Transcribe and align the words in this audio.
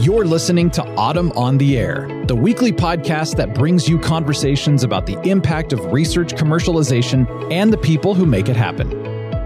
You're 0.00 0.24
listening 0.24 0.70
to 0.70 0.82
AUTM 0.82 1.36
on 1.36 1.58
the 1.58 1.76
Air, 1.76 2.08
the 2.24 2.34
weekly 2.34 2.72
podcast 2.72 3.36
that 3.36 3.54
brings 3.54 3.86
you 3.86 3.98
conversations 3.98 4.82
about 4.82 5.04
the 5.04 5.20
impact 5.28 5.74
of 5.74 5.92
research 5.92 6.32
commercialization 6.32 7.52
and 7.52 7.70
the 7.70 7.76
people 7.76 8.14
who 8.14 8.24
make 8.24 8.48
it 8.48 8.56
happen. 8.56 8.88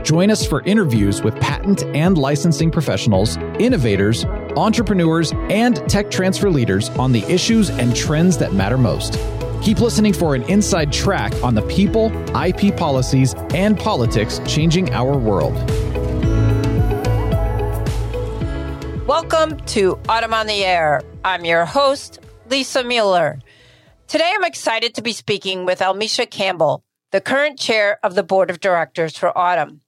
Join 0.04 0.30
us 0.30 0.46
for 0.46 0.62
interviews 0.62 1.24
with 1.24 1.34
patent 1.40 1.82
and 1.86 2.16
licensing 2.16 2.70
professionals, 2.70 3.36
innovators, 3.58 4.24
entrepreneurs, 4.56 5.32
and 5.50 5.76
tech 5.88 6.08
transfer 6.08 6.50
leaders 6.50 6.88
on 6.90 7.10
the 7.10 7.24
issues 7.24 7.68
and 7.70 7.96
trends 7.96 8.38
that 8.38 8.52
matter 8.52 8.78
most. 8.78 9.18
Keep 9.60 9.80
listening 9.80 10.12
for 10.12 10.36
an 10.36 10.44
inside 10.44 10.92
track 10.92 11.34
on 11.42 11.56
the 11.56 11.62
people, 11.62 12.12
IP 12.36 12.76
policies, 12.76 13.34
and 13.54 13.76
politics 13.76 14.40
changing 14.46 14.94
our 14.94 15.18
world. 15.18 15.56
Welcome 19.06 19.58
to 19.66 19.96
AUTM 19.96 20.32
on 20.32 20.46
the 20.46 20.64
Air. 20.64 21.02
I'm 21.22 21.44
your 21.44 21.66
host, 21.66 22.20
Lisa 22.48 22.82
Mueller. 22.82 23.38
Today 24.08 24.32
I'm 24.34 24.44
excited 24.44 24.94
to 24.94 25.02
be 25.02 25.12
speaking 25.12 25.66
with 25.66 25.80
Almesha 25.80 26.30
Campbell, 26.30 26.82
the 27.12 27.20
current 27.20 27.58
chair 27.58 27.98
of 28.02 28.14
the 28.14 28.22
board 28.22 28.48
of 28.48 28.60
directors 28.60 29.14
for 29.14 29.30
AUTM. 29.36 29.80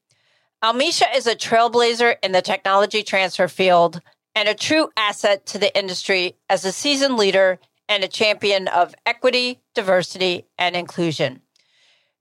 Almesha 0.63 1.07
is 1.17 1.27
a 1.27 1.35
trailblazer 1.35 2.17
in 2.23 2.33
the 2.33 2.43
technology 2.43 3.03
transfer 3.03 3.49
field 3.49 4.03
and 4.35 4.51
a 4.51 4.55
true 4.55 4.91
asset 4.99 5.47
to 5.47 5.57
the 5.57 5.75
industry 5.77 6.37
as 6.51 6.67
a 6.67 6.71
seasoned 6.71 7.17
leader 7.17 7.59
and 7.89 8.05
a 8.05 8.09
champion 8.09 8.69
of 8.69 8.95
equity, 9.07 9.63
diversity, 9.75 10.45
and 10.59 10.77
inclusion. 10.77 11.41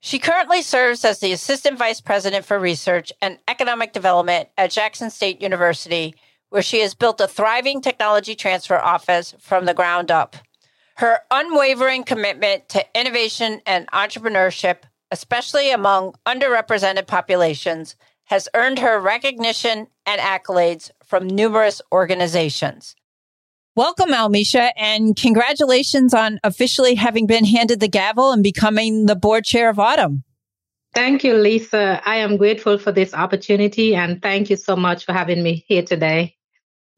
She 0.00 0.18
currently 0.18 0.62
serves 0.62 1.04
as 1.04 1.18
the 1.18 1.32
Assistant 1.32 1.76
Vice 1.76 2.00
President 2.00 2.46
for 2.46 2.58
Research 2.58 3.12
and 3.20 3.38
Economic 3.46 3.92
Development 3.92 4.48
at 4.56 4.70
Jackson 4.70 5.10
State 5.10 5.42
University, 5.42 6.14
where 6.50 6.62
she 6.62 6.80
has 6.80 6.94
built 6.94 7.20
a 7.20 7.28
thriving 7.28 7.80
technology 7.80 8.34
transfer 8.34 8.78
office 8.78 9.34
from 9.38 9.64
the 9.64 9.74
ground 9.74 10.10
up. 10.10 10.36
Her 10.96 11.20
unwavering 11.30 12.04
commitment 12.04 12.68
to 12.70 12.84
innovation 12.94 13.60
and 13.66 13.86
entrepreneurship, 13.88 14.78
especially 15.10 15.70
among 15.70 16.14
underrepresented 16.24 17.06
populations, 17.06 17.96
has 18.24 18.48
earned 18.54 18.78
her 18.78 18.98
recognition 18.98 19.88
and 20.04 20.20
accolades 20.20 20.90
from 21.04 21.26
numerous 21.26 21.82
organizations. 21.92 22.96
Welcome, 23.76 24.08
Almesha, 24.08 24.70
and 24.76 25.14
congratulations 25.14 26.14
on 26.14 26.40
officially 26.42 26.94
having 26.94 27.26
been 27.26 27.44
handed 27.44 27.78
the 27.78 27.88
gavel 27.88 28.32
and 28.32 28.42
becoming 28.42 29.04
the 29.04 29.14
board 29.14 29.44
chair 29.44 29.68
of 29.68 29.76
AUTM. 29.76 30.22
Thank 30.94 31.24
you, 31.24 31.34
Lisa. 31.34 32.00
I 32.06 32.16
am 32.16 32.38
grateful 32.38 32.78
for 32.78 32.90
this 32.90 33.12
opportunity 33.12 33.94
and 33.94 34.22
thank 34.22 34.48
you 34.48 34.56
so 34.56 34.76
much 34.76 35.04
for 35.04 35.12
having 35.12 35.42
me 35.42 35.62
here 35.68 35.82
today. 35.82 36.35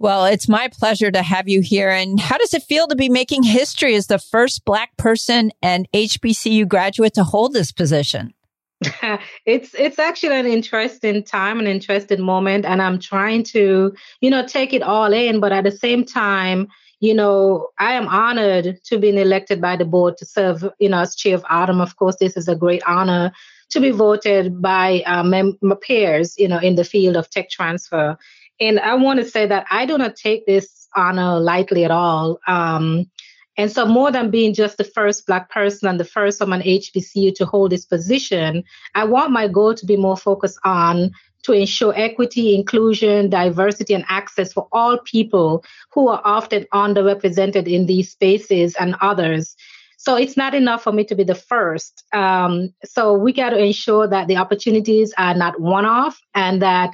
Well, 0.00 0.26
it's 0.26 0.48
my 0.48 0.68
pleasure 0.68 1.10
to 1.10 1.22
have 1.22 1.48
you 1.48 1.60
here. 1.60 1.90
And 1.90 2.20
how 2.20 2.38
does 2.38 2.54
it 2.54 2.62
feel 2.62 2.86
to 2.86 2.94
be 2.94 3.08
making 3.08 3.42
history 3.42 3.96
as 3.96 4.06
the 4.06 4.18
first 4.18 4.64
Black 4.64 4.96
person 4.96 5.50
and 5.60 5.90
HBCU 5.92 6.68
graduate 6.68 7.14
to 7.14 7.24
hold 7.24 7.52
this 7.52 7.72
position? 7.72 8.32
it's 9.44 9.74
it's 9.74 9.98
actually 9.98 10.36
an 10.36 10.46
interesting 10.46 11.24
time, 11.24 11.58
an 11.58 11.66
interesting 11.66 12.22
moment, 12.22 12.64
and 12.64 12.80
I'm 12.80 13.00
trying 13.00 13.42
to, 13.44 13.92
you 14.20 14.30
know, 14.30 14.46
take 14.46 14.72
it 14.72 14.82
all 14.82 15.12
in, 15.12 15.40
but 15.40 15.50
at 15.50 15.64
the 15.64 15.72
same 15.72 16.04
time, 16.04 16.68
you 17.00 17.12
know, 17.12 17.70
I 17.78 17.94
am 17.94 18.06
honored 18.06 18.78
to 18.84 18.98
be 18.98 19.08
elected 19.08 19.60
by 19.60 19.74
the 19.74 19.84
board 19.84 20.16
to 20.18 20.26
serve, 20.26 20.68
you 20.78 20.88
know, 20.88 21.00
as 21.00 21.16
chair 21.16 21.34
of 21.34 21.42
AUTM. 21.44 21.82
Of 21.82 21.96
course, 21.96 22.16
this 22.20 22.36
is 22.36 22.46
a 22.46 22.54
great 22.54 22.82
honor 22.86 23.32
to 23.70 23.80
be 23.80 23.90
voted 23.90 24.62
by 24.62 25.02
uh, 25.06 25.22
mem- 25.24 25.58
my 25.60 25.74
peers, 25.80 26.38
you 26.38 26.46
know, 26.46 26.58
in 26.58 26.76
the 26.76 26.84
field 26.84 27.16
of 27.16 27.28
tech 27.30 27.50
transfer. 27.50 28.16
And 28.60 28.80
I 28.80 28.94
want 28.94 29.20
to 29.20 29.28
say 29.28 29.46
that 29.46 29.66
I 29.70 29.86
do 29.86 29.98
not 29.98 30.16
take 30.16 30.46
this 30.46 30.88
honor 30.96 31.38
lightly 31.38 31.84
at 31.84 31.90
all. 31.90 32.40
Um, 32.46 33.10
and 33.56 33.72
so, 33.72 33.84
more 33.84 34.12
than 34.12 34.30
being 34.30 34.54
just 34.54 34.78
the 34.78 34.84
first 34.84 35.26
Black 35.26 35.50
person 35.50 35.88
and 35.88 35.98
the 35.98 36.04
first 36.04 36.38
from 36.38 36.52
an 36.52 36.62
HBCU 36.62 37.34
to 37.34 37.44
hold 37.44 37.72
this 37.72 37.84
position, 37.84 38.62
I 38.94 39.04
want 39.04 39.32
my 39.32 39.48
goal 39.48 39.74
to 39.74 39.84
be 39.84 39.96
more 39.96 40.16
focused 40.16 40.60
on 40.64 41.10
to 41.42 41.52
ensure 41.52 41.92
equity, 41.96 42.54
inclusion, 42.54 43.30
diversity, 43.30 43.94
and 43.94 44.04
access 44.08 44.52
for 44.52 44.68
all 44.70 44.98
people 44.98 45.64
who 45.92 46.08
are 46.08 46.22
often 46.24 46.66
underrepresented 46.72 47.66
in 47.66 47.86
these 47.86 48.10
spaces 48.10 48.76
and 48.76 48.94
others. 49.00 49.56
So 49.96 50.14
it's 50.14 50.36
not 50.36 50.54
enough 50.54 50.84
for 50.84 50.92
me 50.92 51.02
to 51.04 51.16
be 51.16 51.24
the 51.24 51.34
first. 51.34 52.04
Um, 52.12 52.72
so 52.84 53.14
we 53.14 53.32
got 53.32 53.50
to 53.50 53.58
ensure 53.58 54.06
that 54.06 54.28
the 54.28 54.36
opportunities 54.36 55.12
are 55.18 55.34
not 55.34 55.60
one 55.60 55.84
off 55.84 56.20
and 56.34 56.62
that 56.62 56.90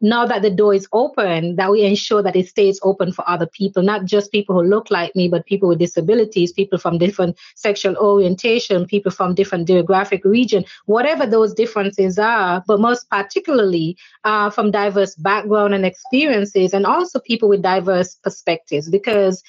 now 0.00 0.26
that 0.26 0.42
the 0.42 0.50
door 0.50 0.74
is 0.74 0.88
open, 0.92 1.56
that 1.56 1.70
we 1.70 1.82
ensure 1.82 2.22
that 2.22 2.36
it 2.36 2.48
stays 2.48 2.78
open 2.82 3.12
for 3.12 3.28
other 3.28 3.46
people, 3.46 3.82
not 3.82 4.04
just 4.04 4.30
people 4.30 4.54
who 4.54 4.62
look 4.62 4.90
like 4.90 5.14
me, 5.16 5.28
but 5.28 5.46
people 5.46 5.68
with 5.68 5.78
disabilities, 5.78 6.52
people 6.52 6.78
from 6.78 6.98
different 6.98 7.36
sexual 7.56 7.96
orientation, 7.96 8.86
people 8.86 9.10
from 9.10 9.34
different 9.34 9.66
geographic 9.66 10.24
region, 10.24 10.64
whatever 10.86 11.26
those 11.26 11.52
differences 11.52 12.18
are, 12.18 12.62
but 12.66 12.80
most 12.80 13.10
particularly 13.10 13.96
uh, 14.24 14.50
from 14.50 14.70
diverse 14.70 15.14
background 15.16 15.74
and 15.74 15.84
experiences, 15.84 16.72
and 16.72 16.86
also 16.86 17.18
people 17.18 17.48
with 17.48 17.62
diverse 17.62 18.14
perspectives, 18.14 18.88
because 18.88 19.42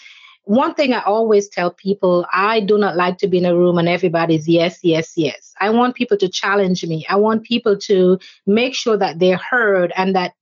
one 0.45 0.73
thing 0.73 0.93
I 0.93 1.03
always 1.03 1.47
tell 1.47 1.69
people 1.69 2.25
I 2.33 2.59
do 2.61 2.79
not 2.79 2.95
like 2.95 3.19
to 3.19 3.27
be 3.27 3.37
in 3.37 3.45
a 3.45 3.55
room 3.55 3.77
and 3.77 3.87
everybody's 3.87 4.47
yes, 4.47 4.79
yes, 4.81 5.13
yes. 5.15 5.53
I 5.59 5.69
want 5.69 5.95
people 5.95 6.17
to 6.17 6.27
challenge 6.27 6.83
me. 6.83 7.05
I 7.07 7.17
want 7.17 7.43
people 7.43 7.77
to 7.81 8.17
make 8.47 8.73
sure 8.73 8.97
that 8.97 9.19
they're 9.19 9.37
heard 9.37 9.93
and 9.95 10.15
that 10.15 10.33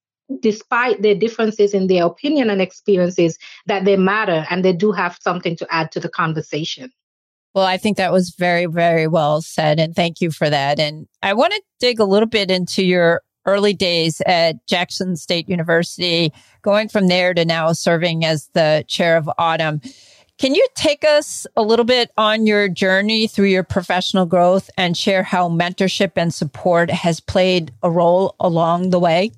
despite 0.41 1.01
their 1.01 1.15
differences 1.15 1.73
in 1.73 1.87
their 1.87 2.05
opinion 2.05 2.49
and 2.49 2.61
experiences, 2.61 3.37
that 3.65 3.85
they 3.85 3.97
matter 3.97 4.45
and 4.49 4.63
they 4.63 4.73
do 4.73 4.91
have 4.91 5.17
something 5.21 5.55
to 5.57 5.67
add 5.69 5.91
to 5.91 5.99
the 5.99 6.09
conversation. 6.09 6.91
Well, 7.55 7.65
I 7.65 7.77
think 7.77 7.97
that 7.97 8.11
was 8.11 8.35
very, 8.37 8.65
very 8.67 9.07
well 9.07 9.41
said. 9.41 9.79
And 9.79 9.95
thank 9.95 10.21
you 10.21 10.31
for 10.31 10.49
that. 10.49 10.79
And 10.79 11.07
I 11.23 11.33
want 11.33 11.53
to 11.53 11.61
dig 11.79 11.99
a 11.99 12.05
little 12.05 12.27
bit 12.27 12.51
into 12.51 12.83
your 12.83 13.21
early 13.47 13.73
days 13.73 14.21
at 14.25 14.67
Jackson 14.67 15.15
State 15.15 15.49
University, 15.49 16.31
going 16.61 16.89
from 16.89 17.07
there 17.07 17.33
to 17.33 17.45
now 17.45 17.71
serving 17.71 18.25
as 18.25 18.49
the 18.53 18.83
chair 18.87 19.17
of 19.17 19.29
AUTM. 19.39 19.91
Can 20.37 20.53
you 20.53 20.67
take 20.75 21.03
us 21.03 21.47
a 21.55 21.63
little 21.63 21.85
bit 21.85 22.11
on 22.15 22.45
your 22.45 22.69
journey 22.69 23.25
through 23.25 23.47
your 23.47 23.63
professional 23.63 24.27
growth 24.27 24.69
and 24.77 24.95
share 24.95 25.23
how 25.23 25.49
mentorship 25.49 26.11
and 26.15 26.31
support 26.31 26.91
has 26.91 27.19
played 27.19 27.71
a 27.81 27.89
role 27.89 28.35
along 28.39 28.91
the 28.91 28.99
way? 28.99 29.31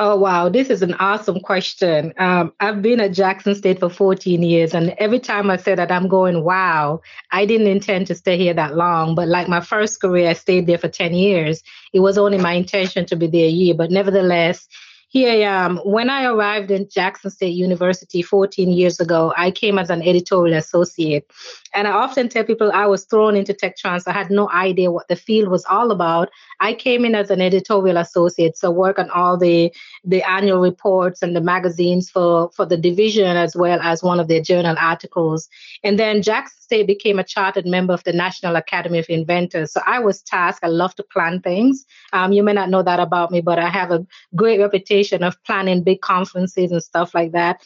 Oh, 0.00 0.14
wow. 0.14 0.48
This 0.48 0.70
is 0.70 0.82
an 0.82 0.94
awesome 0.94 1.40
question. 1.40 2.14
Um, 2.18 2.52
I've 2.60 2.82
been 2.82 3.00
at 3.00 3.12
Jackson 3.12 3.56
State 3.56 3.80
for 3.80 3.90
14 3.90 4.44
years, 4.44 4.72
and 4.72 4.90
every 4.98 5.18
time 5.18 5.50
I 5.50 5.56
say 5.56 5.74
that, 5.74 5.90
I'm 5.90 6.06
going, 6.06 6.44
wow, 6.44 7.00
I 7.32 7.44
didn't 7.46 7.66
intend 7.66 8.06
to 8.06 8.14
stay 8.14 8.38
here 8.38 8.54
that 8.54 8.76
long. 8.76 9.16
But 9.16 9.26
like 9.26 9.48
my 9.48 9.60
first 9.60 10.00
career, 10.00 10.30
I 10.30 10.34
stayed 10.34 10.68
there 10.68 10.78
for 10.78 10.86
10 10.86 11.14
years. 11.14 11.64
It 11.92 11.98
was 11.98 12.16
only 12.16 12.38
my 12.38 12.52
intention 12.52 13.06
to 13.06 13.16
be 13.16 13.26
there 13.26 13.46
a 13.46 13.50
year, 13.50 13.74
but 13.74 13.90
nevertheless, 13.90 14.68
here 15.10 15.32
I 15.32 15.36
am. 15.36 15.78
When 15.78 16.10
I 16.10 16.26
arrived 16.26 16.70
in 16.70 16.88
Jackson 16.88 17.30
State 17.30 17.56
University 17.56 18.22
14 18.22 18.70
years 18.70 19.00
ago, 19.00 19.32
I 19.36 19.50
came 19.50 19.78
as 19.78 19.90
an 19.90 20.02
editorial 20.02 20.56
associate. 20.56 21.28
And 21.74 21.86
I 21.86 21.92
often 21.92 22.28
tell 22.28 22.44
people 22.44 22.70
I 22.72 22.86
was 22.86 23.04
thrown 23.04 23.36
into 23.36 23.54
tech 23.54 23.76
transfer. 23.76 24.10
I 24.10 24.14
had 24.14 24.30
no 24.30 24.50
idea 24.50 24.90
what 24.90 25.08
the 25.08 25.16
field 25.16 25.48
was 25.48 25.64
all 25.66 25.90
about. 25.90 26.30
I 26.60 26.74
came 26.74 27.04
in 27.04 27.14
as 27.14 27.30
an 27.30 27.40
editorial 27.40 27.96
associate, 27.96 28.56
so 28.56 28.70
work 28.70 28.98
on 28.98 29.10
all 29.10 29.36
the 29.36 29.72
the 30.04 30.22
annual 30.22 30.60
reports 30.60 31.22
and 31.22 31.34
the 31.34 31.40
magazines 31.40 32.10
for, 32.10 32.50
for 32.52 32.64
the 32.66 32.76
division 32.76 33.36
as 33.36 33.54
well 33.54 33.78
as 33.80 34.02
one 34.02 34.20
of 34.20 34.28
their 34.28 34.40
journal 34.40 34.76
articles. 34.78 35.48
And 35.84 35.98
then 35.98 36.22
Jackson 36.22 36.60
State 36.60 36.86
became 36.86 37.18
a 37.18 37.24
chartered 37.24 37.66
member 37.66 37.92
of 37.92 38.04
the 38.04 38.12
National 38.12 38.56
Academy 38.56 38.98
of 38.98 39.06
Inventors. 39.08 39.72
So 39.72 39.80
I 39.86 39.98
was 39.98 40.22
tasked, 40.22 40.64
I 40.64 40.68
love 40.68 40.94
to 40.96 41.02
plan 41.02 41.40
things. 41.40 41.84
Um, 42.12 42.32
you 42.32 42.42
may 42.42 42.52
not 42.52 42.70
know 42.70 42.82
that 42.82 43.00
about 43.00 43.30
me, 43.30 43.40
but 43.40 43.58
I 43.58 43.68
have 43.68 43.90
a 43.90 44.06
great 44.34 44.60
reputation 44.60 45.22
of 45.22 45.42
planning 45.44 45.82
big 45.82 46.00
conferences 46.00 46.72
and 46.72 46.82
stuff 46.82 47.14
like 47.14 47.32
that. 47.32 47.60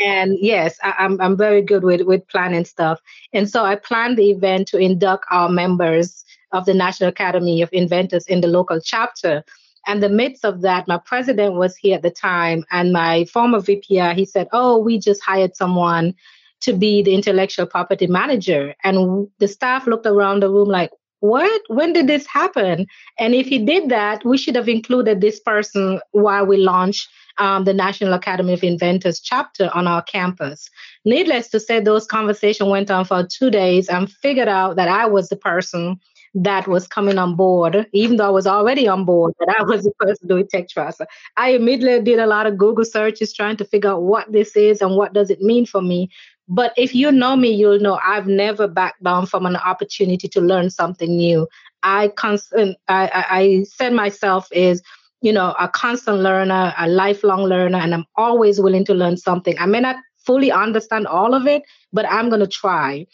And 0.00 0.36
yes, 0.40 0.78
I, 0.82 0.94
am 0.98 1.12
I'm, 1.12 1.20
I'm 1.20 1.36
very 1.36 1.62
good 1.62 1.84
with, 1.84 2.02
with 2.02 2.26
planning 2.28 2.64
stuff. 2.64 3.00
And 3.32 3.48
so 3.48 3.64
I 3.64 3.76
planned 3.76 4.18
the 4.18 4.30
event 4.30 4.68
to 4.68 4.78
induct 4.78 5.26
our 5.30 5.48
members 5.48 6.24
of 6.52 6.66
the 6.66 6.74
National 6.74 7.08
Academy 7.08 7.62
of 7.62 7.70
Inventors 7.72 8.26
in 8.26 8.40
the 8.40 8.48
local 8.48 8.80
chapter. 8.80 9.44
And 9.86 10.02
the 10.02 10.08
midst 10.08 10.44
of 10.44 10.62
that, 10.62 10.86
my 10.86 10.98
president 10.98 11.54
was 11.54 11.76
here 11.76 11.96
at 11.96 12.02
the 12.02 12.10
time, 12.10 12.64
and 12.70 12.92
my 12.92 13.24
former 13.24 13.58
VPR, 13.58 14.12
uh, 14.12 14.14
he 14.14 14.24
said, 14.24 14.48
Oh, 14.52 14.78
we 14.78 14.98
just 14.98 15.22
hired 15.22 15.56
someone 15.56 16.14
to 16.60 16.72
be 16.72 17.02
the 17.02 17.14
intellectual 17.14 17.66
property 17.66 18.06
manager. 18.06 18.74
And 18.84 19.28
the 19.38 19.48
staff 19.48 19.86
looked 19.86 20.06
around 20.06 20.40
the 20.40 20.50
room 20.50 20.68
like, 20.68 20.90
what? 21.18 21.62
When 21.68 21.92
did 21.92 22.08
this 22.08 22.26
happen? 22.26 22.86
And 23.18 23.34
if 23.34 23.46
he 23.46 23.64
did 23.64 23.90
that, 23.90 24.24
we 24.24 24.36
should 24.36 24.56
have 24.56 24.68
included 24.68 25.20
this 25.20 25.38
person 25.40 26.00
while 26.10 26.46
we 26.46 26.56
launched 26.56 27.08
um, 27.38 27.64
the 27.64 27.74
National 27.74 28.12
Academy 28.12 28.52
of 28.52 28.64
Inventors 28.64 29.20
chapter 29.20 29.70
on 29.74 29.86
our 29.86 30.02
campus. 30.02 30.68
Needless 31.04 31.48
to 31.50 31.60
say, 31.60 31.80
those 31.80 32.06
conversations 32.06 32.68
went 32.68 32.90
on 32.90 33.04
for 33.04 33.26
two 33.26 33.50
days 33.50 33.88
and 33.88 34.10
figured 34.10 34.48
out 34.48 34.76
that 34.76 34.88
I 34.88 35.06
was 35.06 35.28
the 35.28 35.36
person 35.36 36.00
that 36.34 36.66
was 36.66 36.86
coming 36.86 37.18
on 37.18 37.36
board, 37.36 37.86
even 37.92 38.16
though 38.16 38.26
I 38.26 38.30
was 38.30 38.46
already 38.46 38.88
on 38.88 39.04
board, 39.04 39.34
that 39.38 39.54
I 39.58 39.64
was 39.64 39.84
the 39.84 39.92
person 39.98 40.28
doing 40.28 40.48
tech 40.48 40.68
transfer. 40.68 41.06
I 41.36 41.50
immediately 41.50 42.02
did 42.02 42.18
a 42.18 42.26
lot 42.26 42.46
of 42.46 42.56
Google 42.56 42.84
searches 42.84 43.34
trying 43.34 43.56
to 43.58 43.64
figure 43.64 43.90
out 43.90 44.02
what 44.02 44.32
this 44.32 44.56
is 44.56 44.80
and 44.80 44.96
what 44.96 45.12
does 45.12 45.30
it 45.30 45.42
mean 45.42 45.66
for 45.66 45.82
me. 45.82 46.10
But 46.48 46.72
if 46.76 46.94
you 46.94 47.12
know 47.12 47.36
me, 47.36 47.50
you'll 47.50 47.80
know 47.80 48.00
I've 48.02 48.26
never 48.26 48.66
backed 48.66 49.02
down 49.02 49.26
from 49.26 49.46
an 49.46 49.56
opportunity 49.56 50.28
to 50.28 50.40
learn 50.40 50.70
something 50.70 51.16
new. 51.16 51.46
I 51.82 52.08
constant 52.08 52.76
I, 52.88 53.08
I, 53.08 53.38
I 53.38 53.62
said 53.64 53.92
myself 53.92 54.48
is 54.52 54.82
you 55.22 55.32
know 55.32 55.54
a 55.58 55.68
constant 55.68 56.18
learner, 56.18 56.74
a 56.78 56.88
lifelong 56.88 57.44
learner, 57.44 57.78
and 57.78 57.94
I'm 57.94 58.04
always 58.16 58.60
willing 58.60 58.84
to 58.86 58.94
learn 58.94 59.16
something. 59.16 59.56
I 59.58 59.66
may 59.66 59.80
not 59.80 59.96
fully 60.26 60.52
understand 60.52 61.06
all 61.06 61.34
of 61.34 61.46
it, 61.46 61.62
but 61.92 62.06
I'm 62.08 62.28
going 62.28 62.40
to 62.40 62.46
try. 62.46 63.06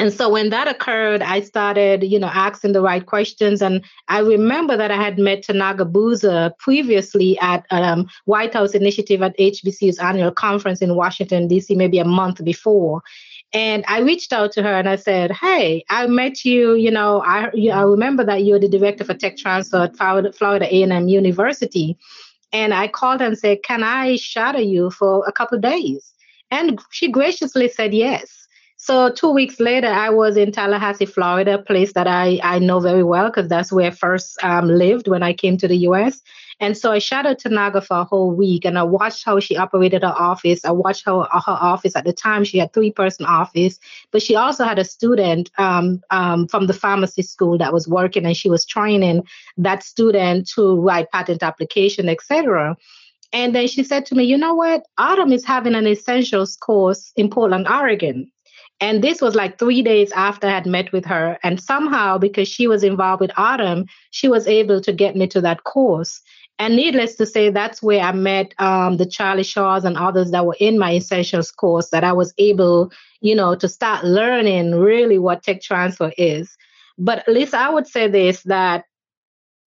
And 0.00 0.12
so 0.12 0.28
when 0.28 0.50
that 0.50 0.68
occurred, 0.68 1.22
I 1.22 1.40
started, 1.40 2.04
you 2.04 2.20
know, 2.20 2.30
asking 2.32 2.72
the 2.72 2.80
right 2.80 3.04
questions. 3.04 3.60
And 3.60 3.84
I 4.06 4.20
remember 4.20 4.76
that 4.76 4.92
I 4.92 4.96
had 4.96 5.18
met 5.18 5.42
Tanaga 5.42 5.90
Boozer 5.90 6.52
previously 6.60 7.36
at 7.40 7.66
um, 7.72 8.06
White 8.24 8.54
House 8.54 8.74
Initiative 8.74 9.22
at 9.22 9.36
HBCU's 9.38 9.98
annual 9.98 10.30
conference 10.30 10.80
in 10.80 10.94
Washington, 10.94 11.48
D.C., 11.48 11.74
maybe 11.74 11.98
a 11.98 12.04
month 12.04 12.44
before. 12.44 13.02
And 13.52 13.84
I 13.88 14.00
reached 14.00 14.32
out 14.32 14.52
to 14.52 14.62
her 14.62 14.72
and 14.72 14.88
I 14.88 14.96
said, 14.96 15.32
Hey, 15.32 15.84
I 15.88 16.06
met 16.06 16.44
you. 16.44 16.74
You 16.74 16.90
know, 16.90 17.22
I, 17.22 17.50
you, 17.54 17.70
I 17.70 17.82
remember 17.82 18.24
that 18.24 18.44
you're 18.44 18.58
the 18.58 18.68
director 18.68 19.04
for 19.04 19.14
tech 19.14 19.36
transfer 19.36 19.84
at 19.84 19.96
Florida 19.96 20.74
A&M 20.74 21.08
University. 21.08 21.96
And 22.52 22.74
I 22.74 22.88
called 22.88 23.22
and 23.22 23.38
said, 23.38 23.62
Can 23.62 23.82
I 23.82 24.16
shadow 24.16 24.58
you 24.60 24.90
for 24.90 25.24
a 25.26 25.32
couple 25.32 25.58
days? 25.58 26.12
And 26.50 26.80
she 26.90 27.10
graciously 27.10 27.68
said 27.68 27.94
yes. 27.94 28.46
So 28.76 29.10
two 29.10 29.30
weeks 29.30 29.58
later, 29.58 29.88
I 29.88 30.10
was 30.10 30.36
in 30.36 30.52
Tallahassee, 30.52 31.04
Florida, 31.04 31.54
a 31.54 31.62
place 31.62 31.94
that 31.94 32.06
I, 32.06 32.38
I 32.42 32.58
know 32.60 32.78
very 32.78 33.02
well 33.02 33.26
because 33.26 33.48
that's 33.48 33.72
where 33.72 33.88
I 33.88 33.90
first 33.90 34.42
um, 34.44 34.68
lived 34.68 35.08
when 35.08 35.22
I 35.22 35.32
came 35.32 35.56
to 35.58 35.68
the 35.68 35.76
U.S. 35.78 36.22
And 36.60 36.76
so 36.76 36.90
I 36.90 36.98
shadowed 36.98 37.38
Tanaga 37.38 37.84
for 37.84 37.98
a 37.98 38.04
whole 38.04 38.32
week 38.32 38.64
and 38.64 38.78
I 38.78 38.82
watched 38.82 39.24
how 39.24 39.38
she 39.38 39.56
operated 39.56 40.02
her 40.02 40.14
office. 40.16 40.64
I 40.64 40.72
watched 40.72 41.04
how 41.04 41.20
her 41.22 41.52
office 41.52 41.94
at 41.94 42.04
the 42.04 42.12
time, 42.12 42.44
she 42.44 42.58
had 42.58 42.72
three 42.72 42.90
person 42.90 43.26
office, 43.26 43.78
but 44.10 44.22
she 44.22 44.34
also 44.34 44.64
had 44.64 44.78
a 44.78 44.84
student 44.84 45.50
um, 45.58 46.02
um, 46.10 46.48
from 46.48 46.66
the 46.66 46.74
pharmacy 46.74 47.22
school 47.22 47.58
that 47.58 47.72
was 47.72 47.86
working 47.86 48.26
and 48.26 48.36
she 48.36 48.50
was 48.50 48.66
training 48.66 49.22
that 49.56 49.84
student 49.84 50.48
to 50.54 50.80
write 50.80 51.10
patent 51.12 51.42
application, 51.42 52.08
etc. 52.08 52.76
And 53.32 53.54
then 53.54 53.68
she 53.68 53.84
said 53.84 54.06
to 54.06 54.14
me, 54.14 54.24
you 54.24 54.38
know 54.38 54.54
what? 54.54 54.84
AUTM 54.98 55.32
is 55.32 55.44
having 55.44 55.74
an 55.74 55.86
essentials 55.86 56.56
course 56.56 57.12
in 57.14 57.30
Portland, 57.30 57.68
Oregon. 57.68 58.32
And 58.80 59.02
this 59.02 59.20
was 59.20 59.34
like 59.34 59.58
three 59.58 59.82
days 59.82 60.12
after 60.12 60.46
I 60.46 60.50
had 60.50 60.66
met 60.66 60.92
with 60.92 61.04
her. 61.06 61.36
And 61.42 61.60
somehow, 61.60 62.18
because 62.18 62.46
she 62.46 62.68
was 62.68 62.84
involved 62.84 63.20
with 63.20 63.32
AUTM, 63.32 63.88
she 64.10 64.28
was 64.28 64.46
able 64.46 64.80
to 64.82 64.92
get 64.92 65.16
me 65.16 65.26
to 65.28 65.40
that 65.40 65.64
course. 65.64 66.20
And 66.58 66.74
needless 66.74 67.14
to 67.16 67.26
say, 67.26 67.50
that's 67.50 67.82
where 67.82 68.00
I 68.00 68.12
met 68.12 68.52
um, 68.58 68.96
the 68.96 69.06
Charlie 69.06 69.44
Shaws 69.44 69.84
and 69.84 69.96
others 69.96 70.32
that 70.32 70.44
were 70.44 70.56
in 70.58 70.78
my 70.78 70.94
essentials 70.94 71.50
course 71.52 71.90
that 71.90 72.02
I 72.02 72.12
was 72.12 72.34
able, 72.38 72.90
you 73.20 73.34
know, 73.34 73.54
to 73.54 73.68
start 73.68 74.04
learning 74.04 74.74
really 74.74 75.18
what 75.18 75.42
tech 75.44 75.62
transfer 75.62 76.12
is. 76.18 76.56
But 76.98 77.24
Lisa, 77.28 77.58
I 77.58 77.70
would 77.70 77.86
say 77.86 78.08
this 78.08 78.42
that 78.42 78.84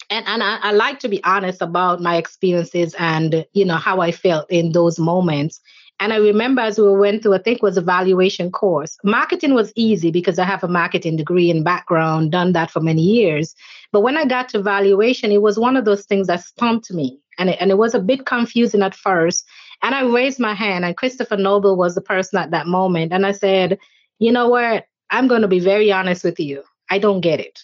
and 0.09 0.27
and 0.27 0.43
I, 0.43 0.57
I, 0.61 0.71
like 0.73 0.99
to 0.99 1.07
be 1.07 1.23
honest 1.23 1.61
about 1.61 2.01
my 2.01 2.17
experiences 2.17 2.93
and 2.99 3.45
you 3.53 3.63
know 3.63 3.77
how 3.77 4.01
I 4.01 4.11
felt 4.11 4.51
in 4.51 4.73
those 4.73 4.99
moments. 4.99 5.61
And 6.01 6.11
I 6.11 6.17
remember 6.17 6.61
as 6.61 6.79
we 6.79 6.91
went 6.91 7.21
through, 7.21 7.35
I 7.35 7.37
think 7.37 7.61
was 7.61 7.77
a 7.77 7.81
valuation 7.81 8.51
course. 8.51 8.97
Marketing 9.03 9.53
was 9.53 9.71
easy 9.75 10.09
because 10.09 10.39
I 10.39 10.45
have 10.45 10.63
a 10.63 10.67
marketing 10.67 11.15
degree 11.15 11.51
and 11.51 11.63
background, 11.63 12.31
done 12.31 12.53
that 12.53 12.71
for 12.71 12.79
many 12.79 13.03
years. 13.03 13.55
But 13.91 14.01
when 14.01 14.17
I 14.17 14.25
got 14.25 14.49
to 14.49 14.63
valuation, 14.63 15.31
it 15.31 15.43
was 15.43 15.59
one 15.59 15.77
of 15.77 15.85
those 15.85 16.05
things 16.05 16.25
that 16.25 16.43
stumped 16.43 16.91
me. 16.91 17.19
And 17.37 17.51
it, 17.51 17.57
and 17.61 17.69
it 17.69 17.77
was 17.77 17.93
a 17.93 17.99
bit 17.99 18.25
confusing 18.25 18.81
at 18.81 18.95
first. 18.95 19.45
And 19.83 19.93
I 19.93 20.03
raised 20.03 20.39
my 20.39 20.55
hand, 20.55 20.83
and 20.85 20.97
Christopher 20.97 21.37
Noble 21.37 21.77
was 21.77 21.95
the 21.95 22.01
person 22.01 22.39
at 22.39 22.51
that 22.51 22.67
moment. 22.67 23.13
And 23.13 23.25
I 23.25 23.31
said, 23.31 23.77
you 24.19 24.31
know 24.31 24.49
what? 24.49 24.85
I'm 25.11 25.27
going 25.27 25.43
to 25.43 25.47
be 25.47 25.59
very 25.59 25.91
honest 25.91 26.23
with 26.23 26.39
you. 26.39 26.63
I 26.89 26.97
don't 26.97 27.21
get 27.21 27.39
it 27.39 27.59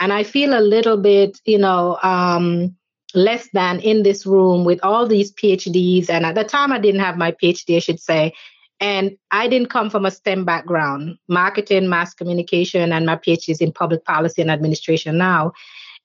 and 0.00 0.12
I 0.12 0.22
feel 0.22 0.58
a 0.58 0.60
little 0.60 0.96
bit, 0.96 1.40
you 1.44 1.58
know, 1.58 1.98
um, 2.02 2.76
less 3.14 3.48
than 3.52 3.80
in 3.80 4.02
this 4.02 4.26
room 4.26 4.64
with 4.64 4.80
all 4.82 5.06
these 5.06 5.32
PhDs. 5.32 6.10
And 6.10 6.26
at 6.26 6.34
the 6.34 6.44
time, 6.44 6.72
I 6.72 6.78
didn't 6.78 7.00
have 7.00 7.16
my 7.16 7.32
PhD, 7.32 7.76
I 7.76 7.80
should 7.80 8.00
say. 8.00 8.34
And 8.80 9.16
I 9.30 9.48
didn't 9.48 9.70
come 9.70 9.90
from 9.90 10.06
a 10.06 10.10
STEM 10.10 10.44
background, 10.44 11.18
marketing, 11.28 11.88
mass 11.88 12.14
communication, 12.14 12.92
and 12.92 13.06
my 13.06 13.16
PhD 13.16 13.48
is 13.48 13.60
in 13.60 13.72
public 13.72 14.04
policy 14.04 14.40
and 14.40 14.50
administration 14.50 15.18
now. 15.18 15.52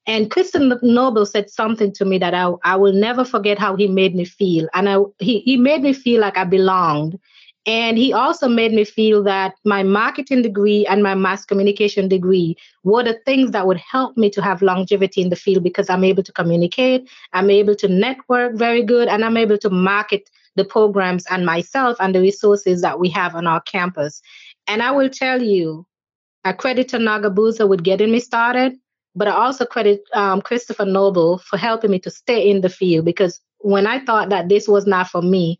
And 0.05 0.29
Christopher 0.29 0.79
Noble 0.81 1.25
said 1.25 1.49
something 1.49 1.93
to 1.93 2.05
me 2.05 2.17
that 2.17 2.33
I, 2.33 2.51
I 2.63 2.75
will 2.75 2.93
never 2.93 3.23
forget 3.23 3.59
how 3.59 3.75
he 3.75 3.87
made 3.87 4.15
me 4.15 4.25
feel. 4.25 4.67
And 4.73 4.89
I, 4.89 4.97
he, 5.19 5.39
he 5.41 5.55
made 5.55 5.81
me 5.81 5.93
feel 5.93 6.19
like 6.19 6.37
I 6.37 6.43
belonged 6.43 7.19
and 7.65 7.97
he 7.97 8.11
also 8.11 8.49
made 8.49 8.73
me 8.73 8.83
feel 8.83 9.23
that 9.23 9.55
my 9.63 9.83
marketing 9.83 10.41
degree 10.41 10.85
and 10.85 11.01
my 11.01 11.15
mass 11.15 11.45
communication 11.45 12.09
degree 12.09 12.57
were 12.83 13.03
the 13.03 13.19
things 13.25 13.51
that 13.51 13.65
would 13.65 13.77
help 13.77 14.17
me 14.17 14.29
to 14.31 14.41
have 14.41 14.61
longevity 14.61 15.21
in 15.21 15.29
the 15.29 15.37
field 15.37 15.63
because 15.63 15.89
I'm 15.89 16.03
able 16.03 16.23
to 16.23 16.33
communicate, 16.33 17.09
I'm 17.31 17.49
able 17.49 17.75
to 17.75 17.87
network 17.87 18.55
very 18.55 18.83
good, 18.83 19.07
and 19.07 19.23
I'm 19.23 19.37
able 19.37 19.57
to 19.59 19.69
market 19.69 20.29
the 20.55 20.65
programs 20.65 21.25
and 21.29 21.45
myself 21.45 21.97
and 22.01 22.13
the 22.13 22.21
resources 22.21 22.81
that 22.81 22.99
we 22.99 23.09
have 23.09 23.33
on 23.33 23.47
our 23.47 23.61
campus. 23.61 24.21
And 24.67 24.81
I 24.81 24.91
will 24.91 25.09
tell 25.09 25.41
you, 25.41 25.85
I 26.43 26.51
credit 26.51 26.89
Tanaga 26.89 27.33
Boozer 27.33 27.65
with 27.65 27.83
getting 27.83 28.11
me 28.11 28.19
started, 28.19 28.73
but 29.15 29.29
I 29.29 29.31
also 29.31 29.65
credit 29.65 30.01
um, 30.13 30.41
Christopher 30.41 30.85
Noble 30.85 31.37
for 31.37 31.57
helping 31.57 31.91
me 31.91 31.99
to 31.99 32.11
stay 32.11 32.49
in 32.49 32.59
the 32.59 32.69
field 32.69 33.05
because 33.05 33.39
when 33.59 33.87
I 33.87 34.03
thought 34.03 34.29
that 34.29 34.49
this 34.49 34.67
was 34.67 34.85
not 34.85 35.07
for 35.07 35.21
me, 35.21 35.59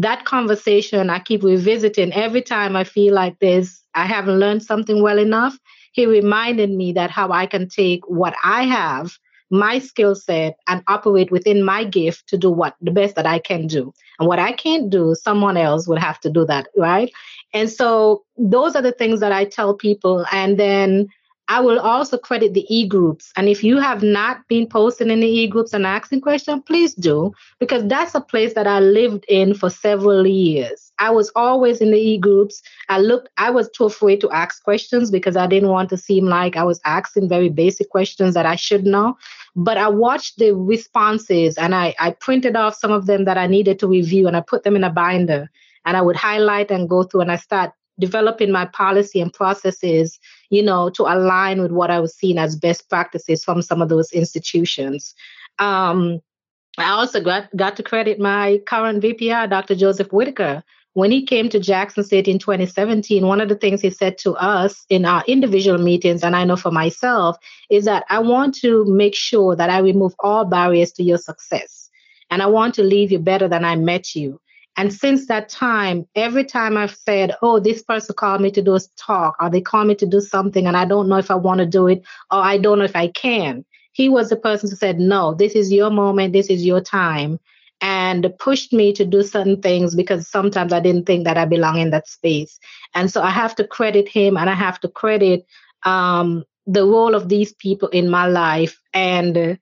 that 0.00 0.24
conversation 0.24 1.10
I 1.10 1.18
keep 1.18 1.42
revisiting 1.42 2.12
every 2.12 2.42
time 2.42 2.74
I 2.74 2.84
feel 2.84 3.14
like 3.14 3.38
this, 3.38 3.82
I 3.94 4.06
haven't 4.06 4.38
learned 4.38 4.62
something 4.62 5.02
well 5.02 5.18
enough. 5.18 5.58
He 5.92 6.06
reminded 6.06 6.70
me 6.70 6.92
that 6.92 7.10
how 7.10 7.32
I 7.32 7.46
can 7.46 7.68
take 7.68 8.08
what 8.08 8.34
I 8.42 8.62
have, 8.64 9.12
my 9.50 9.78
skill 9.78 10.14
set, 10.14 10.56
and 10.68 10.82
operate 10.86 11.30
within 11.30 11.62
my 11.62 11.84
gift 11.84 12.28
to 12.28 12.38
do 12.38 12.50
what 12.50 12.76
the 12.80 12.90
best 12.92 13.14
that 13.16 13.26
I 13.26 13.40
can 13.40 13.66
do. 13.66 13.92
And 14.18 14.26
what 14.26 14.38
I 14.38 14.52
can't 14.52 14.88
do, 14.88 15.14
someone 15.20 15.58
else 15.58 15.86
would 15.86 15.98
have 15.98 16.18
to 16.20 16.30
do 16.30 16.46
that, 16.46 16.68
right? 16.76 17.12
And 17.52 17.68
so 17.68 18.22
those 18.38 18.76
are 18.76 18.82
the 18.82 18.92
things 18.92 19.20
that 19.20 19.32
I 19.32 19.44
tell 19.44 19.74
people. 19.74 20.24
And 20.32 20.58
then 20.58 21.08
I 21.50 21.58
will 21.58 21.80
also 21.80 22.16
credit 22.16 22.54
the 22.54 22.64
e-groups. 22.72 23.32
And 23.36 23.48
if 23.48 23.64
you 23.64 23.78
have 23.78 24.04
not 24.04 24.46
been 24.46 24.68
posting 24.68 25.10
in 25.10 25.18
the 25.18 25.26
e-groups 25.26 25.72
and 25.72 25.84
asking 25.84 26.20
questions, 26.20 26.62
please 26.64 26.94
do, 26.94 27.32
because 27.58 27.84
that's 27.88 28.14
a 28.14 28.20
place 28.20 28.54
that 28.54 28.68
I 28.68 28.78
lived 28.78 29.24
in 29.28 29.54
for 29.54 29.68
several 29.68 30.24
years. 30.28 30.92
I 31.00 31.10
was 31.10 31.32
always 31.34 31.80
in 31.80 31.90
the 31.90 31.98
e-groups. 31.98 32.62
I 32.88 33.00
looked, 33.00 33.30
I 33.36 33.50
was 33.50 33.68
too 33.70 33.86
afraid 33.86 34.20
to 34.20 34.30
ask 34.30 34.62
questions 34.62 35.10
because 35.10 35.36
I 35.36 35.48
didn't 35.48 35.70
want 35.70 35.90
to 35.90 35.96
seem 35.96 36.26
like 36.26 36.56
I 36.56 36.62
was 36.62 36.80
asking 36.84 37.28
very 37.28 37.48
basic 37.48 37.90
questions 37.90 38.34
that 38.34 38.46
I 38.46 38.54
should 38.54 38.86
know. 38.86 39.16
But 39.56 39.76
I 39.76 39.88
watched 39.88 40.38
the 40.38 40.54
responses 40.54 41.58
and 41.58 41.74
I, 41.74 41.96
I 41.98 42.12
printed 42.12 42.54
off 42.54 42.76
some 42.76 42.92
of 42.92 43.06
them 43.06 43.24
that 43.24 43.38
I 43.38 43.48
needed 43.48 43.80
to 43.80 43.88
review 43.88 44.28
and 44.28 44.36
I 44.36 44.40
put 44.40 44.62
them 44.62 44.76
in 44.76 44.84
a 44.84 44.90
binder 44.90 45.50
and 45.84 45.96
I 45.96 46.02
would 46.02 46.16
highlight 46.16 46.70
and 46.70 46.88
go 46.88 47.02
through 47.02 47.22
and 47.22 47.32
I 47.32 47.36
start 47.36 47.72
developing 48.00 48.50
my 48.50 48.66
policy 48.66 49.20
and 49.20 49.32
processes, 49.32 50.18
you 50.50 50.62
know, 50.62 50.90
to 50.90 51.02
align 51.02 51.60
with 51.62 51.70
what 51.70 51.90
I 51.90 52.00
was 52.00 52.14
seeing 52.16 52.38
as 52.38 52.56
best 52.56 52.88
practices 52.88 53.44
from 53.44 53.62
some 53.62 53.80
of 53.80 53.88
those 53.88 54.10
institutions. 54.12 55.14
Um, 55.58 56.20
I 56.78 56.90
also 56.90 57.20
got, 57.20 57.54
got 57.56 57.76
to 57.76 57.82
credit 57.82 58.18
my 58.18 58.60
current 58.66 59.02
VPR, 59.02 59.48
Dr. 59.50 59.74
Joseph 59.74 60.12
Whitaker. 60.12 60.62
When 60.94 61.12
he 61.12 61.24
came 61.24 61.48
to 61.50 61.60
Jackson 61.60 62.02
State 62.02 62.26
in 62.26 62.40
2017, 62.40 63.24
one 63.24 63.40
of 63.40 63.48
the 63.48 63.54
things 63.54 63.80
he 63.80 63.90
said 63.90 64.18
to 64.18 64.32
us 64.32 64.84
in 64.88 65.04
our 65.04 65.22
individual 65.28 65.78
meetings, 65.78 66.24
and 66.24 66.34
I 66.34 66.44
know 66.44 66.56
for 66.56 66.72
myself, 66.72 67.36
is 67.70 67.84
that 67.84 68.04
I 68.08 68.18
want 68.18 68.56
to 68.56 68.84
make 68.86 69.14
sure 69.14 69.54
that 69.54 69.70
I 69.70 69.78
remove 69.78 70.14
all 70.18 70.44
barriers 70.44 70.90
to 70.92 71.04
your 71.04 71.18
success. 71.18 71.88
And 72.28 72.42
I 72.42 72.46
want 72.46 72.74
to 72.74 72.82
leave 72.82 73.12
you 73.12 73.20
better 73.20 73.46
than 73.46 73.64
I 73.64 73.76
met 73.76 74.14
you. 74.16 74.40
And 74.76 74.92
since 74.92 75.26
that 75.26 75.48
time, 75.48 76.06
every 76.14 76.44
time 76.44 76.76
I've 76.76 76.94
said, 76.94 77.34
oh, 77.42 77.60
this 77.60 77.82
person 77.82 78.14
called 78.16 78.40
me 78.40 78.50
to 78.52 78.62
do 78.62 78.74
a 78.74 78.80
talk, 78.96 79.36
or 79.40 79.50
they 79.50 79.60
call 79.60 79.84
me 79.84 79.94
to 79.96 80.06
do 80.06 80.20
something, 80.20 80.66
and 80.66 80.76
I 80.76 80.84
don't 80.84 81.08
know 81.08 81.18
if 81.18 81.30
I 81.30 81.34
want 81.34 81.58
to 81.58 81.66
do 81.66 81.86
it, 81.86 82.02
or 82.30 82.38
I 82.38 82.56
don't 82.56 82.78
know 82.78 82.84
if 82.84 82.96
I 82.96 83.08
can, 83.08 83.64
he 83.92 84.08
was 84.08 84.30
the 84.30 84.36
person 84.36 84.70
who 84.70 84.76
said, 84.76 84.98
no, 84.98 85.34
this 85.34 85.52
is 85.52 85.72
your 85.72 85.90
moment, 85.90 86.32
this 86.32 86.46
is 86.46 86.64
your 86.64 86.80
time, 86.80 87.38
and 87.80 88.32
pushed 88.38 88.72
me 88.72 88.92
to 88.92 89.04
do 89.04 89.22
certain 89.22 89.60
things 89.60 89.94
because 89.94 90.28
sometimes 90.28 90.72
I 90.72 90.80
didn't 90.80 91.06
think 91.06 91.24
that 91.24 91.38
I 91.38 91.44
belong 91.44 91.78
in 91.78 91.90
that 91.90 92.08
space. 92.08 92.58
And 92.94 93.10
so 93.10 93.22
I 93.22 93.30
have 93.30 93.54
to 93.56 93.66
credit 93.66 94.08
him 94.08 94.36
and 94.36 94.48
I 94.48 94.54
have 94.54 94.80
to 94.80 94.88
credit 94.88 95.46
um, 95.84 96.44
the 96.66 96.84
role 96.84 97.14
of 97.14 97.28
these 97.28 97.52
people 97.54 97.88
in 97.88 98.10
my 98.10 98.26
life. 98.26 98.80
And 98.92 99.58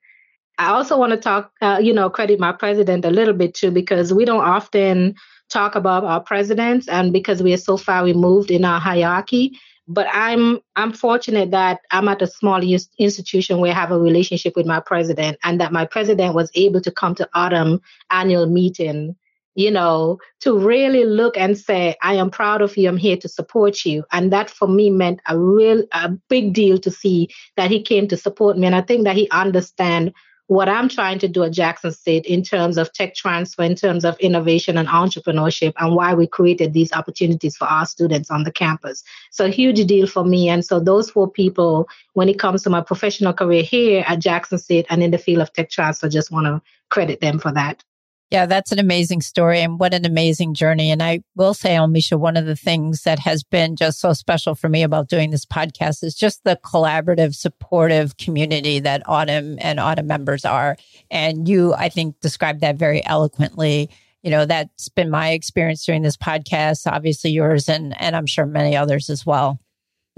I 0.59 0.67
also 0.71 0.97
want 0.97 1.11
to 1.13 1.17
talk, 1.17 1.51
uh, 1.61 1.79
you 1.81 1.93
know, 1.93 2.09
credit 2.09 2.39
my 2.39 2.51
president 2.51 3.05
a 3.05 3.09
little 3.11 3.33
bit 3.33 3.53
too, 3.55 3.71
because 3.71 4.13
we 4.13 4.25
don't 4.25 4.43
often 4.43 5.15
talk 5.49 5.75
about 5.75 6.03
our 6.03 6.21
presidents 6.21 6.87
and 6.87 7.11
because 7.13 7.41
we 7.41 7.53
are 7.53 7.57
so 7.57 7.77
far 7.77 8.03
removed 8.03 8.51
in 8.51 8.65
our 8.65 8.79
hierarchy. 8.79 9.57
but 9.91 10.07
I'm 10.13 10.59
I'm 10.75 10.93
fortunate 10.93 11.49
that 11.51 11.79
I'm 11.91 12.07
at 12.07 12.21
a 12.21 12.27
small 12.27 12.61
institution 12.99 13.59
where 13.59 13.71
I 13.71 13.75
have 13.75 13.91
a 13.91 13.99
relationship 13.99 14.55
with 14.55 14.67
my 14.67 14.79
president, 14.79 15.39
and 15.43 15.59
that 15.59 15.71
my 15.71 15.85
president 15.85 16.35
was 16.35 16.51
able 16.53 16.81
to 16.81 16.91
come 16.91 17.15
to 17.15 17.27
AUTM 17.35 17.79
annual 18.11 18.45
meeting 18.45 19.15
you 19.55 19.71
know, 19.71 20.19
to 20.39 20.57
really 20.57 21.03
look 21.05 21.35
and 21.35 21.57
say, 21.57 21.95
I 22.01 22.13
am 22.13 22.29
proud 22.29 22.61
of 22.61 22.77
you. 22.77 22.87
I'm 22.87 22.95
here 22.97 23.17
to 23.17 23.27
support 23.27 23.83
you. 23.83 24.05
And 24.11 24.31
that 24.31 24.49
for 24.49 24.69
me 24.69 24.89
meant 24.89 25.19
a 25.27 25.37
real, 25.37 25.83
a 25.91 26.09
big 26.29 26.53
deal 26.53 26.77
to 26.77 26.91
see 26.91 27.27
that 27.57 27.69
he 27.69 27.81
came 27.81 28.07
to 28.07 28.15
support 28.15 28.57
me. 28.57 28.67
And 28.67 28.75
I 28.75 28.81
think 28.81 29.03
that 29.03 29.17
he 29.17 29.27
understand 29.31 30.13
what 30.49 30.67
I'm 30.67 30.89
trying 30.89 31.19
to 31.19 31.27
do 31.27 31.43
at 31.43 31.51
Jackson 31.51 31.91
State 31.91 32.25
in 32.25 32.41
terms 32.41 32.79
of 32.79 32.91
tech 32.91 33.13
transfer, 33.13 33.61
in 33.61 33.75
terms 33.75 34.03
of 34.03 34.17
innovation 34.19 34.79
and 34.79 34.87
entrepreneurship, 34.87 35.73
and 35.77 35.95
why 35.95 36.15
we 36.15 36.25
created 36.25 36.73
these 36.73 36.91
opportunities 36.91 37.55
for 37.55 37.65
our 37.65 37.85
students 37.85 38.31
on 38.31 38.43
the 38.43 38.51
campus. 38.51 39.03
So, 39.29 39.45
a 39.45 39.49
huge 39.49 39.85
deal 39.85 40.07
for 40.07 40.25
me. 40.25 40.49
And 40.49 40.65
so, 40.65 40.79
those 40.79 41.11
four 41.11 41.29
people, 41.29 41.87
when 42.13 42.29
it 42.29 42.39
comes 42.39 42.63
to 42.63 42.71
my 42.71 42.81
professional 42.81 43.31
career 43.31 43.61
here 43.61 44.03
at 44.07 44.17
Jackson 44.19 44.57
State 44.57 44.87
and 44.89 45.03
in 45.03 45.11
the 45.11 45.19
field 45.19 45.43
of 45.43 45.53
tech 45.53 45.69
transfer, 45.69 46.09
just 46.09 46.31
want 46.31 46.47
to 46.47 46.59
credit 46.89 47.21
them 47.21 47.37
for 47.37 47.51
that. 47.51 47.83
Yeah, 48.31 48.45
that's 48.45 48.71
an 48.71 48.77
amazing 48.77 49.21
story 49.21 49.59
and 49.61 49.79
what 49.79 49.95
an 49.95 50.05
amazing 50.05 50.53
journey. 50.53 50.91
And 50.91 51.01
I 51.01 51.23
will 51.35 51.55
say, 51.55 51.71
Almesha, 51.71 52.19
one 52.19 52.37
of 52.37 52.45
the 52.45 52.55
things 52.55 53.01
that 53.01 53.17
has 53.17 53.43
been 53.43 53.75
just 53.75 53.99
so 53.99 54.13
special 54.13 54.53
for 54.53 54.69
me 54.69 54.83
about 54.83 55.09
doing 55.09 55.31
this 55.31 55.45
podcast 55.45 56.03
is 56.03 56.13
just 56.13 56.43
the 56.43 56.59
collaborative, 56.63 57.33
supportive 57.33 58.17
community 58.17 58.79
that 58.79 59.03
AUTM 59.07 59.57
and 59.59 59.79
AUTM 59.79 60.05
members 60.05 60.45
are. 60.45 60.77
And 61.09 61.49
you, 61.49 61.73
I 61.73 61.89
think, 61.89 62.19
described 62.19 62.61
that 62.61 62.75
very 62.75 63.03
eloquently. 63.03 63.89
You 64.21 64.29
know, 64.29 64.45
that's 64.45 64.89
been 64.89 65.09
my 65.09 65.31
experience 65.31 65.83
during 65.83 66.03
this 66.03 66.17
podcast, 66.17 66.85
obviously 66.85 67.31
yours, 67.31 67.67
and, 67.67 67.99
and 67.99 68.15
I'm 68.15 68.27
sure 68.27 68.45
many 68.45 68.77
others 68.77 69.09
as 69.09 69.25
well. 69.25 69.59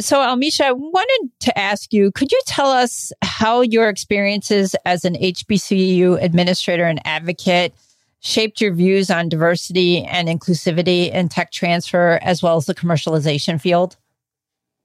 So, 0.02 0.18
Almesha, 0.18 0.66
I 0.66 0.72
wanted 0.74 1.30
to 1.42 1.58
ask 1.58 1.94
you 1.94 2.12
could 2.12 2.32
you 2.32 2.42
tell 2.46 2.72
us 2.72 3.14
how 3.22 3.62
your 3.62 3.88
experiences 3.88 4.76
as 4.86 5.06
an 5.06 5.14
HBCU 5.14 6.22
administrator 6.22 6.86
and 6.86 7.00
advocate 7.06 7.74
shaped 8.22 8.62
your 8.62 8.74
views 8.74 9.12
on 9.12 9.30
diversity 9.30 10.04
and 10.04 10.28
inclusivity 10.28 11.12
in 11.12 11.28
tech 11.28 11.52
transfer 11.52 12.20
as 12.22 12.42
well 12.42 12.56
as 12.56 12.66
the 12.66 12.76
commercialization 12.76 13.60
field? 13.60 13.98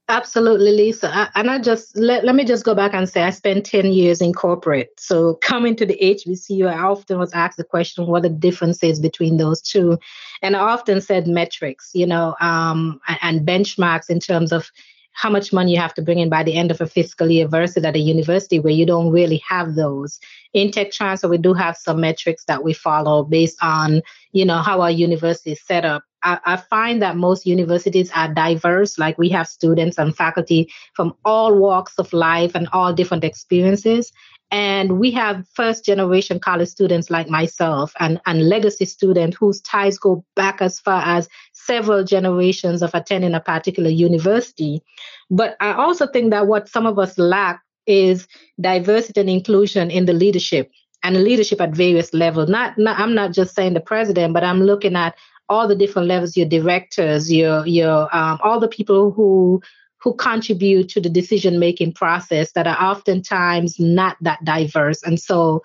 Absolutely, 0.08 0.70
Lisa. 0.70 1.12
I, 1.12 1.28
and 1.34 1.50
I 1.50 1.58
just 1.58 1.96
let, 1.96 2.24
let 2.24 2.36
me 2.36 2.44
just 2.44 2.64
go 2.64 2.76
back 2.76 2.94
and 2.94 3.08
say 3.08 3.24
I 3.24 3.30
spent 3.30 3.66
10 3.66 3.86
years 3.86 4.20
in 4.20 4.32
corporate. 4.32 4.90
So 4.98 5.34
coming 5.34 5.74
to 5.76 5.84
the 5.84 5.98
HBCU, 6.00 6.68
I 6.68 6.78
often 6.78 7.18
was 7.18 7.32
asked 7.32 7.56
the 7.56 7.64
question 7.64 8.06
what 8.06 8.22
the 8.22 8.28
difference 8.28 8.84
is 8.84 9.00
between 9.00 9.36
those 9.36 9.60
two. 9.60 9.98
And 10.42 10.54
I 10.54 10.60
often 10.60 11.00
said 11.00 11.26
metrics, 11.26 11.90
you 11.92 12.06
know, 12.06 12.36
um, 12.40 13.00
and 13.20 13.44
benchmarks 13.44 14.08
in 14.08 14.20
terms 14.20 14.52
of 14.52 14.70
how 15.16 15.30
much 15.30 15.50
money 15.50 15.72
you 15.72 15.80
have 15.80 15.94
to 15.94 16.02
bring 16.02 16.18
in 16.18 16.28
by 16.28 16.42
the 16.42 16.54
end 16.54 16.70
of 16.70 16.80
a 16.82 16.86
fiscal 16.86 17.30
year 17.30 17.48
versus 17.48 17.84
at 17.84 17.96
a 17.96 17.98
university 17.98 18.60
where 18.60 18.72
you 18.72 18.84
don't 18.84 19.10
really 19.10 19.42
have 19.48 19.74
those. 19.74 20.20
In 20.52 20.70
tech 20.70 20.92
transfer, 20.92 21.26
we 21.26 21.38
do 21.38 21.54
have 21.54 21.76
some 21.76 22.02
metrics 22.02 22.44
that 22.44 22.62
we 22.62 22.74
follow 22.74 23.24
based 23.24 23.56
on, 23.62 24.02
you 24.32 24.44
know, 24.44 24.58
how 24.58 24.82
our 24.82 24.90
university 24.90 25.52
is 25.52 25.62
set 25.62 25.86
up. 25.86 26.02
I, 26.22 26.38
I 26.44 26.56
find 26.56 27.00
that 27.00 27.16
most 27.16 27.46
universities 27.46 28.10
are 28.14 28.32
diverse, 28.32 28.98
like 28.98 29.16
we 29.16 29.30
have 29.30 29.48
students 29.48 29.96
and 29.96 30.14
faculty 30.14 30.70
from 30.94 31.14
all 31.24 31.56
walks 31.56 31.98
of 31.98 32.12
life 32.12 32.54
and 32.54 32.68
all 32.74 32.92
different 32.92 33.24
experiences. 33.24 34.12
And 34.50 35.00
we 35.00 35.10
have 35.12 35.44
first 35.54 35.84
generation 35.84 36.38
college 36.38 36.68
students 36.68 37.10
like 37.10 37.28
myself 37.28 37.92
and, 37.98 38.20
and 38.26 38.48
legacy 38.48 38.84
students 38.84 39.36
whose 39.36 39.60
ties 39.62 39.98
go 39.98 40.24
back 40.36 40.62
as 40.62 40.78
far 40.78 41.02
as 41.04 41.28
several 41.66 42.04
generations 42.04 42.82
of 42.82 42.94
attending 42.94 43.34
a 43.34 43.40
particular 43.40 43.90
university. 43.90 44.82
But 45.30 45.56
I 45.60 45.72
also 45.72 46.06
think 46.06 46.30
that 46.30 46.46
what 46.46 46.68
some 46.68 46.86
of 46.86 46.98
us 46.98 47.18
lack 47.18 47.62
is 47.86 48.26
diversity 48.60 49.20
and 49.20 49.30
inclusion 49.30 49.90
in 49.90 50.06
the 50.06 50.12
leadership 50.12 50.70
and 51.02 51.22
leadership 51.22 51.60
at 51.60 51.74
various 51.74 52.12
levels. 52.14 52.48
Not, 52.48 52.78
not 52.78 52.98
I'm 52.98 53.14
not 53.14 53.32
just 53.32 53.54
saying 53.54 53.74
the 53.74 53.80
president, 53.80 54.34
but 54.34 54.44
I'm 54.44 54.62
looking 54.62 54.96
at 54.96 55.14
all 55.48 55.68
the 55.68 55.76
different 55.76 56.08
levels, 56.08 56.36
your 56.36 56.48
directors, 56.48 57.32
your 57.32 57.66
your 57.66 58.14
um, 58.14 58.38
all 58.42 58.58
the 58.58 58.68
people 58.68 59.12
who 59.12 59.62
who 60.00 60.14
contribute 60.14 60.88
to 60.90 61.00
the 61.00 61.08
decision 61.08 61.58
making 61.58 61.92
process 61.92 62.52
that 62.52 62.66
are 62.66 62.80
oftentimes 62.80 63.78
not 63.78 64.16
that 64.20 64.44
diverse. 64.44 65.02
And 65.02 65.20
so 65.20 65.62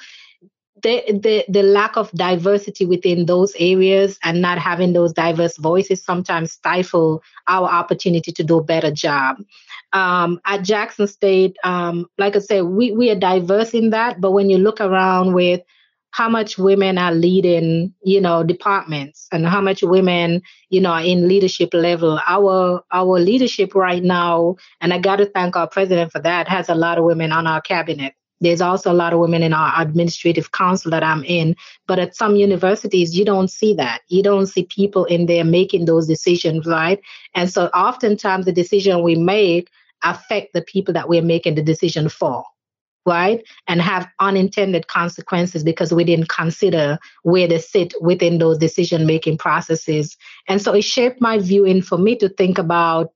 the, 0.82 1.04
the, 1.22 1.46
the 1.48 1.64
lack 1.64 1.98
of 1.98 2.12
diversity 2.12 2.86
within 2.86 3.26
those 3.26 3.54
areas 3.60 4.20
and 4.24 4.42
not 4.42 4.58
having 4.58 4.94
those 4.94 5.14
diverse 5.14 5.58
voices 5.58 6.04
sometimes 6.04 6.54
stifle 6.54 7.24
our 7.48 7.68
opportunity 7.68 8.32
to 8.32 8.44
do 8.44 8.58
a 8.58 8.64
better 8.64 8.92
job. 8.92 9.38
Um, 9.94 10.40
at 10.46 10.64
Jackson 10.64 11.08
State, 11.08 11.58
um, 11.64 12.08
like 12.18 12.36
I 12.36 12.40
said, 12.40 12.62
we, 12.64 12.92
we 12.92 13.10
are 13.12 13.16
diverse 13.16 13.74
in 13.74 13.90
that, 13.92 14.22
but 14.22 14.32
when 14.32 14.50
you 14.50 14.58
look 14.58 14.80
around 14.80 15.34
with 15.34 15.62
how 16.12 16.28
much 16.28 16.58
women 16.58 16.98
are 16.98 17.14
leading, 17.14 17.94
you 18.04 18.20
know, 18.20 18.44
departments 18.44 19.28
and 19.32 19.46
how 19.46 19.62
much 19.62 19.82
women, 19.82 20.42
you 20.70 20.82
know, 20.82 20.92
are 20.92 21.04
in 21.04 21.28
leadership 21.28 21.74
level. 21.74 22.20
Our 22.28 22.84
our 22.92 23.20
leadership 23.20 23.74
right 23.76 24.04
now, 24.04 24.58
and 24.82 24.94
I 24.94 25.00
got 25.00 25.18
to 25.18 25.26
thank 25.26 25.56
our 25.56 25.68
president 25.68 26.12
for 26.12 26.20
that, 26.20 26.50
has 26.50 26.68
a 26.68 26.76
lot 26.76 26.98
of 26.98 27.06
women 27.06 27.32
on 27.32 27.48
our 27.48 27.62
cabinet. 27.62 28.14
There's 28.42 28.62
also 28.62 28.92
a 28.92 28.94
lot 28.94 29.14
of 29.14 29.20
women 29.20 29.44
in 29.44 29.54
our 29.54 29.74
administrative 29.80 30.52
council 30.52 30.92
that 30.92 31.04
I'm 31.04 31.24
in, 31.24 31.56
but 31.88 32.00
at 32.00 32.16
some 32.16 32.36
universities 32.36 33.18
you 33.18 33.24
don't 33.24 33.50
see 33.50 33.76
that. 33.76 34.02
You 34.08 34.24
don't 34.24 34.48
see 34.48 34.66
people 34.66 35.06
in 35.06 35.28
there 35.28 35.46
making 35.46 35.86
those 35.86 36.08
decisions, 36.08 36.66
right? 36.66 37.00
And 37.36 37.50
so 37.50 37.68
oftentimes 37.68 38.46
the 38.46 38.52
decision 38.52 39.04
we 39.04 39.16
make 39.16 39.70
affect 40.04 40.54
the 40.54 40.64
people 40.64 40.96
that 40.96 41.08
we're 41.08 41.22
making 41.22 41.56
the 41.56 41.64
decision 41.64 42.10
for 42.10 42.44
right? 43.06 43.44
And 43.68 43.82
have 43.82 44.08
unintended 44.20 44.88
consequences 44.88 45.64
because 45.64 45.94
we 45.94 46.04
didn't 46.04 46.30
consider 46.30 47.00
where 47.24 47.48
they 47.48 47.58
sit 47.58 47.94
within 48.00 48.38
those 48.38 48.58
decision 48.58 49.06
making 49.06 49.38
processes. 49.38 50.18
And 50.48 50.62
so 50.62 50.74
it 50.74 50.84
shaped 50.84 51.20
my 51.20 51.40
viewing 51.40 51.82
for 51.82 51.98
me 51.98 52.16
to 52.18 52.30
think 52.30 52.58
about 52.58 53.12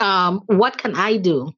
um, 0.00 0.42
what 0.46 0.78
can 0.78 0.94
I 0.96 1.18
do 1.18 1.52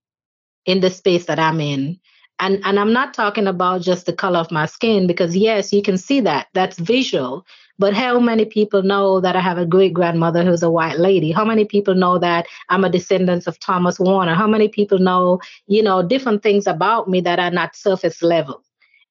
in 0.66 0.80
the 0.80 0.90
space 0.90 1.26
that 1.26 1.38
I'm 1.38 1.60
in? 1.60 1.98
And, 2.38 2.60
and 2.64 2.78
I'm 2.78 2.92
not 2.92 3.14
talking 3.14 3.46
about 3.46 3.80
just 3.82 4.06
the 4.06 4.12
color 4.12 4.38
of 4.38 4.50
my 4.50 4.66
skin 4.66 5.06
because, 5.06 5.34
yes, 5.34 5.72
you 5.72 5.82
can 5.82 5.96
see 5.96 6.20
that. 6.20 6.48
That's 6.52 6.78
visual. 6.78 7.46
But 7.78 7.94
how 7.94 8.18
many 8.20 8.44
people 8.44 8.82
know 8.82 9.20
that 9.20 9.36
I 9.36 9.40
have 9.40 9.58
a 9.58 9.66
great 9.66 9.92
grandmother 9.94 10.44
who's 10.44 10.62
a 10.62 10.70
white 10.70 10.98
lady? 10.98 11.30
How 11.30 11.44
many 11.44 11.64
people 11.64 11.94
know 11.94 12.18
that 12.18 12.46
I'm 12.68 12.84
a 12.84 12.90
descendant 12.90 13.46
of 13.46 13.58
Thomas 13.58 13.98
Warner? 13.98 14.34
How 14.34 14.46
many 14.46 14.68
people 14.68 14.98
know, 14.98 15.40
you 15.66 15.82
know, 15.82 16.02
different 16.02 16.42
things 16.42 16.66
about 16.66 17.08
me 17.08 17.20
that 17.22 17.38
are 17.38 17.50
not 17.50 17.76
surface 17.76 18.22
level? 18.22 18.62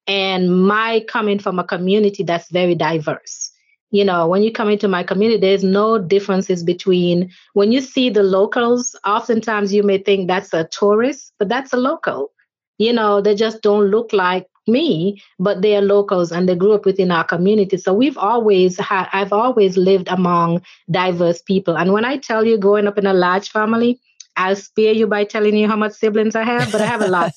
And 0.07 0.65
my 0.65 1.03
coming 1.07 1.39
from 1.39 1.59
a 1.59 1.63
community 1.63 2.23
that's 2.23 2.49
very 2.51 2.75
diverse. 2.75 3.51
You 3.91 4.03
know, 4.03 4.27
when 4.27 4.43
you 4.43 4.51
come 4.51 4.69
into 4.69 4.87
my 4.87 5.03
community, 5.03 5.39
there's 5.39 5.63
no 5.63 5.97
differences 5.97 6.63
between 6.63 7.31
when 7.53 7.71
you 7.71 7.81
see 7.81 8.09
the 8.09 8.23
locals, 8.23 8.95
oftentimes 9.05 9.73
you 9.73 9.83
may 9.83 9.99
think 9.99 10.27
that's 10.27 10.53
a 10.53 10.65
tourist, 10.65 11.33
but 11.39 11.49
that's 11.49 11.71
a 11.71 11.77
local. 11.77 12.31
You 12.77 12.93
know, 12.93 13.21
they 13.21 13.35
just 13.35 13.61
don't 13.61 13.85
look 13.85 14.13
like 14.13 14.47
me, 14.67 15.21
but 15.39 15.61
they 15.61 15.75
are 15.75 15.81
locals 15.81 16.31
and 16.31 16.49
they 16.49 16.55
grew 16.55 16.73
up 16.73 16.85
within 16.85 17.11
our 17.11 17.23
community. 17.23 17.77
So 17.77 17.93
we've 17.93 18.17
always 18.17 18.79
had, 18.79 19.07
I've 19.13 19.33
always 19.33 19.77
lived 19.77 20.07
among 20.09 20.61
diverse 20.89 21.41
people. 21.41 21.77
And 21.77 21.93
when 21.93 22.05
I 22.05 22.17
tell 22.17 22.45
you 22.45 22.57
growing 22.57 22.87
up 22.87 22.97
in 22.97 23.05
a 23.05 23.13
large 23.13 23.49
family, 23.49 23.99
I'll 24.37 24.55
spare 24.55 24.93
you 24.93 25.07
by 25.07 25.23
telling 25.23 25.55
you 25.55 25.67
how 25.67 25.75
much 25.75 25.93
siblings 25.93 26.35
I 26.35 26.43
have, 26.43 26.71
but 26.71 26.81
I 26.81 26.85
have 26.85 27.01
a 27.01 27.07
lot. 27.07 27.33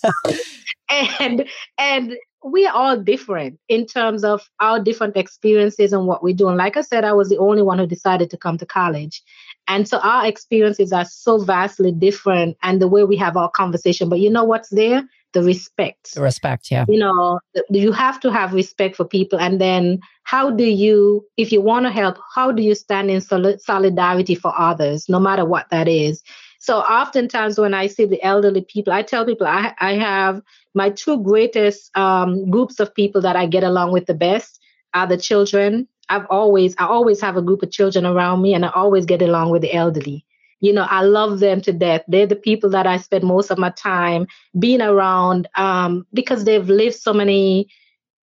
and 1.20 1.46
and 1.78 2.16
we 2.44 2.66
are 2.66 2.74
all 2.74 2.96
different 2.96 3.58
in 3.68 3.86
terms 3.86 4.24
of 4.24 4.48
our 4.60 4.80
different 4.80 5.16
experiences 5.16 5.92
and 5.92 6.06
what 6.06 6.22
we 6.22 6.32
do. 6.32 6.48
And 6.48 6.56
like 6.56 6.76
I 6.76 6.82
said, 6.82 7.04
I 7.04 7.12
was 7.12 7.28
the 7.28 7.38
only 7.38 7.62
one 7.62 7.78
who 7.78 7.86
decided 7.86 8.30
to 8.30 8.36
come 8.36 8.58
to 8.58 8.66
college. 8.66 9.22
And 9.66 9.88
so 9.88 9.98
our 9.98 10.26
experiences 10.26 10.92
are 10.92 11.04
so 11.04 11.38
vastly 11.38 11.92
different 11.92 12.56
and 12.62 12.80
the 12.80 12.88
way 12.88 13.04
we 13.04 13.16
have 13.16 13.36
our 13.36 13.50
conversation. 13.50 14.08
But 14.08 14.20
you 14.20 14.30
know 14.30 14.44
what's 14.44 14.70
there? 14.70 15.02
The 15.32 15.42
respect. 15.42 16.14
The 16.14 16.22
respect, 16.22 16.70
yeah. 16.70 16.84
You 16.88 16.98
know, 16.98 17.40
you 17.70 17.92
have 17.92 18.20
to 18.20 18.32
have 18.32 18.52
respect 18.52 18.96
for 18.96 19.04
people. 19.04 19.38
And 19.38 19.60
then 19.60 20.00
how 20.24 20.50
do 20.50 20.64
you, 20.64 21.24
if 21.36 21.52
you 21.52 21.60
want 21.60 21.86
to 21.86 21.90
help, 21.90 22.18
how 22.34 22.52
do 22.52 22.62
you 22.62 22.74
stand 22.74 23.10
in 23.10 23.20
solidarity 23.20 24.34
for 24.34 24.52
others, 24.58 25.08
no 25.08 25.20
matter 25.20 25.44
what 25.44 25.68
that 25.70 25.88
is? 25.88 26.22
So 26.60 26.78
oftentimes 26.78 27.58
when 27.58 27.74
I 27.74 27.86
see 27.86 28.04
the 28.04 28.22
elderly 28.22 28.62
people, 28.62 28.92
I 28.92 29.02
tell 29.02 29.24
people 29.24 29.46
I, 29.46 29.74
I 29.78 29.94
have 29.94 30.42
my 30.74 30.90
two 30.90 31.22
greatest 31.22 31.96
um, 31.96 32.50
groups 32.50 32.80
of 32.80 32.94
people 32.94 33.20
that 33.22 33.36
I 33.36 33.46
get 33.46 33.64
along 33.64 33.92
with 33.92 34.06
the 34.06 34.14
best 34.14 34.60
are 34.94 35.06
the 35.06 35.18
children. 35.18 35.86
I've 36.08 36.26
always, 36.30 36.74
I 36.78 36.86
always 36.86 37.20
have 37.20 37.36
a 37.36 37.42
group 37.42 37.62
of 37.62 37.70
children 37.70 38.06
around 38.06 38.42
me 38.42 38.54
and 38.54 38.64
I 38.64 38.70
always 38.74 39.04
get 39.04 39.22
along 39.22 39.50
with 39.50 39.62
the 39.62 39.74
elderly 39.74 40.24
you 40.60 40.72
know, 40.72 40.86
I 40.88 41.02
love 41.02 41.38
them 41.40 41.60
to 41.62 41.72
death. 41.72 42.02
They're 42.08 42.26
the 42.26 42.36
people 42.36 42.70
that 42.70 42.86
I 42.86 42.96
spend 42.96 43.24
most 43.24 43.50
of 43.50 43.58
my 43.58 43.70
time 43.70 44.26
being 44.58 44.82
around 44.82 45.48
um, 45.54 46.06
because 46.12 46.44
they've 46.44 46.68
lived 46.68 46.96
so 46.96 47.12
many, 47.12 47.68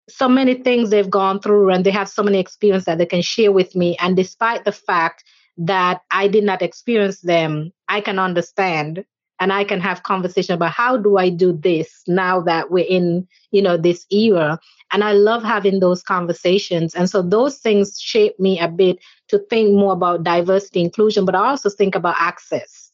so 0.09 0.27
many 0.27 0.55
things 0.55 0.89
they've 0.89 1.09
gone 1.09 1.39
through, 1.39 1.71
and 1.71 1.85
they 1.85 1.91
have 1.91 2.09
so 2.09 2.23
many 2.23 2.39
experiences 2.39 2.85
that 2.85 2.97
they 2.97 3.05
can 3.05 3.21
share 3.21 3.51
with 3.51 3.75
me. 3.75 3.97
And 3.99 4.15
despite 4.15 4.65
the 4.65 4.71
fact 4.71 5.23
that 5.57 6.01
I 6.11 6.27
did 6.27 6.43
not 6.43 6.61
experience 6.61 7.21
them, 7.21 7.71
I 7.87 8.01
can 8.01 8.19
understand 8.19 9.05
and 9.39 9.51
I 9.51 9.63
can 9.63 9.81
have 9.81 10.03
conversation 10.03 10.55
about 10.55 10.71
how 10.71 10.97
do 10.97 11.17
I 11.17 11.29
do 11.29 11.53
this 11.53 12.03
now 12.07 12.41
that 12.41 12.71
we're 12.71 12.85
in, 12.87 13.27
you 13.51 13.61
know, 13.61 13.77
this 13.77 14.05
era. 14.11 14.59
And 14.91 15.03
I 15.03 15.13
love 15.13 15.43
having 15.43 15.79
those 15.79 16.01
conversations. 16.01 16.95
And 16.95 17.09
so 17.09 17.21
those 17.21 17.57
things 17.57 17.99
shape 17.99 18.39
me 18.39 18.59
a 18.59 18.67
bit 18.67 18.97
to 19.29 19.39
think 19.49 19.73
more 19.73 19.93
about 19.93 20.23
diversity 20.23 20.81
inclusion, 20.81 21.25
but 21.25 21.35
I 21.35 21.49
also 21.49 21.69
think 21.69 21.95
about 21.95 22.15
access. 22.17 22.91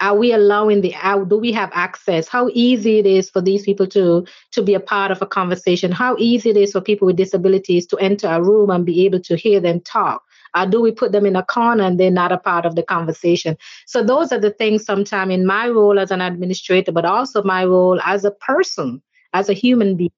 Are 0.00 0.16
we 0.16 0.32
allowing 0.32 0.80
the 0.80 0.90
how 0.90 1.24
do 1.24 1.38
we 1.38 1.52
have 1.52 1.70
access? 1.72 2.26
How 2.26 2.50
easy 2.52 2.98
it 2.98 3.06
is 3.06 3.30
for 3.30 3.40
these 3.40 3.62
people 3.62 3.86
to 3.88 4.26
to 4.50 4.62
be 4.62 4.74
a 4.74 4.80
part 4.80 5.12
of 5.12 5.22
a 5.22 5.26
conversation? 5.26 5.92
How 5.92 6.16
easy 6.18 6.50
it 6.50 6.56
is 6.56 6.72
for 6.72 6.80
people 6.80 7.06
with 7.06 7.16
disabilities 7.16 7.86
to 7.86 7.96
enter 7.98 8.26
a 8.26 8.42
room 8.42 8.70
and 8.70 8.84
be 8.84 9.04
able 9.06 9.20
to 9.20 9.36
hear 9.36 9.60
them 9.60 9.80
talk? 9.80 10.24
Or 10.56 10.66
do 10.66 10.80
we 10.80 10.92
put 10.92 11.12
them 11.12 11.26
in 11.26 11.36
a 11.36 11.44
corner 11.44 11.84
and 11.84 11.98
they're 11.98 12.10
not 12.10 12.32
a 12.32 12.38
part 12.38 12.66
of 12.66 12.76
the 12.76 12.82
conversation? 12.82 13.56
So 13.86 14.02
those 14.02 14.32
are 14.32 14.40
the 14.40 14.50
things 14.50 14.84
sometimes 14.84 15.32
in 15.32 15.46
my 15.46 15.68
role 15.68 15.98
as 15.98 16.10
an 16.10 16.20
administrator, 16.20 16.92
but 16.92 17.04
also 17.04 17.42
my 17.42 17.64
role 17.64 18.00
as 18.04 18.24
a 18.24 18.30
person, 18.30 19.02
as 19.32 19.48
a 19.48 19.54
human 19.54 19.96
being 19.96 20.10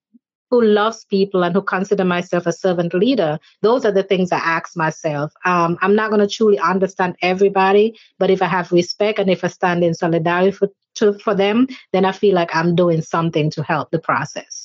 who 0.50 0.62
loves 0.62 1.04
people 1.06 1.42
and 1.42 1.52
who 1.52 1.60
consider 1.60 2.04
myself 2.04 2.46
a 2.46 2.52
servant 2.52 2.94
leader, 2.94 3.40
those 3.62 3.84
are 3.84 3.90
the 3.90 4.04
things 4.04 4.30
I 4.30 4.38
ask 4.38 4.76
myself. 4.76 5.32
Um, 5.44 5.76
I'm 5.80 5.96
not 5.96 6.10
going 6.10 6.20
to 6.20 6.32
truly 6.32 6.60
understand 6.60 7.16
everybody, 7.22 7.98
but 8.20 8.30
if 8.30 8.40
I 8.40 8.46
have 8.46 8.70
respect 8.70 9.18
and 9.18 9.28
if 9.28 9.42
I 9.42 9.48
stand 9.48 9.82
in 9.82 9.94
solidarity 9.94 10.52
for, 10.52 10.68
to, 10.96 11.14
for 11.18 11.34
them, 11.34 11.66
then 11.92 12.04
I 12.04 12.12
feel 12.12 12.36
like 12.36 12.54
I'm 12.54 12.76
doing 12.76 13.02
something 13.02 13.50
to 13.50 13.64
help 13.64 13.90
the 13.90 13.98
process. 13.98 14.63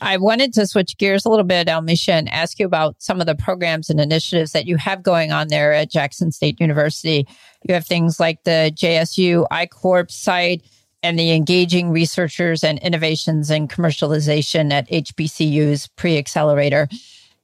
I 0.00 0.16
wanted 0.16 0.52
to 0.54 0.66
switch 0.66 0.98
gears 0.98 1.24
a 1.24 1.28
little 1.28 1.44
bit, 1.44 1.68
Almesha, 1.68 2.10
and 2.10 2.28
ask 2.28 2.58
you 2.58 2.66
about 2.66 2.96
some 2.98 3.20
of 3.20 3.26
the 3.26 3.34
programs 3.34 3.88
and 3.88 4.00
initiatives 4.00 4.52
that 4.52 4.66
you 4.66 4.76
have 4.76 5.02
going 5.02 5.32
on 5.32 5.48
there 5.48 5.72
at 5.72 5.90
Jackson 5.90 6.32
State 6.32 6.60
University. 6.60 7.26
You 7.66 7.74
have 7.74 7.86
things 7.86 8.18
like 8.18 8.42
the 8.44 8.72
JSU 8.74 9.46
I-Corps 9.50 10.06
site 10.10 10.62
and 11.02 11.18
the 11.18 11.32
engaging 11.32 11.90
researchers 11.90 12.64
and 12.64 12.78
innovations 12.80 13.50
and 13.50 13.70
commercialization 13.70 14.72
at 14.72 14.88
HBCU's 14.88 15.86
pre 15.88 16.18
accelerator. 16.18 16.88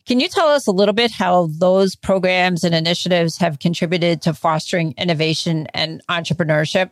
Can 0.06 0.18
you 0.18 0.28
tell 0.28 0.48
us 0.48 0.66
a 0.66 0.72
little 0.72 0.94
bit 0.94 1.12
how 1.12 1.50
those 1.52 1.94
programs 1.94 2.64
and 2.64 2.74
initiatives 2.74 3.36
have 3.38 3.58
contributed 3.58 4.22
to 4.22 4.34
fostering 4.34 4.94
innovation 4.98 5.68
and 5.72 6.02
entrepreneurship? 6.08 6.90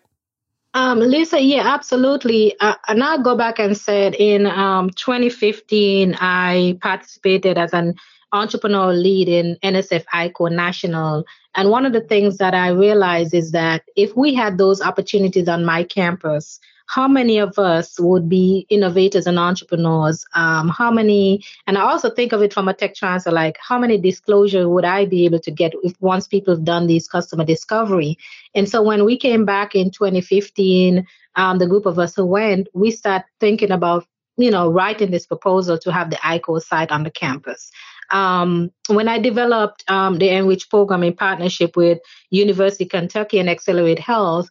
Um, 0.75 1.01
Lisa, 1.01 1.41
yeah, 1.41 1.63
absolutely. 1.75 2.59
Uh, 2.61 2.75
and 2.89 3.03
I'll 3.03 3.23
go 3.23 3.37
back 3.37 3.59
and 3.59 3.77
said 3.77 4.15
in 4.15 4.47
um, 4.47 4.91
2015, 4.91 6.15
I 6.21 6.79
participated 6.81 7.57
as 7.57 7.73
an 7.73 7.95
entrepreneur 8.33 8.93
lead 8.93 9.29
in 9.29 9.57
NSF 9.63 10.05
I-Corps 10.13 10.51
National. 10.51 11.25
And 11.55 11.71
one 11.71 11.87
of 11.87 11.93
the 11.93 12.03
things 12.03 12.37
that 12.39 12.55
I 12.55 12.69
realized 12.69 13.33
is 13.33 13.53
that 13.53 13.83
if 13.97 14.15
we 14.17 14.35
had 14.35 14.59
those 14.59 14.83
opportunities 14.83 15.49
on 15.49 15.65
my 15.65 15.85
campus, 15.85 16.61
how 16.89 17.07
many 17.07 17.39
of 17.39 17.59
us 17.59 18.01
would 18.01 18.29
be 18.31 18.67
innovators 18.71 19.27
and 19.27 19.39
entrepreneurs? 19.39 20.25
Um, 20.35 20.69
how 20.71 20.91
many, 20.91 21.45
and 21.67 21.77
I 21.77 21.83
also 21.83 22.09
think 22.09 22.33
of 22.33 22.41
it 22.41 22.53
from 22.53 22.67
a 22.67 22.73
tech 22.73 22.95
transfer, 22.95 23.31
like 23.31 23.59
how 23.61 23.79
many 23.79 23.99
disclosure 23.99 24.69
would 24.69 24.87
I 24.87 25.05
be 25.05 25.27
able 25.27 25.39
to 25.41 25.51
get 25.51 25.75
if 25.83 25.93
once 26.01 26.27
people 26.27 26.55
have 26.55 26.65
done 26.65 26.87
these 26.87 27.07
customer 27.07 27.45
discovery? 27.45 28.17
And 28.55 28.69
so 28.69 28.83
when 28.83 29.05
we 29.05 29.19
came 29.19 29.45
back 29.45 29.75
in 29.75 29.91
2015, 29.91 31.07
um, 31.37 31.59
the 31.59 31.67
group 31.67 31.85
of 31.85 31.99
us 31.99 32.17
who 32.17 32.25
went, 32.25 32.69
we 32.73 32.91
start 32.91 33.25
thinking 33.39 33.71
about, 33.71 34.07
you 34.39 34.51
know, 34.51 34.71
writing 34.71 35.11
this 35.11 35.27
proposal 35.27 35.79
to 35.79 35.93
have 35.93 36.09
the 36.09 36.19
I-Corps 36.27 36.63
site 36.63 36.91
on 36.91 37.03
the 37.03 37.11
campus. 37.11 37.71
Um, 38.11 38.71
when 38.89 39.09
I 39.09 39.19
developed 39.19 39.85
um, 39.89 40.17
the 40.17 40.31
Enrich 40.31 40.71
program 40.71 41.03
in 41.03 41.15
partnership 41.15 41.77
with 41.77 41.99
University 42.31 42.85
of 42.85 42.91
Kentucky 42.91 43.39
and 43.39 43.51
Accelerate 43.51 43.99
Health, 43.99 44.49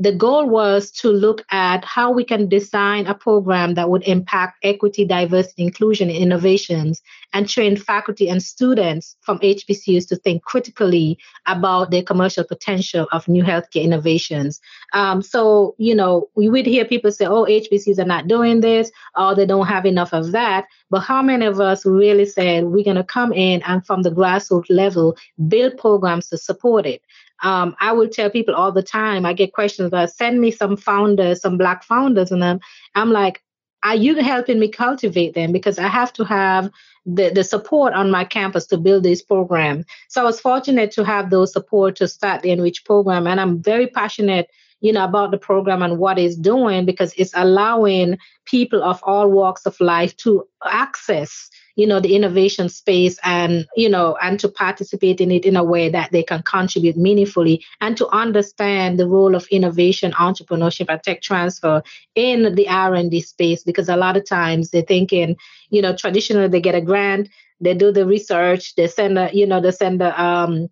the 0.00 0.12
goal 0.12 0.48
was 0.48 0.90
to 0.90 1.10
look 1.10 1.44
at 1.50 1.84
how 1.84 2.10
we 2.10 2.24
can 2.24 2.48
design 2.48 3.06
a 3.06 3.14
program 3.14 3.74
that 3.74 3.90
would 3.90 4.02
impact 4.04 4.56
equity, 4.62 5.04
diversity, 5.04 5.62
inclusion, 5.62 6.08
and 6.08 6.16
innovations, 6.16 7.02
and 7.34 7.46
train 7.46 7.76
faculty 7.76 8.26
and 8.26 8.42
students 8.42 9.14
from 9.20 9.38
HBCUs 9.40 10.08
to 10.08 10.16
think 10.16 10.42
critically 10.42 11.18
about 11.46 11.90
the 11.90 12.02
commercial 12.02 12.44
potential 12.44 13.08
of 13.12 13.28
new 13.28 13.44
healthcare 13.44 13.82
innovations. 13.82 14.58
Um, 14.94 15.20
so, 15.20 15.74
you 15.76 15.94
know, 15.94 16.30
we 16.34 16.48
would 16.48 16.64
hear 16.64 16.86
people 16.86 17.12
say, 17.12 17.26
oh, 17.26 17.44
HBCUs 17.44 17.98
are 17.98 18.06
not 18.06 18.26
doing 18.26 18.62
this, 18.62 18.90
or 19.18 19.34
they 19.34 19.44
don't 19.44 19.66
have 19.66 19.84
enough 19.84 20.14
of 20.14 20.32
that. 20.32 20.64
But 20.88 21.00
how 21.00 21.20
many 21.20 21.44
of 21.44 21.60
us 21.60 21.84
really 21.84 22.24
said 22.24 22.64
we're 22.64 22.84
going 22.84 22.96
to 22.96 23.04
come 23.04 23.34
in 23.34 23.60
and 23.62 23.84
from 23.84 24.00
the 24.00 24.10
grassroots 24.10 24.70
level 24.70 25.18
build 25.46 25.76
programs 25.76 26.30
to 26.30 26.38
support 26.38 26.86
it? 26.86 27.02
Um, 27.42 27.76
I 27.80 27.92
will 27.92 28.08
tell 28.08 28.30
people 28.30 28.54
all 28.54 28.72
the 28.72 28.82
time, 28.82 29.24
I 29.24 29.32
get 29.32 29.52
questions 29.52 29.88
about 29.88 30.10
send 30.10 30.40
me 30.40 30.50
some 30.50 30.76
founders, 30.76 31.40
some 31.40 31.56
black 31.56 31.82
founders, 31.84 32.30
and 32.30 32.44
I'm, 32.44 32.60
I'm 32.94 33.10
like, 33.10 33.42
are 33.82 33.94
you 33.94 34.16
helping 34.16 34.60
me 34.60 34.68
cultivate 34.68 35.34
them? 35.34 35.52
Because 35.52 35.78
I 35.78 35.88
have 35.88 36.12
to 36.14 36.24
have 36.24 36.70
the, 37.06 37.30
the 37.30 37.44
support 37.44 37.94
on 37.94 38.10
my 38.10 38.24
campus 38.24 38.66
to 38.66 38.76
build 38.76 39.02
this 39.02 39.22
program. 39.22 39.84
So 40.08 40.20
I 40.20 40.24
was 40.24 40.40
fortunate 40.40 40.90
to 40.92 41.04
have 41.04 41.30
those 41.30 41.52
support 41.52 41.96
to 41.96 42.08
start 42.08 42.42
the 42.42 42.50
Enrich 42.50 42.84
program. 42.84 43.26
And 43.26 43.40
I'm 43.40 43.62
very 43.62 43.86
passionate, 43.86 44.50
you 44.80 44.92
know, 44.92 45.04
about 45.04 45.30
the 45.30 45.38
program 45.38 45.82
and 45.82 45.98
what 45.98 46.18
it's 46.18 46.36
doing 46.36 46.84
because 46.84 47.14
it's 47.16 47.32
allowing 47.34 48.18
people 48.44 48.82
of 48.82 49.00
all 49.04 49.30
walks 49.30 49.64
of 49.64 49.80
life 49.80 50.14
to 50.18 50.46
access 50.64 51.48
you 51.76 51.86
know 51.86 52.00
the 52.00 52.14
innovation 52.14 52.68
space 52.68 53.18
and 53.22 53.66
you 53.76 53.88
know 53.88 54.16
and 54.22 54.38
to 54.40 54.48
participate 54.48 55.20
in 55.20 55.30
it 55.30 55.44
in 55.44 55.56
a 55.56 55.64
way 55.64 55.88
that 55.88 56.10
they 56.12 56.22
can 56.22 56.42
contribute 56.42 56.96
meaningfully 56.96 57.64
and 57.80 57.96
to 57.96 58.08
understand 58.08 58.98
the 58.98 59.08
role 59.08 59.34
of 59.34 59.46
innovation 59.50 60.12
entrepreneurship 60.12 60.86
and 60.88 61.02
tech 61.02 61.20
transfer 61.22 61.82
in 62.14 62.54
the 62.54 62.68
r&d 62.68 63.20
space. 63.20 63.62
Because 63.62 63.88
a 63.88 63.96
lot 63.96 64.16
of 64.16 64.26
times 64.26 64.70
they're 64.70 64.82
thinking 64.82 65.36
you 65.70 65.82
know 65.82 65.94
traditionally 65.94 66.48
they 66.48 66.60
get 66.60 66.74
a 66.74 66.80
grant 66.80 67.28
they 67.60 67.74
do 67.74 67.92
the 67.92 68.06
research 68.06 68.74
they 68.74 68.86
send 68.86 69.18
a 69.18 69.30
you 69.32 69.46
know 69.46 69.60
they 69.60 69.70
send 69.70 70.00
a 70.02 70.22
um 70.22 70.68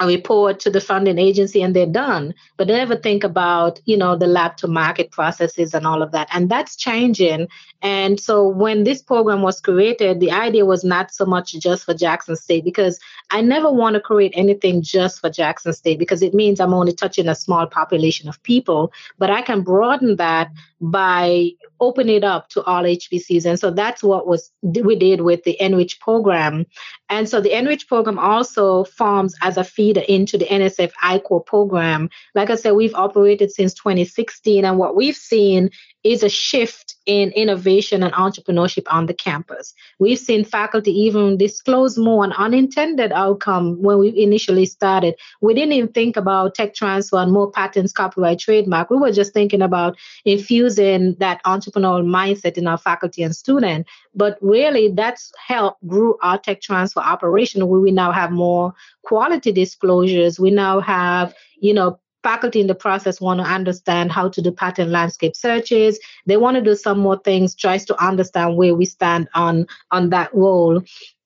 a 0.00 0.06
report 0.06 0.60
to 0.60 0.70
the 0.70 0.80
funding 0.80 1.18
agency 1.18 1.62
and 1.62 1.74
they're 1.74 1.86
done. 1.86 2.34
But 2.56 2.68
they 2.68 2.74
never 2.74 2.96
think 2.96 3.24
about 3.24 3.80
you 3.84 3.96
know 3.96 4.16
the 4.16 4.26
lab 4.26 4.56
to 4.58 4.68
market 4.68 5.10
processes 5.10 5.74
and 5.74 5.86
all 5.86 6.02
of 6.02 6.12
that. 6.12 6.28
And 6.32 6.50
that's 6.50 6.76
changing. 6.76 7.48
And 7.82 8.18
so 8.18 8.48
when 8.48 8.84
this 8.84 9.02
program 9.02 9.42
was 9.42 9.60
created 9.60 10.20
the 10.20 10.30
idea 10.30 10.64
was 10.64 10.84
not 10.84 11.12
so 11.12 11.24
much 11.24 11.52
just 11.52 11.84
for 11.84 11.94
jackson 11.94 12.36
state 12.36 12.64
because 12.64 12.98
i 13.30 13.40
never 13.40 13.70
want 13.70 13.94
to 13.94 14.00
create 14.00 14.32
anything 14.34 14.82
just 14.82 15.20
for 15.20 15.30
jackson 15.30 15.72
state 15.72 15.98
because 15.98 16.22
it 16.22 16.34
means 16.34 16.60
i'm 16.60 16.74
only 16.74 16.92
touching 16.92 17.28
a 17.28 17.34
small 17.34 17.66
population 17.66 18.28
of 18.28 18.42
people. 18.42 18.92
But 19.18 19.30
i 19.30 19.42
can 19.42 19.62
broaden 19.62 20.16
that 20.16 20.50
by 20.90 21.50
opening 21.80 22.16
it 22.16 22.24
up 22.24 22.48
to 22.50 22.62
all 22.64 22.82
HBCUs 22.82 23.46
and 23.46 23.58
so 23.58 23.70
that's 23.70 24.02
what 24.02 24.26
was 24.26 24.52
we 24.62 24.96
did 24.96 25.22
with 25.22 25.42
the 25.44 25.60
enrich 25.60 25.98
program 26.00 26.66
and 27.08 27.28
so 27.28 27.40
the 27.40 27.56
enrich 27.56 27.86
program 27.86 28.18
also 28.18 28.84
forms 28.84 29.34
as 29.42 29.56
a 29.56 29.64
feeder 29.64 30.02
into 30.08 30.38
the 30.38 30.46
NSF 30.46 30.92
I-Corps 31.02 31.42
program. 31.42 32.08
Like 32.34 32.50
I 32.50 32.56
said, 32.56 32.72
we've 32.72 32.94
operated 32.94 33.52
since 33.52 33.74
2016, 33.74 34.64
and 34.64 34.78
what 34.78 34.96
we've 34.96 35.16
seen 35.16 35.70
is 36.04 36.22
a 36.22 36.28
shift 36.28 36.94
in 37.06 37.30
innovation 37.32 38.02
and 38.02 38.12
entrepreneurship 38.14 38.84
on 38.90 39.06
the 39.06 39.14
campus. 39.14 39.74
We've 39.98 40.18
seen 40.18 40.44
faculty 40.44 40.90
even 40.92 41.36
disclose 41.36 41.98
more 41.98 42.24
an 42.24 42.32
unintended 42.32 43.12
outcome 43.12 43.82
when 43.82 43.98
we 43.98 44.16
initially 44.16 44.66
started. 44.66 45.14
We 45.40 45.54
didn't 45.54 45.72
even 45.72 45.92
think 45.92 46.16
about 46.16 46.54
tech 46.54 46.74
transfer 46.74 47.16
and 47.16 47.32
more 47.32 47.50
patents, 47.50 47.92
copyright, 47.92 48.38
trademark. 48.38 48.90
We 48.90 48.96
were 48.98 49.12
just 49.12 49.32
thinking 49.32 49.62
about 49.62 49.96
infusing 50.24 51.16
that 51.18 51.42
entrepreneurial 51.44 52.04
mindset 52.04 52.56
in 52.56 52.66
our 52.66 52.78
faculty 52.78 53.22
and 53.22 53.34
student. 53.34 53.86
But 54.14 54.38
really, 54.40 54.88
that's 54.88 55.32
helped 55.46 55.86
grew 55.86 56.16
our 56.22 56.38
tech 56.38 56.60
transfer 56.60 57.00
operation 57.00 57.66
where 57.66 57.80
we 57.80 57.90
now 57.90 58.12
have 58.12 58.30
more 58.30 58.74
quality 59.02 59.52
disclosures. 59.52 60.38
We 60.38 60.50
now 60.50 60.80
have, 60.80 61.34
you 61.60 61.74
know, 61.74 61.98
faculty 62.24 62.60
in 62.60 62.66
the 62.66 62.74
process 62.74 63.20
want 63.20 63.38
to 63.38 63.46
understand 63.46 64.10
how 64.10 64.28
to 64.30 64.42
do 64.42 64.50
patent 64.50 64.90
landscape 64.90 65.36
searches. 65.36 66.00
They 66.26 66.38
want 66.38 66.56
to 66.56 66.62
do 66.62 66.74
some 66.74 66.98
more 66.98 67.18
things, 67.18 67.54
tries 67.54 67.84
to 67.84 68.04
understand 68.04 68.56
where 68.56 68.74
we 68.74 68.86
stand 68.86 69.28
on 69.34 69.66
on 69.92 70.10
that 70.10 70.34
role. 70.34 70.82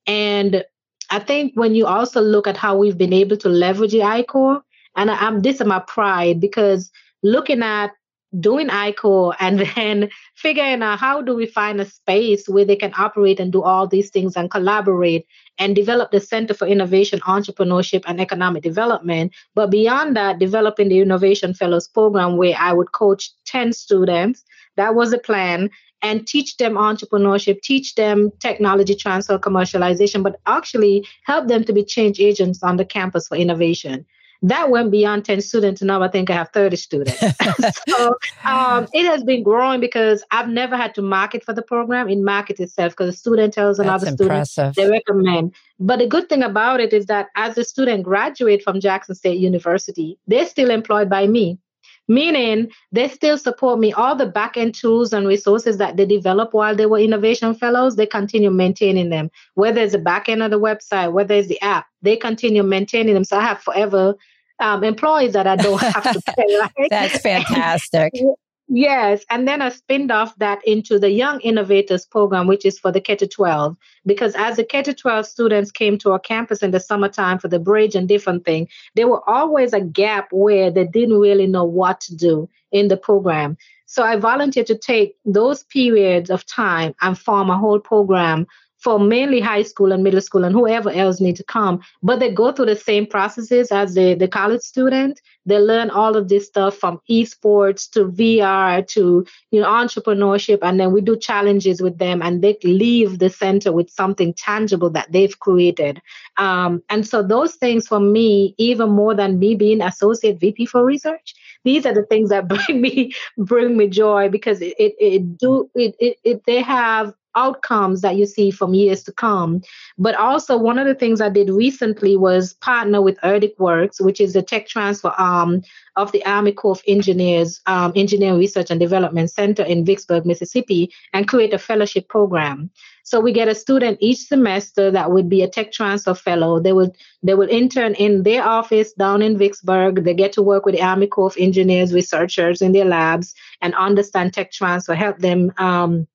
And 0.06 0.64
I 1.10 1.20
think 1.20 1.52
when 1.54 1.74
you 1.74 1.86
also 1.86 2.20
look 2.20 2.46
at 2.46 2.56
how 2.58 2.76
we've 2.76 2.98
been 2.98 3.14
able 3.14 3.38
to 3.38 3.48
leverage 3.48 3.92
the 3.92 4.02
I-Corps, 4.02 4.60
and 4.96 5.10
I'm 5.10 5.40
this 5.40 5.60
is 5.60 5.66
my 5.66 5.78
pride 5.78 6.40
because 6.40 6.90
looking 7.22 7.62
at 7.62 7.92
doing 8.40 8.68
I-Corps 8.68 9.36
and 9.40 9.60
then 9.76 10.10
figuring 10.34 10.82
out 10.82 10.98
how 10.98 11.22
do 11.22 11.34
we 11.34 11.46
find 11.46 11.80
a 11.80 11.86
space 11.86 12.48
where 12.48 12.64
they 12.64 12.76
can 12.76 12.92
operate 12.98 13.40
and 13.40 13.52
do 13.52 13.62
all 13.62 13.86
these 13.86 14.10
things 14.10 14.36
and 14.36 14.50
collaborate 14.50 15.26
and 15.58 15.74
develop 15.74 16.10
the 16.10 16.20
Center 16.20 16.54
for 16.54 16.66
Innovation, 16.66 17.20
Entrepreneurship, 17.20 18.04
and 18.06 18.20
Economic 18.20 18.62
Development. 18.62 19.32
But 19.54 19.70
beyond 19.70 20.16
that, 20.16 20.38
developing 20.38 20.88
the 20.88 21.00
Innovation 21.00 21.54
Fellows 21.54 21.88
Program 21.88 22.36
where 22.36 22.56
I 22.58 22.72
would 22.72 22.92
coach 22.92 23.30
10 23.46 23.72
students. 23.72 24.44
That 24.76 24.94
was 24.94 25.10
the 25.10 25.18
plan. 25.18 25.70
And 26.00 26.24
teach 26.28 26.58
them 26.58 26.74
entrepreneurship, 26.74 27.60
teach 27.60 27.96
them 27.96 28.30
technology 28.38 28.94
transfer, 28.94 29.36
commercialization, 29.36 30.22
but 30.22 30.38
actually 30.46 31.04
help 31.24 31.48
them 31.48 31.64
to 31.64 31.72
be 31.72 31.82
change 31.82 32.20
agents 32.20 32.62
on 32.62 32.76
the 32.76 32.84
campus 32.84 33.26
for 33.26 33.36
innovation. 33.36 34.06
That 34.42 34.70
went 34.70 34.90
beyond 34.90 35.24
10 35.24 35.40
students. 35.40 35.82
Now 35.82 36.02
I 36.02 36.08
think 36.08 36.30
I 36.30 36.34
have 36.34 36.50
30 36.50 36.76
students. 36.76 37.18
so 37.88 38.16
um, 38.44 38.86
it 38.92 39.04
has 39.06 39.24
been 39.24 39.42
growing 39.42 39.80
because 39.80 40.22
I've 40.30 40.48
never 40.48 40.76
had 40.76 40.94
to 40.94 41.02
market 41.02 41.44
for 41.44 41.52
the 41.52 41.62
program. 41.62 42.08
It 42.08 42.18
markets 42.18 42.60
itself 42.60 42.92
because 42.92 43.14
the 43.14 43.18
student 43.18 43.52
tells 43.52 43.78
another 43.78 44.06
student 44.06 44.48
they 44.76 44.88
recommend. 44.88 45.54
But 45.80 45.98
the 45.98 46.06
good 46.06 46.28
thing 46.28 46.42
about 46.42 46.80
it 46.80 46.92
is 46.92 47.06
that 47.06 47.28
as 47.36 47.56
the 47.56 47.64
student 47.64 48.04
graduate 48.04 48.62
from 48.62 48.80
Jackson 48.80 49.14
State 49.14 49.38
University, 49.38 50.18
they're 50.26 50.46
still 50.46 50.70
employed 50.70 51.08
by 51.08 51.26
me 51.26 51.58
meaning 52.08 52.70
they 52.90 53.08
still 53.08 53.38
support 53.38 53.78
me. 53.78 53.92
All 53.92 54.16
the 54.16 54.26
back 54.26 54.56
end 54.56 54.74
tools 54.74 55.12
and 55.12 55.28
resources 55.28 55.76
that 55.76 55.96
they 55.96 56.06
develop 56.06 56.54
while 56.54 56.74
they 56.74 56.86
were 56.86 56.98
innovation 56.98 57.54
fellows, 57.54 57.96
they 57.96 58.06
continue 58.06 58.50
maintaining 58.50 59.10
them. 59.10 59.30
Whether 59.54 59.82
it's 59.82 59.92
the 59.92 59.98
back 59.98 60.28
end 60.28 60.42
of 60.42 60.50
the 60.50 60.60
website, 60.60 61.12
whether 61.12 61.34
it's 61.34 61.48
the 61.48 61.60
app, 61.60 61.86
they 62.02 62.16
continue 62.16 62.62
maintaining 62.62 63.14
them. 63.14 63.24
So 63.24 63.36
I 63.36 63.42
have 63.42 63.60
forever 63.60 64.14
um, 64.60 64.82
employees 64.82 65.34
that 65.34 65.46
I 65.46 65.56
don't 65.56 65.80
have 65.80 66.02
to 66.02 66.22
pay. 66.36 66.58
Right? 66.58 66.90
That's 66.90 67.20
fantastic. 67.20 68.12
Yes, 68.70 69.24
and 69.30 69.48
then 69.48 69.62
I 69.62 69.70
spinned 69.70 70.12
off 70.12 70.36
that 70.36 70.60
into 70.66 70.98
the 70.98 71.10
Young 71.10 71.40
Innovators 71.40 72.04
Program, 72.04 72.46
which 72.46 72.66
is 72.66 72.78
for 72.78 72.92
the 72.92 73.00
K 73.00 73.16
12. 73.16 73.74
Because 74.04 74.34
as 74.36 74.56
the 74.56 74.64
K 74.64 74.82
12 74.82 75.26
students 75.26 75.70
came 75.70 75.96
to 75.98 76.12
our 76.12 76.18
campus 76.18 76.62
in 76.62 76.70
the 76.70 76.80
summertime 76.80 77.38
for 77.38 77.48
the 77.48 77.58
bridge 77.58 77.94
and 77.94 78.06
different 78.06 78.44
thing, 78.44 78.68
there 78.94 79.08
were 79.08 79.26
always 79.28 79.72
a 79.72 79.80
gap 79.80 80.28
where 80.32 80.70
they 80.70 80.84
didn't 80.84 81.18
really 81.18 81.46
know 81.46 81.64
what 81.64 81.98
to 82.02 82.14
do 82.14 82.46
in 82.70 82.88
the 82.88 82.98
program. 82.98 83.56
So 83.86 84.02
I 84.02 84.16
volunteered 84.16 84.66
to 84.66 84.76
take 84.76 85.16
those 85.24 85.62
periods 85.64 86.28
of 86.28 86.44
time 86.44 86.94
and 87.00 87.18
form 87.18 87.48
a 87.48 87.56
whole 87.56 87.80
program 87.80 88.46
for 88.78 88.98
mainly 88.98 89.40
high 89.40 89.62
school 89.62 89.92
and 89.92 90.02
middle 90.02 90.20
school 90.20 90.44
and 90.44 90.54
whoever 90.54 90.90
else 90.90 91.20
need 91.20 91.36
to 91.36 91.44
come. 91.44 91.80
But 92.02 92.20
they 92.20 92.30
go 92.32 92.52
through 92.52 92.66
the 92.66 92.76
same 92.76 93.06
processes 93.06 93.72
as 93.72 93.94
the, 93.94 94.14
the 94.14 94.28
college 94.28 94.62
student. 94.62 95.20
They 95.46 95.58
learn 95.58 95.90
all 95.90 96.16
of 96.16 96.28
this 96.28 96.46
stuff 96.46 96.76
from 96.76 97.00
esports 97.10 97.90
to 97.90 98.06
vr 98.06 98.86
to 98.88 99.26
you 99.50 99.60
know 99.60 99.66
entrepreneurship. 99.66 100.58
And 100.62 100.78
then 100.78 100.92
we 100.92 101.00
do 101.00 101.16
challenges 101.16 101.80
with 101.80 101.98
them 101.98 102.22
and 102.22 102.42
they 102.42 102.56
leave 102.62 103.18
the 103.18 103.30
center 103.30 103.72
with 103.72 103.90
something 103.90 104.34
tangible 104.34 104.90
that 104.90 105.10
they've 105.10 105.38
created. 105.38 106.00
Um, 106.36 106.82
and 106.88 107.06
so 107.06 107.22
those 107.22 107.54
things 107.54 107.86
for 107.86 108.00
me 108.00 108.54
even 108.58 108.90
more 108.90 109.14
than 109.14 109.38
me 109.38 109.54
being 109.54 109.80
associate 109.80 110.38
vp 110.40 110.66
for 110.66 110.84
research 110.84 111.34
these 111.64 111.84
are 111.86 111.94
the 111.94 112.04
things 112.04 112.30
that 112.30 112.48
bring 112.52 112.80
me 112.80 113.12
bring 113.36 113.76
me 113.76 113.88
joy 113.88 114.28
because 114.28 114.60
it, 114.60 114.74
it, 114.78 114.94
it 114.98 115.38
do 115.38 115.70
it, 115.74 115.94
it, 115.98 116.16
it 116.24 116.42
they 116.46 116.60
have 116.62 117.14
outcomes 117.34 118.00
that 118.00 118.16
you 118.16 118.26
see 118.26 118.50
from 118.50 118.74
years 118.74 119.02
to 119.04 119.12
come. 119.12 119.62
But 119.96 120.14
also, 120.16 120.56
one 120.56 120.78
of 120.78 120.86
the 120.86 120.94
things 120.94 121.20
I 121.20 121.28
did 121.28 121.50
recently 121.50 122.16
was 122.16 122.54
partner 122.54 123.00
with 123.02 123.18
ERDCWERX, 123.20 124.04
which 124.04 124.20
is 124.20 124.32
the 124.32 124.42
tech 124.42 124.66
transfer 124.66 125.12
arm 125.16 125.62
of 125.96 126.12
the 126.12 126.24
Army 126.24 126.52
Corps 126.52 126.72
of 126.72 126.82
Engineers 126.86 127.60
um, 127.66 127.92
Engineering 127.96 128.38
Research 128.38 128.70
and 128.70 128.80
Development 128.80 129.30
Center 129.30 129.62
in 129.62 129.84
Vicksburg, 129.84 130.26
Mississippi, 130.26 130.90
and 131.12 131.28
create 131.28 131.52
a 131.52 131.58
fellowship 131.58 132.08
program. 132.08 132.70
So 133.08 133.20
we 133.20 133.32
get 133.32 133.48
a 133.48 133.54
student 133.54 133.98
each 134.00 134.26
semester 134.26 134.90
that 134.90 135.10
would 135.10 135.30
be 135.30 135.42
a 135.42 135.48
tech 135.48 135.72
transfer 135.72 136.12
fellow. 136.12 136.60
They 136.60 136.74
would 136.74 136.94
they 137.22 137.34
would 137.34 137.48
intern 137.48 137.94
in 137.94 138.22
their 138.22 138.44
office 138.44 138.92
down 138.92 139.22
in 139.22 139.38
Vicksburg. 139.38 140.04
They 140.04 140.12
get 140.12 140.32
to 140.32 140.42
work 140.42 140.66
with 140.66 140.74
the 140.74 140.82
Army 140.82 141.06
Corps 141.06 141.28
of 141.28 141.36
Engineers 141.38 141.94
researchers 141.94 142.60
in 142.60 142.72
their 142.72 142.84
labs 142.84 143.34
and 143.62 143.74
understand 143.74 144.34
tech 144.34 144.52
transfer, 144.52 144.94
help 144.94 145.18
them 145.18 145.52
um, 145.56 146.06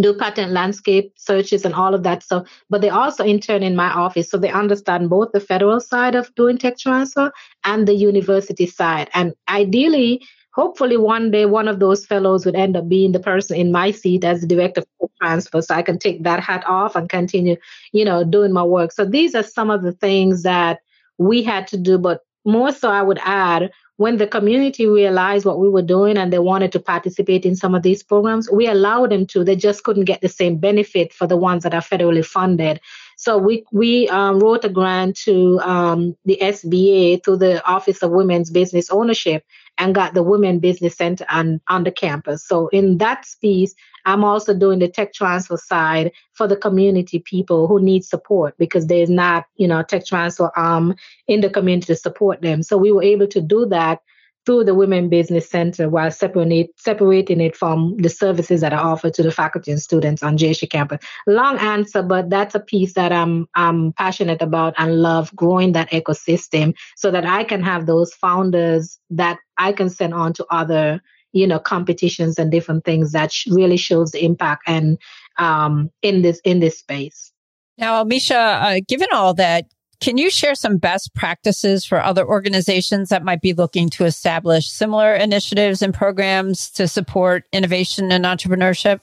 do 0.00 0.14
patent 0.14 0.52
landscape 0.52 1.12
searches 1.16 1.64
and 1.64 1.74
all 1.74 1.94
of 1.94 2.02
that 2.02 2.22
stuff. 2.22 2.48
But 2.70 2.80
they 2.80 2.90
also 2.90 3.24
intern 3.24 3.62
in 3.62 3.76
my 3.76 3.88
office, 3.88 4.30
so 4.30 4.38
they 4.38 4.50
understand 4.50 5.10
both 5.10 5.32
the 5.32 5.40
federal 5.40 5.80
side 5.80 6.14
of 6.14 6.34
doing 6.34 6.58
tech 6.58 6.78
transfer 6.78 7.32
and 7.64 7.86
the 7.86 7.94
university 7.94 8.66
side. 8.66 9.10
And 9.14 9.34
ideally, 9.48 10.22
hopefully 10.54 10.96
one 10.96 11.30
day 11.30 11.46
one 11.46 11.68
of 11.68 11.80
those 11.80 12.06
fellows 12.06 12.46
would 12.46 12.54
end 12.54 12.76
up 12.76 12.88
being 12.88 13.12
the 13.12 13.20
person 13.20 13.56
in 13.56 13.72
my 13.72 13.90
seat 13.90 14.24
as 14.24 14.40
the 14.40 14.46
director 14.46 14.82
of 15.00 15.10
transfer 15.20 15.60
so 15.60 15.74
i 15.74 15.82
can 15.82 15.98
take 15.98 16.22
that 16.22 16.40
hat 16.40 16.64
off 16.66 16.94
and 16.96 17.08
continue 17.08 17.56
you 17.92 18.04
know 18.04 18.24
doing 18.24 18.52
my 18.52 18.62
work 18.62 18.92
so 18.92 19.04
these 19.04 19.34
are 19.34 19.42
some 19.42 19.70
of 19.70 19.82
the 19.82 19.92
things 19.92 20.42
that 20.42 20.78
we 21.18 21.42
had 21.42 21.66
to 21.66 21.76
do 21.76 21.98
but 21.98 22.20
more 22.44 22.72
so 22.72 22.88
i 22.88 23.02
would 23.02 23.18
add 23.22 23.70
when 23.96 24.16
the 24.16 24.26
community 24.26 24.86
realized 24.86 25.44
what 25.44 25.60
we 25.60 25.68
were 25.68 25.82
doing 25.82 26.16
and 26.16 26.32
they 26.32 26.40
wanted 26.40 26.72
to 26.72 26.80
participate 26.80 27.46
in 27.46 27.54
some 27.54 27.74
of 27.74 27.82
these 27.82 28.02
programs, 28.02 28.50
we 28.50 28.66
allowed 28.66 29.10
them 29.10 29.26
to. 29.26 29.44
They 29.44 29.54
just 29.54 29.84
couldn't 29.84 30.04
get 30.04 30.20
the 30.20 30.28
same 30.28 30.56
benefit 30.56 31.12
for 31.12 31.28
the 31.28 31.36
ones 31.36 31.62
that 31.62 31.74
are 31.74 31.80
federally 31.80 32.24
funded. 32.24 32.80
So 33.16 33.38
we 33.38 33.64
we 33.70 34.08
um, 34.08 34.40
wrote 34.40 34.64
a 34.64 34.68
grant 34.68 35.16
to 35.18 35.60
um, 35.60 36.16
the 36.24 36.38
SBA 36.40 37.24
through 37.24 37.36
the 37.36 37.64
Office 37.64 38.02
of 38.02 38.10
Women's 38.10 38.50
Business 38.50 38.90
Ownership 38.90 39.44
and 39.78 39.94
got 39.94 40.14
the 40.14 40.22
Women 40.22 40.58
Business 40.58 40.96
Center 40.96 41.26
on, 41.30 41.60
on 41.68 41.84
the 41.84 41.90
campus. 41.90 42.46
So 42.46 42.68
in 42.68 42.98
that 42.98 43.26
piece, 43.40 43.74
I'm 44.04 44.24
also 44.24 44.54
doing 44.54 44.78
the 44.78 44.88
tech 44.88 45.12
transfer 45.12 45.56
side 45.56 46.12
for 46.32 46.46
the 46.46 46.56
community 46.56 47.18
people 47.18 47.66
who 47.66 47.80
need 47.80 48.04
support 48.04 48.54
because 48.58 48.86
there's 48.86 49.10
not, 49.10 49.46
you 49.56 49.66
know, 49.66 49.82
tech 49.82 50.06
transfer 50.06 50.50
um 50.58 50.94
in 51.26 51.40
the 51.40 51.50
community 51.50 51.86
to 51.86 51.96
support 51.96 52.42
them. 52.42 52.62
So 52.62 52.76
we 52.76 52.92
were 52.92 53.02
able 53.02 53.26
to 53.28 53.40
do 53.40 53.66
that 53.66 54.00
through 54.46 54.64
the 54.64 54.74
Women 54.74 55.08
Business 55.08 55.48
Center 55.48 55.88
while 55.88 56.10
separating, 56.10 56.68
separating 56.76 57.40
it 57.40 57.56
from 57.56 57.96
the 57.98 58.08
services 58.08 58.60
that 58.60 58.72
are 58.72 58.84
offered 58.84 59.14
to 59.14 59.22
the 59.22 59.30
faculty 59.30 59.70
and 59.70 59.80
students 59.80 60.22
on 60.22 60.36
JSU 60.36 60.68
campus. 60.68 61.04
Long 61.26 61.58
answer, 61.58 62.02
but 62.02 62.30
that's 62.30 62.54
a 62.54 62.60
piece 62.60 62.94
that 62.94 63.12
I'm, 63.12 63.46
I'm 63.54 63.92
passionate 63.92 64.42
about 64.42 64.74
and 64.78 65.00
love 65.00 65.34
growing 65.34 65.72
that 65.72 65.90
ecosystem 65.90 66.74
so 66.96 67.10
that 67.10 67.24
I 67.24 67.44
can 67.44 67.62
have 67.62 67.86
those 67.86 68.12
founders 68.14 68.98
that 69.10 69.38
I 69.56 69.72
can 69.72 69.90
send 69.90 70.14
on 70.14 70.32
to 70.34 70.46
other 70.50 71.00
you 71.34 71.46
know 71.46 71.58
competitions 71.58 72.38
and 72.38 72.50
different 72.50 72.84
things 72.84 73.12
that 73.12 73.32
sh- 73.32 73.48
really 73.50 73.76
shows 73.76 74.12
the 74.12 74.24
impact 74.24 74.62
and 74.66 74.98
um, 75.36 75.90
in 76.00 76.22
this 76.22 76.40
in 76.44 76.60
this 76.60 76.78
space. 76.78 77.32
Now, 77.76 78.04
Amisha, 78.04 78.78
uh, 78.78 78.80
given 78.86 79.08
all 79.12 79.34
that, 79.34 79.64
can 80.04 80.18
you 80.18 80.28
share 80.28 80.54
some 80.54 80.76
best 80.76 81.14
practices 81.14 81.82
for 81.86 81.98
other 81.98 82.28
organizations 82.28 83.08
that 83.08 83.24
might 83.24 83.40
be 83.40 83.54
looking 83.54 83.88
to 83.88 84.04
establish 84.04 84.70
similar 84.70 85.14
initiatives 85.14 85.80
and 85.80 85.94
programs 85.94 86.68
to 86.72 86.86
support 86.86 87.44
innovation 87.52 88.12
and 88.12 88.26
entrepreneurship? 88.26 89.00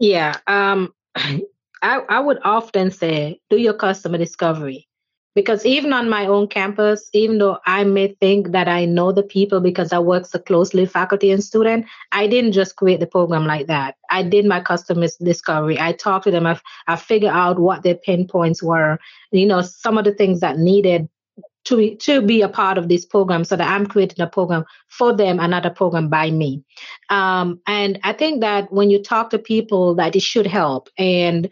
Yeah, 0.00 0.36
um, 0.48 0.92
I, 1.14 1.42
I 1.82 2.18
would 2.18 2.38
often 2.42 2.90
say 2.90 3.40
do 3.50 3.56
your 3.56 3.74
customer 3.74 4.18
discovery 4.18 4.88
because 5.34 5.64
even 5.64 5.92
on 5.92 6.08
my 6.08 6.26
own 6.26 6.46
campus 6.46 7.08
even 7.12 7.38
though 7.38 7.58
i 7.66 7.84
may 7.84 8.08
think 8.20 8.52
that 8.52 8.68
i 8.68 8.84
know 8.84 9.12
the 9.12 9.22
people 9.22 9.60
because 9.60 9.92
i 9.92 9.98
work 9.98 10.26
so 10.26 10.38
closely 10.38 10.86
faculty 10.86 11.30
and 11.30 11.42
student 11.42 11.86
i 12.12 12.26
didn't 12.26 12.52
just 12.52 12.76
create 12.76 13.00
the 13.00 13.06
program 13.06 13.46
like 13.46 13.66
that. 13.66 13.96
I 14.10 14.22
did 14.22 14.44
my 14.44 14.60
customer 14.60 15.06
discovery. 15.22 15.80
I 15.80 15.92
talked 15.92 16.24
to 16.24 16.30
them. 16.30 16.46
I, 16.46 16.60
I 16.86 16.96
figured 16.96 17.32
out 17.32 17.58
what 17.58 17.82
their 17.82 17.94
pain 17.94 18.26
points 18.26 18.62
were 18.62 18.98
you 19.30 19.46
know 19.46 19.62
some 19.62 19.98
of 19.98 20.04
the 20.04 20.14
things 20.14 20.40
that 20.40 20.58
needed 20.58 21.08
to 21.64 21.76
be, 21.76 21.96
to 21.96 22.20
be 22.22 22.42
a 22.42 22.48
part 22.48 22.78
of 22.78 22.88
this 22.88 23.04
program 23.04 23.44
so 23.44 23.56
that 23.56 23.68
I'm 23.68 23.86
creating 23.86 24.20
a 24.20 24.26
program 24.26 24.64
for 24.88 25.14
them, 25.14 25.38
another 25.38 25.70
program 25.70 26.08
by 26.08 26.30
me. 26.30 26.64
Um, 27.08 27.60
and 27.66 28.00
I 28.02 28.12
think 28.12 28.40
that 28.40 28.72
when 28.72 28.90
you 28.90 29.02
talk 29.02 29.30
to 29.30 29.38
people 29.38 29.94
that 29.94 30.16
it 30.16 30.22
should 30.22 30.46
help 30.46 30.88
and 30.98 31.48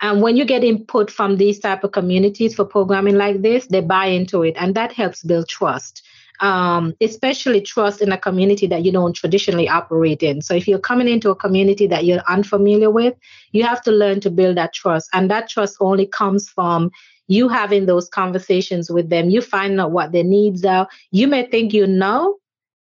and 0.00 0.22
when 0.22 0.36
you 0.36 0.44
get 0.44 0.64
input 0.64 1.10
from 1.10 1.36
these 1.36 1.58
type 1.58 1.84
of 1.84 1.92
communities 1.92 2.54
for 2.54 2.64
programming 2.64 3.16
like 3.16 3.42
this, 3.42 3.66
they 3.66 3.80
buy 3.80 4.06
into 4.06 4.42
it, 4.42 4.54
and 4.58 4.74
that 4.74 4.92
helps 4.92 5.22
build 5.22 5.48
trust. 5.48 6.02
Um, 6.40 6.94
especially 7.00 7.62
trust 7.62 8.02
in 8.02 8.12
a 8.12 8.18
community 8.18 8.66
that 8.66 8.84
you 8.84 8.92
don't 8.92 9.14
traditionally 9.14 9.70
operate 9.70 10.22
in. 10.22 10.42
So 10.42 10.52
if 10.52 10.68
you're 10.68 10.78
coming 10.78 11.08
into 11.08 11.30
a 11.30 11.34
community 11.34 11.86
that 11.86 12.04
you're 12.04 12.20
unfamiliar 12.28 12.90
with, 12.90 13.14
you 13.52 13.62
have 13.64 13.80
to 13.84 13.90
learn 13.90 14.20
to 14.20 14.30
build 14.30 14.58
that 14.58 14.74
trust, 14.74 15.08
and 15.14 15.30
that 15.30 15.48
trust 15.48 15.78
only 15.80 16.06
comes 16.06 16.48
from 16.48 16.90
you 17.28 17.48
having 17.48 17.86
those 17.86 18.08
conversations 18.08 18.90
with 18.90 19.08
them. 19.08 19.30
You 19.30 19.40
find 19.40 19.80
out 19.80 19.92
what 19.92 20.12
their 20.12 20.24
needs 20.24 20.64
are. 20.64 20.88
You 21.10 21.26
may 21.26 21.46
think 21.46 21.72
you 21.72 21.86
know, 21.86 22.36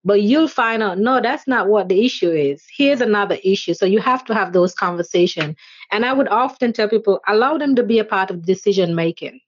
but 0.04 0.22
you'll 0.22 0.48
find 0.48 0.82
out, 0.82 0.98
no, 0.98 1.20
that's 1.20 1.46
not 1.46 1.68
what 1.68 1.88
the 1.88 2.04
issue 2.04 2.30
is. 2.30 2.62
Here's 2.76 3.00
another 3.00 3.38
issue. 3.42 3.74
So 3.74 3.86
you 3.86 4.00
have 4.00 4.24
to 4.26 4.34
have 4.34 4.52
those 4.52 4.74
conversations. 4.74 5.56
And 5.94 6.04
I 6.04 6.12
would 6.12 6.26
often 6.26 6.72
tell 6.72 6.88
people, 6.88 7.20
allow 7.28 7.56
them 7.56 7.76
to 7.76 7.84
be 7.84 8.00
a 8.00 8.04
part 8.04 8.28
of 8.28 8.44
decision 8.44 8.96
making. 8.96 9.38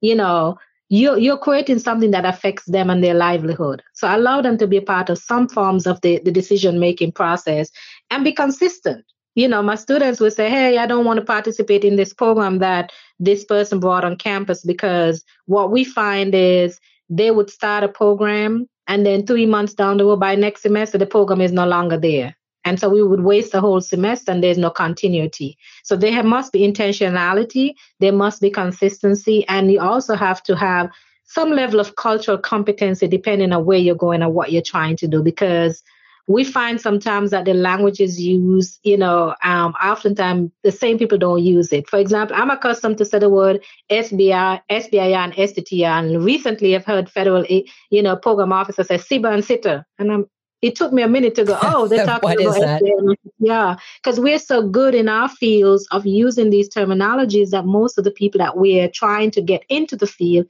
You 0.00 0.14
know, 0.14 0.56
you're, 0.88 1.18
you're 1.18 1.36
creating 1.36 1.80
something 1.80 2.12
that 2.12 2.24
affects 2.24 2.66
them 2.66 2.88
and 2.88 3.02
their 3.02 3.14
livelihood. 3.14 3.82
So 3.92 4.06
allow 4.06 4.40
them 4.42 4.58
to 4.58 4.68
be 4.68 4.76
a 4.76 4.82
part 4.82 5.10
of 5.10 5.18
some 5.18 5.48
forms 5.48 5.88
of 5.88 6.00
the, 6.02 6.20
the 6.20 6.30
decision 6.30 6.78
making 6.78 7.12
process 7.12 7.68
and 8.10 8.22
be 8.22 8.30
consistent. 8.30 9.04
You 9.34 9.48
know, 9.48 9.60
my 9.60 9.74
students 9.74 10.20
would 10.20 10.34
say, 10.34 10.48
Hey, 10.48 10.78
I 10.78 10.86
don't 10.86 11.04
want 11.04 11.18
to 11.18 11.26
participate 11.26 11.82
in 11.82 11.96
this 11.96 12.14
program 12.14 12.60
that 12.60 12.92
this 13.18 13.44
person 13.44 13.80
brought 13.80 14.04
on 14.04 14.14
campus 14.14 14.64
because 14.64 15.24
what 15.46 15.72
we 15.72 15.82
find 15.82 16.32
is 16.32 16.78
they 17.10 17.32
would 17.32 17.50
start 17.50 17.82
a 17.82 17.88
program 17.88 18.68
and 18.86 19.04
then 19.04 19.26
three 19.26 19.46
months 19.46 19.74
down 19.74 19.96
the 19.96 20.04
road, 20.04 20.20
by 20.20 20.36
next 20.36 20.62
semester, 20.62 20.96
the 20.96 21.06
program 21.06 21.40
is 21.40 21.50
no 21.50 21.66
longer 21.66 21.98
there. 21.98 22.36
And 22.64 22.78
so 22.78 22.88
we 22.88 23.02
would 23.02 23.20
waste 23.20 23.52
the 23.52 23.60
whole 23.60 23.80
semester 23.80 24.30
and 24.32 24.42
there's 24.42 24.58
no 24.58 24.70
continuity. 24.70 25.58
So 25.82 25.96
there 25.96 26.22
must 26.22 26.52
be 26.52 26.60
intentionality, 26.60 27.74
there 28.00 28.12
must 28.12 28.40
be 28.40 28.50
consistency, 28.50 29.46
and 29.48 29.70
you 29.70 29.80
also 29.80 30.14
have 30.14 30.42
to 30.44 30.56
have 30.56 30.90
some 31.24 31.50
level 31.50 31.80
of 31.80 31.96
cultural 31.96 32.38
competency 32.38 33.08
depending 33.08 33.52
on 33.52 33.64
where 33.64 33.78
you're 33.78 33.94
going 33.94 34.22
and 34.22 34.34
what 34.34 34.52
you're 34.52 34.62
trying 34.62 34.96
to 34.96 35.08
do 35.08 35.22
because 35.22 35.82
we 36.28 36.44
find 36.44 36.80
sometimes 36.80 37.30
that 37.30 37.46
the 37.46 37.54
languages 37.54 38.20
used, 38.20 38.78
you 38.84 38.96
know, 38.96 39.34
um, 39.42 39.72
oftentimes 39.82 40.52
the 40.62 40.70
same 40.70 40.98
people 40.98 41.18
don't 41.18 41.42
use 41.42 41.72
it. 41.72 41.88
For 41.88 41.98
example, 41.98 42.36
I'm 42.36 42.50
accustomed 42.50 42.98
to 42.98 43.04
say 43.04 43.18
the 43.18 43.28
word 43.28 43.64
SBIR, 43.90 44.60
SBIR 44.70 45.16
and 45.16 45.32
STTR, 45.32 45.98
and 45.98 46.24
recently 46.24 46.76
I've 46.76 46.84
heard 46.84 47.10
federal, 47.10 47.44
eh, 47.48 47.62
you 47.90 48.02
know, 48.02 48.14
program 48.16 48.52
officers 48.52 48.86
say 48.86 48.98
SIBA 48.98 49.34
and 49.34 49.44
SITA, 49.44 49.84
and 49.98 50.12
I'm 50.12 50.26
it 50.62 50.76
took 50.76 50.92
me 50.92 51.02
a 51.02 51.08
minute 51.08 51.34
to 51.34 51.44
go, 51.44 51.58
oh, 51.62 51.88
they're 51.88 52.06
talking 52.06 52.40
about 52.40 52.56
SBIR. 52.56 53.16
Yeah, 53.38 53.76
because 54.02 54.18
we're 54.18 54.38
so 54.38 54.66
good 54.66 54.94
in 54.94 55.08
our 55.08 55.28
fields 55.28 55.86
of 55.90 56.06
using 56.06 56.50
these 56.50 56.68
terminologies 56.68 57.50
that 57.50 57.66
most 57.66 57.98
of 57.98 58.04
the 58.04 58.12
people 58.12 58.38
that 58.38 58.56
we're 58.56 58.88
trying 58.88 59.32
to 59.32 59.42
get 59.42 59.64
into 59.68 59.96
the 59.96 60.06
field 60.06 60.46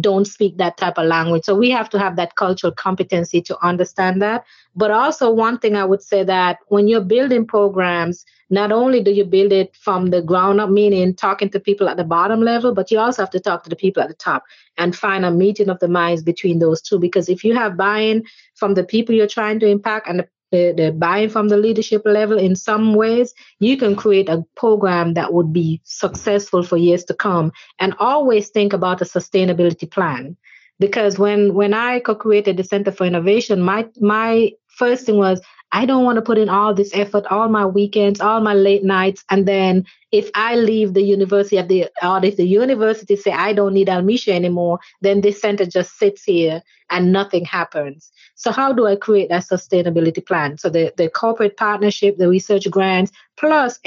don't 0.00 0.26
speak 0.26 0.56
that 0.58 0.76
type 0.76 0.98
of 0.98 1.06
language. 1.06 1.44
So 1.44 1.54
we 1.54 1.70
have 1.70 1.88
to 1.90 1.98
have 1.98 2.16
that 2.16 2.34
cultural 2.34 2.72
competency 2.72 3.40
to 3.42 3.64
understand 3.64 4.20
that. 4.22 4.44
But 4.74 4.90
also, 4.90 5.30
one 5.30 5.58
thing 5.58 5.76
I 5.76 5.84
would 5.84 6.02
say 6.02 6.24
that 6.24 6.58
when 6.66 6.88
you're 6.88 7.00
building 7.00 7.46
programs, 7.46 8.24
not 8.50 8.72
only 8.72 9.02
do 9.02 9.12
you 9.12 9.24
build 9.24 9.52
it 9.52 9.74
from 9.76 10.10
the 10.10 10.20
ground 10.20 10.60
up, 10.60 10.68
meaning 10.68 11.14
talking 11.14 11.48
to 11.50 11.60
people 11.60 11.88
at 11.88 11.96
the 11.96 12.04
bottom 12.04 12.40
level, 12.40 12.74
but 12.74 12.90
you 12.90 12.98
also 12.98 13.22
have 13.22 13.30
to 13.30 13.40
talk 13.40 13.62
to 13.64 13.70
the 13.70 13.76
people 13.76 14.02
at 14.02 14.08
the 14.08 14.14
top 14.14 14.44
and 14.76 14.96
find 14.96 15.24
a 15.24 15.30
meeting 15.30 15.68
of 15.68 15.78
the 15.78 15.88
minds 15.88 16.22
between 16.22 16.58
those 16.58 16.82
two. 16.82 16.98
Because 16.98 17.28
if 17.28 17.44
you 17.44 17.54
have 17.54 17.76
buy 17.76 18.00
in 18.00 18.24
from 18.64 18.72
the 18.72 18.82
people 18.82 19.14
you're 19.14 19.26
trying 19.26 19.60
to 19.60 19.66
impact 19.66 20.08
and 20.08 20.20
the 20.20 20.28
the, 20.50 20.72
the 20.76 20.92
buying 20.92 21.28
from 21.28 21.48
the 21.48 21.56
leadership 21.56 22.02
level 22.04 22.38
in 22.38 22.54
some 22.54 22.94
ways, 22.94 23.34
you 23.58 23.76
can 23.76 23.96
create 23.96 24.28
a 24.28 24.44
program 24.56 25.14
that 25.14 25.32
would 25.32 25.52
be 25.52 25.80
successful 25.82 26.62
for 26.62 26.76
years 26.76 27.04
to 27.06 27.14
come. 27.14 27.50
And 27.80 27.92
always 27.98 28.50
think 28.50 28.72
about 28.72 29.02
a 29.02 29.04
sustainability 29.04 29.90
plan. 29.90 30.36
Because 30.78 31.18
when 31.18 31.54
when 31.54 31.74
I 31.74 31.98
co-created 31.98 32.56
the 32.56 32.64
Center 32.64 32.92
for 32.92 33.04
Innovation, 33.04 33.60
my 33.60 33.86
my 34.00 34.52
first 34.68 35.06
thing 35.06 35.18
was 35.18 35.40
I 35.74 35.86
don't 35.86 36.04
want 36.04 36.16
to 36.16 36.22
put 36.22 36.38
in 36.38 36.48
all 36.48 36.72
this 36.72 36.94
effort, 36.94 37.26
all 37.26 37.48
my 37.48 37.66
weekends, 37.66 38.20
all 38.20 38.40
my 38.40 38.54
late 38.54 38.84
nights, 38.84 39.24
and 39.28 39.44
then 39.44 39.84
if 40.12 40.30
I 40.36 40.54
leave 40.54 40.94
the 40.94 41.02
university 41.02 41.56
of 41.56 41.66
the 41.66 41.88
or 42.00 42.24
if 42.24 42.36
the 42.36 42.46
university 42.46 43.16
say 43.16 43.32
I 43.32 43.52
don't 43.52 43.74
need 43.74 43.88
Almesha 43.88 44.32
anymore, 44.32 44.78
then 45.00 45.20
this 45.20 45.40
center 45.40 45.66
just 45.66 45.98
sits 45.98 46.22
here 46.22 46.62
and 46.90 47.12
nothing 47.12 47.44
happens. 47.44 48.12
So 48.36 48.52
how 48.52 48.72
do 48.72 48.86
I 48.86 48.94
create 48.94 49.30
that 49.30 49.46
sustainability 49.50 50.24
plan? 50.24 50.58
So 50.58 50.70
the, 50.70 50.92
the 50.96 51.10
corporate 51.10 51.56
partnership, 51.56 52.18
the 52.18 52.28
research 52.28 52.70
grants, 52.70 53.10
plus 53.36 53.80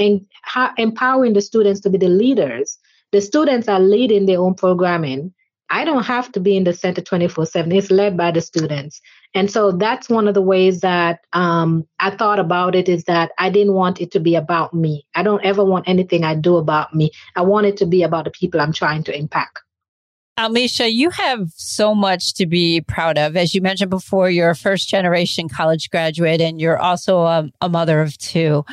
ha- 0.44 0.74
empowering 0.78 1.34
the 1.34 1.42
students 1.42 1.80
to 1.82 1.90
be 1.90 1.98
the 1.98 2.10
leaders. 2.10 2.78
The 3.14 3.22
students 3.22 3.70
are 3.70 3.80
leading 3.80 4.26
their 4.26 4.42
own 4.42 4.56
programming. 4.56 5.34
I 5.70 5.86
don't 5.86 6.04
have 6.04 6.34
to 6.34 6.42
be 6.42 6.58
in 6.58 6.66
the 6.66 6.74
center 6.74 7.02
24 7.02 7.46
7. 7.46 7.72
It's 7.72 7.92
led 7.92 8.18
by 8.18 8.32
the 8.32 8.42
students. 8.42 9.00
And 9.34 9.52
so 9.52 9.72
that's 9.72 10.10
one 10.10 10.28
of 10.28 10.34
the 10.34 10.42
ways 10.42 10.82
that 10.82 11.20
um, 11.34 11.88
I 12.00 12.12
thought 12.12 12.40
about 12.40 12.76
it 12.76 12.90
is 12.90 13.04
that 13.04 13.32
I 13.38 13.50
didn't 13.50 13.74
want 13.74 14.02
it 14.02 14.12
to 14.12 14.20
be 14.20 14.36
about 14.36 14.74
me. 14.74 15.06
I 15.16 15.24
don't 15.24 15.44
ever 15.46 15.64
want 15.64 15.88
anything 15.88 16.24
I 16.24 16.36
do 16.36 16.58
about 16.58 16.96
me. 16.96 17.12
I 17.36 17.42
want 17.42 17.68
it 17.68 17.78
to 17.78 17.86
be 17.86 18.04
about 18.04 18.26
the 18.26 18.32
people 18.32 18.60
I'm 18.60 18.74
trying 18.74 19.04
to 19.04 19.18
impact. 19.18 19.60
Almesha, 20.38 20.92
you 20.92 21.10
have 21.10 21.50
so 21.56 21.96
much 21.96 22.36
to 22.36 22.46
be 22.46 22.82
proud 22.82 23.18
of. 23.18 23.36
As 23.36 23.56
you 23.56 23.62
mentioned 23.62 23.90
before, 23.90 24.30
you're 24.30 24.52
a 24.52 24.56
first 24.56 24.88
generation 24.88 25.50
college 25.50 25.90
graduate 25.90 26.42
and 26.42 26.62
you're 26.62 26.78
also 26.78 27.22
a, 27.22 27.50
a 27.60 27.70
mother 27.70 28.02
of 28.02 28.16
two. 28.20 28.64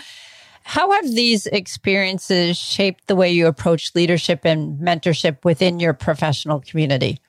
How 0.65 0.91
have 0.93 1.15
these 1.15 1.47
experiences 1.47 2.59
shaped 2.59 3.07
the 3.07 3.17
way 3.17 3.31
you 3.31 3.47
approach 3.47 3.95
leadership 3.95 4.41
and 4.45 4.79
mentorship 4.79 5.45
within 5.45 5.81
your 5.81 5.95
professional 5.95 6.61
community? 6.61 7.21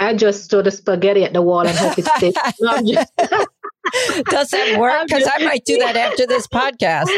I 0.00 0.14
just 0.14 0.50
throw 0.50 0.62
the 0.62 0.70
spaghetti 0.70 1.24
at 1.24 1.32
the 1.32 1.42
wall 1.42 1.66
and 1.66 1.76
hope 1.76 1.98
it 1.98 2.06
sticks. 2.06 2.40
No, 2.60 2.76
Does 4.30 4.50
that 4.50 4.76
work? 4.78 5.06
Because 5.06 5.28
I 5.32 5.44
might 5.44 5.64
do 5.64 5.78
that 5.78 5.96
after 5.96 6.26
this 6.26 6.46
podcast. 6.46 7.08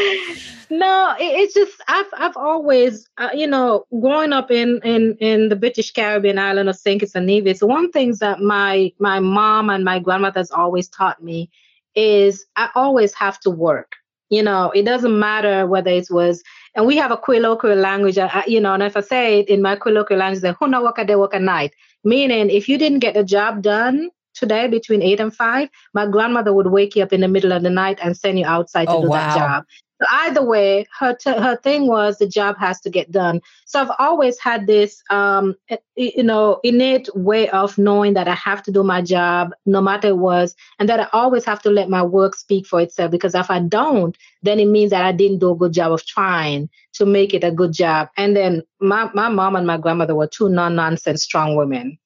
No, 0.69 1.15
it, 1.19 1.23
it's 1.23 1.53
just 1.53 1.81
I've 1.87 2.07
I've 2.13 2.37
always 2.37 3.09
uh, 3.17 3.29
you 3.33 3.47
know 3.47 3.85
growing 3.99 4.33
up 4.33 4.51
in 4.51 4.79
in 4.83 5.17
in 5.19 5.49
the 5.49 5.55
British 5.55 5.91
Caribbean 5.91 6.39
island 6.39 6.69
of 6.69 6.75
Saint 6.77 7.01
Kitts 7.01 7.15
and 7.15 7.27
Nevis. 7.27 7.61
One 7.61 7.91
things 7.91 8.19
that 8.19 8.39
my 8.39 8.91
my 8.99 9.19
mom 9.19 9.69
and 9.69 9.83
my 9.83 9.99
grandmother's 9.99 10.51
always 10.51 10.87
taught 10.87 11.21
me 11.21 11.49
is 11.95 12.45
I 12.55 12.69
always 12.73 13.13
have 13.15 13.39
to 13.41 13.49
work. 13.49 13.95
You 14.31 14.41
know, 14.41 14.71
it 14.71 14.83
doesn't 14.83 15.19
matter 15.19 15.67
whether 15.67 15.91
it 15.91 16.07
was, 16.09 16.41
and 16.73 16.87
we 16.87 16.95
have 16.97 17.11
a 17.11 17.17
colloquial 17.17 17.75
language, 17.75 18.17
uh, 18.17 18.41
you 18.47 18.61
know, 18.61 18.73
and 18.73 18.81
if 18.81 18.97
I 18.97 19.01
say 19.01 19.39
it 19.41 19.49
in 19.49 19.61
my 19.61 19.75
colloquial 19.75 20.19
language, 20.19 20.41
the 20.41 20.55
huna 20.55 20.81
waka 20.81 21.05
de 21.05 21.19
waka 21.19 21.37
night, 21.37 21.73
meaning 22.03 22.49
if 22.49 22.67
you 22.67 22.77
didn't 22.77 22.99
get 22.99 23.13
the 23.13 23.23
job 23.23 23.61
done 23.61 24.09
today 24.33 24.67
between 24.67 25.01
eight 25.01 25.19
and 25.19 25.35
five, 25.35 25.69
my 25.93 26.07
grandmother 26.07 26.53
would 26.53 26.67
wake 26.67 26.95
you 26.95 27.03
up 27.03 27.13
in 27.13 27.21
the 27.21 27.27
middle 27.27 27.51
of 27.51 27.61
the 27.61 27.69
night 27.69 27.99
and 28.01 28.17
send 28.17 28.39
you 28.39 28.45
outside 28.45 28.85
to 28.85 28.93
oh, 28.93 29.01
do 29.03 29.09
wow. 29.09 29.17
that 29.17 29.37
job 29.37 29.63
either 30.09 30.43
way, 30.43 30.87
her 30.99 31.15
t- 31.15 31.31
her 31.31 31.55
thing 31.57 31.87
was 31.87 32.17
the 32.17 32.27
job 32.27 32.57
has 32.57 32.81
to 32.81 32.89
get 32.89 33.11
done. 33.11 33.41
So 33.65 33.79
I've 33.79 33.91
always 33.99 34.39
had 34.39 34.67
this, 34.67 35.01
um, 35.09 35.55
you 35.95 36.23
know, 36.23 36.59
innate 36.63 37.09
way 37.15 37.49
of 37.49 37.77
knowing 37.77 38.13
that 38.15 38.27
I 38.27 38.35
have 38.35 38.63
to 38.63 38.71
do 38.71 38.83
my 38.83 39.01
job 39.01 39.51
no 39.65 39.81
matter 39.81 40.15
what, 40.15 40.53
and 40.79 40.89
that 40.89 40.99
I 40.99 41.07
always 41.13 41.45
have 41.45 41.61
to 41.63 41.69
let 41.69 41.89
my 41.89 42.03
work 42.03 42.35
speak 42.35 42.65
for 42.65 42.81
itself. 42.81 43.11
Because 43.11 43.35
if 43.35 43.51
I 43.51 43.59
don't, 43.59 44.17
then 44.41 44.59
it 44.59 44.67
means 44.67 44.91
that 44.91 45.05
I 45.05 45.11
didn't 45.11 45.39
do 45.39 45.51
a 45.51 45.55
good 45.55 45.73
job 45.73 45.91
of 45.91 46.05
trying 46.05 46.69
to 46.93 47.05
make 47.05 47.33
it 47.33 47.43
a 47.43 47.51
good 47.51 47.73
job. 47.73 48.09
And 48.17 48.35
then 48.35 48.63
my 48.79 49.09
my 49.13 49.29
mom 49.29 49.55
and 49.55 49.67
my 49.67 49.77
grandmother 49.77 50.15
were 50.15 50.27
two 50.27 50.49
non 50.49 50.75
nonsense 50.75 51.23
strong 51.23 51.55
women, 51.55 51.97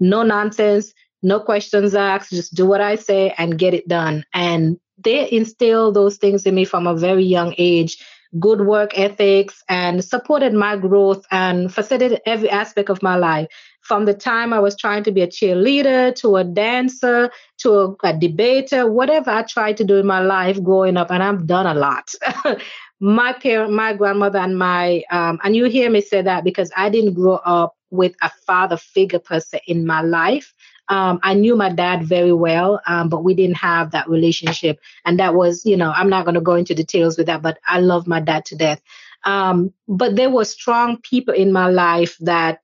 no 0.00 0.22
nonsense. 0.22 0.92
No 1.26 1.40
questions 1.40 1.94
asked, 1.94 2.32
just 2.32 2.54
do 2.54 2.66
what 2.66 2.82
I 2.82 2.96
say 2.96 3.34
and 3.38 3.58
get 3.58 3.72
it 3.72 3.88
done. 3.88 4.26
And 4.34 4.78
they 4.98 5.30
instill 5.30 5.92
those 5.92 6.16
things 6.16 6.46
in 6.46 6.54
me 6.54 6.64
from 6.64 6.86
a 6.86 6.96
very 6.96 7.24
young 7.24 7.54
age 7.58 7.98
good 8.40 8.62
work 8.62 8.98
ethics 8.98 9.62
and 9.68 10.04
supported 10.04 10.52
my 10.52 10.76
growth 10.76 11.24
and 11.30 11.72
facilitated 11.72 12.20
every 12.26 12.50
aspect 12.50 12.90
of 12.90 13.00
my 13.00 13.14
life 13.14 13.46
from 13.84 14.06
the 14.06 14.14
time 14.14 14.52
I 14.52 14.58
was 14.60 14.76
trying 14.76 15.04
to 15.04 15.12
be 15.12 15.20
a 15.20 15.26
cheerleader 15.26 16.14
to 16.16 16.36
a 16.36 16.44
dancer 16.44 17.30
to 17.58 17.72
a, 17.72 17.96
a 18.04 18.16
debater, 18.18 18.90
whatever 18.90 19.30
I 19.30 19.42
tried 19.42 19.76
to 19.76 19.84
do 19.84 19.96
in 19.96 20.06
my 20.06 20.20
life 20.20 20.60
growing 20.62 20.96
up, 20.96 21.10
and 21.10 21.22
I've 21.22 21.46
done 21.46 21.66
a 21.66 21.74
lot. 21.74 22.12
my 23.00 23.34
parent, 23.34 23.72
my 23.72 23.92
grandmother, 23.92 24.38
and 24.38 24.58
my 24.58 25.02
um, 25.10 25.38
and 25.44 25.54
you 25.54 25.66
hear 25.66 25.90
me 25.90 26.00
say 26.00 26.22
that 26.22 26.44
because 26.44 26.72
I 26.76 26.88
didn't 26.88 27.14
grow 27.14 27.36
up 27.36 27.74
with 27.90 28.14
a 28.22 28.30
father 28.46 28.78
figure 28.78 29.18
per 29.18 29.40
se 29.40 29.60
in 29.66 29.86
my 29.86 30.00
life. 30.00 30.54
Um, 30.88 31.20
I 31.22 31.34
knew 31.34 31.56
my 31.56 31.70
dad 31.70 32.04
very 32.04 32.32
well, 32.32 32.80
um, 32.86 33.08
but 33.08 33.24
we 33.24 33.34
didn't 33.34 33.56
have 33.56 33.92
that 33.92 34.08
relationship. 34.08 34.80
And 35.04 35.18
that 35.18 35.34
was, 35.34 35.64
you 35.64 35.76
know, 35.76 35.90
I'm 35.90 36.10
not 36.10 36.24
going 36.24 36.34
to 36.34 36.40
go 36.42 36.54
into 36.54 36.74
details 36.74 37.16
with 37.16 37.26
that, 37.26 37.42
but 37.42 37.58
I 37.66 37.80
love 37.80 38.06
my 38.06 38.20
dad 38.20 38.44
to 38.46 38.56
death. 38.56 38.82
Um, 39.24 39.72
but 39.88 40.16
there 40.16 40.30
were 40.30 40.44
strong 40.44 40.98
people 41.00 41.34
in 41.34 41.52
my 41.52 41.68
life 41.68 42.16
that 42.20 42.60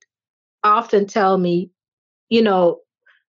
often 0.63 1.07
tell 1.07 1.37
me, 1.39 1.71
you 2.29 2.43
know, 2.43 2.81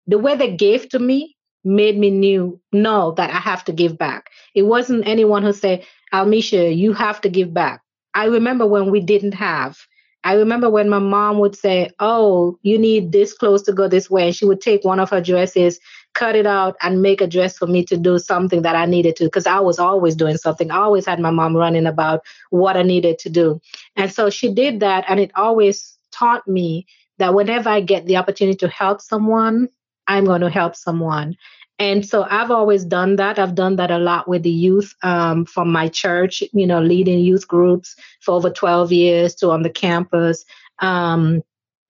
the 0.06 0.18
way 0.18 0.36
they 0.36 0.56
gave 0.56 0.88
to 0.90 0.98
me 0.98 1.36
made 1.64 1.98
me 1.98 2.10
knew 2.10 2.60
know 2.72 3.12
that 3.12 3.30
I 3.30 3.38
have 3.38 3.64
to 3.66 3.72
give 3.72 3.98
back. 3.98 4.30
It 4.54 4.62
wasn't 4.62 5.06
anyone 5.06 5.42
who 5.42 5.52
said, 5.52 5.84
Almesha, 6.12 6.76
you 6.76 6.92
have 6.94 7.20
to 7.22 7.28
give 7.28 7.54
back. 7.54 7.82
I 8.14 8.26
remember 8.26 8.66
when 8.66 8.90
we 8.90 9.00
didn't 9.00 9.34
have. 9.34 9.78
I 10.24 10.34
remember 10.34 10.68
when 10.68 10.88
my 10.88 10.98
mom 10.98 11.38
would 11.38 11.56
say, 11.56 11.90
Oh, 11.98 12.58
you 12.62 12.78
need 12.78 13.12
this 13.12 13.32
clothes 13.32 13.62
to 13.62 13.72
go 13.72 13.88
this 13.88 14.10
way. 14.10 14.26
And 14.26 14.36
she 14.36 14.44
would 14.44 14.60
take 14.60 14.84
one 14.84 15.00
of 15.00 15.10
her 15.10 15.20
dresses, 15.20 15.80
cut 16.14 16.36
it 16.36 16.46
out, 16.46 16.76
and 16.82 17.02
make 17.02 17.20
a 17.20 17.26
dress 17.26 17.56
for 17.56 17.66
me 17.66 17.84
to 17.86 17.96
do 17.96 18.18
something 18.18 18.62
that 18.62 18.76
I 18.76 18.86
needed 18.86 19.16
to, 19.16 19.24
because 19.24 19.46
I 19.46 19.60
was 19.60 19.78
always 19.78 20.14
doing 20.14 20.36
something. 20.36 20.70
I 20.70 20.76
always 20.76 21.06
had 21.06 21.20
my 21.20 21.30
mom 21.30 21.56
running 21.56 21.86
about 21.86 22.22
what 22.50 22.76
I 22.76 22.82
needed 22.82 23.18
to 23.20 23.30
do. 23.30 23.60
And 23.96 24.12
so 24.12 24.28
she 24.28 24.52
did 24.52 24.80
that. 24.80 25.04
And 25.08 25.20
it 25.20 25.30
always 25.36 25.96
taught 26.12 26.46
me 26.46 26.86
that 27.18 27.34
whenever 27.34 27.70
I 27.70 27.80
get 27.80 28.06
the 28.06 28.16
opportunity 28.16 28.56
to 28.58 28.68
help 28.68 29.00
someone, 29.00 29.68
I'm 30.06 30.24
going 30.24 30.40
to 30.40 30.50
help 30.50 30.74
someone. 30.74 31.36
And 31.80 32.06
so 32.06 32.26
I've 32.28 32.50
always 32.50 32.84
done 32.84 33.16
that. 33.16 33.38
I've 33.38 33.54
done 33.54 33.76
that 33.76 33.90
a 33.90 33.98
lot 33.98 34.28
with 34.28 34.42
the 34.42 34.50
youth 34.50 34.94
um, 35.02 35.46
from 35.46 35.72
my 35.72 35.88
church, 35.88 36.42
you 36.52 36.66
know, 36.66 36.80
leading 36.80 37.20
youth 37.20 37.48
groups 37.48 37.96
for 38.20 38.34
over 38.34 38.50
12 38.50 38.92
years 38.92 39.34
to 39.36 39.50
on 39.50 39.62
the 39.62 39.70
campus. 39.70 40.44
Um, 40.80 41.42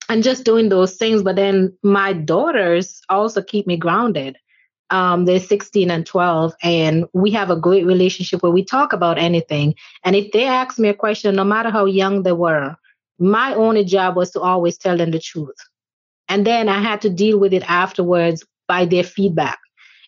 and 0.09 0.22
just 0.22 0.44
doing 0.44 0.68
those 0.68 0.96
things. 0.96 1.22
But 1.22 1.37
then 1.37 1.76
my 1.83 2.12
daughters 2.12 3.00
also 3.09 3.42
keep 3.42 3.66
me 3.66 3.76
grounded. 3.76 4.37
Um, 4.90 5.24
they're 5.24 5.38
16 5.38 5.88
and 5.88 6.05
12, 6.05 6.53
and 6.64 7.05
we 7.12 7.31
have 7.31 7.50
a 7.50 7.57
great 7.57 7.87
relationship 7.87 8.42
where 8.42 8.50
we 8.50 8.64
talk 8.64 8.92
about 8.92 9.18
anything. 9.18 9.76
And 10.05 10.16
if 10.16 10.33
they 10.33 10.46
ask 10.46 10.81
me 10.81 10.88
a 10.88 10.94
question, 10.94 11.37
no 11.37 11.44
matter 11.44 11.70
how 11.70 11.85
young 11.85 12.24
they 12.24 12.33
were, 12.33 12.74
my 13.20 13.55
only 13.55 13.85
job 13.85 14.16
was 14.16 14.33
to 14.33 14.40
always 14.40 14.79
tell 14.79 14.96
them 14.96 15.12
the 15.12 15.20
truth. 15.20 15.55
And 16.29 16.44
then 16.44 16.68
I 16.68 16.81
had 16.81 17.03
to 17.03 17.11
deal 17.11 17.38
with 17.38 17.53
it 17.53 17.62
afterwards 17.68 18.44
by 18.66 18.85
their 18.85 19.05
feedback. 19.05 19.61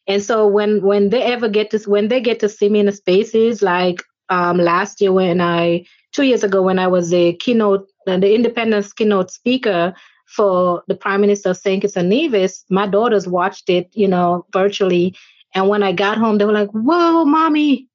And 0.06 0.22
so 0.22 0.46
when 0.46 0.82
when 0.82 1.10
they 1.10 1.22
ever 1.22 1.48
get 1.48 1.70
to 1.70 1.78
when 1.90 2.08
they 2.08 2.20
get 2.20 2.40
to 2.40 2.48
see 2.48 2.68
me 2.68 2.80
in 2.80 2.86
the 2.86 2.92
spaces 2.92 3.62
like 3.62 4.02
um, 4.28 4.58
last 4.58 5.00
year 5.00 5.12
when 5.12 5.40
I 5.40 5.84
two 6.12 6.24
years 6.24 6.42
ago 6.42 6.62
when 6.62 6.78
I 6.78 6.88
was 6.88 7.12
a 7.12 7.34
keynote 7.34 7.88
the 8.06 8.34
independence 8.34 8.92
keynote 8.92 9.30
speaker 9.30 9.94
for 10.26 10.82
the 10.88 10.94
Prime 10.94 11.20
Minister 11.20 11.50
of 11.50 11.56
St. 11.58 11.82
Kitts 11.82 11.96
and 11.96 12.08
Nevis, 12.08 12.64
my 12.70 12.86
daughters 12.86 13.28
watched 13.28 13.68
it, 13.68 13.90
you 13.92 14.08
know, 14.08 14.46
virtually. 14.52 15.14
And 15.54 15.68
when 15.68 15.82
I 15.82 15.92
got 15.92 16.16
home, 16.16 16.38
they 16.38 16.46
were 16.46 16.52
like, 16.52 16.70
whoa, 16.70 17.24
mommy, 17.26 17.86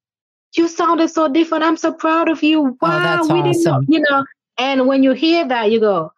you 0.56 0.68
sounded 0.68 1.10
so 1.10 1.28
different. 1.28 1.64
I'm 1.64 1.76
so 1.76 1.92
proud 1.92 2.28
of 2.28 2.42
you. 2.42 2.60
Oh, 2.60 2.76
wow, 2.80 3.20
oh, 3.22 3.34
we 3.34 3.42
didn't 3.42 3.88
you 3.88 4.00
know. 4.08 4.24
And 4.56 4.86
when 4.86 5.02
you 5.02 5.12
hear 5.12 5.46
that, 5.48 5.70
you 5.70 5.80
go, 5.80 6.12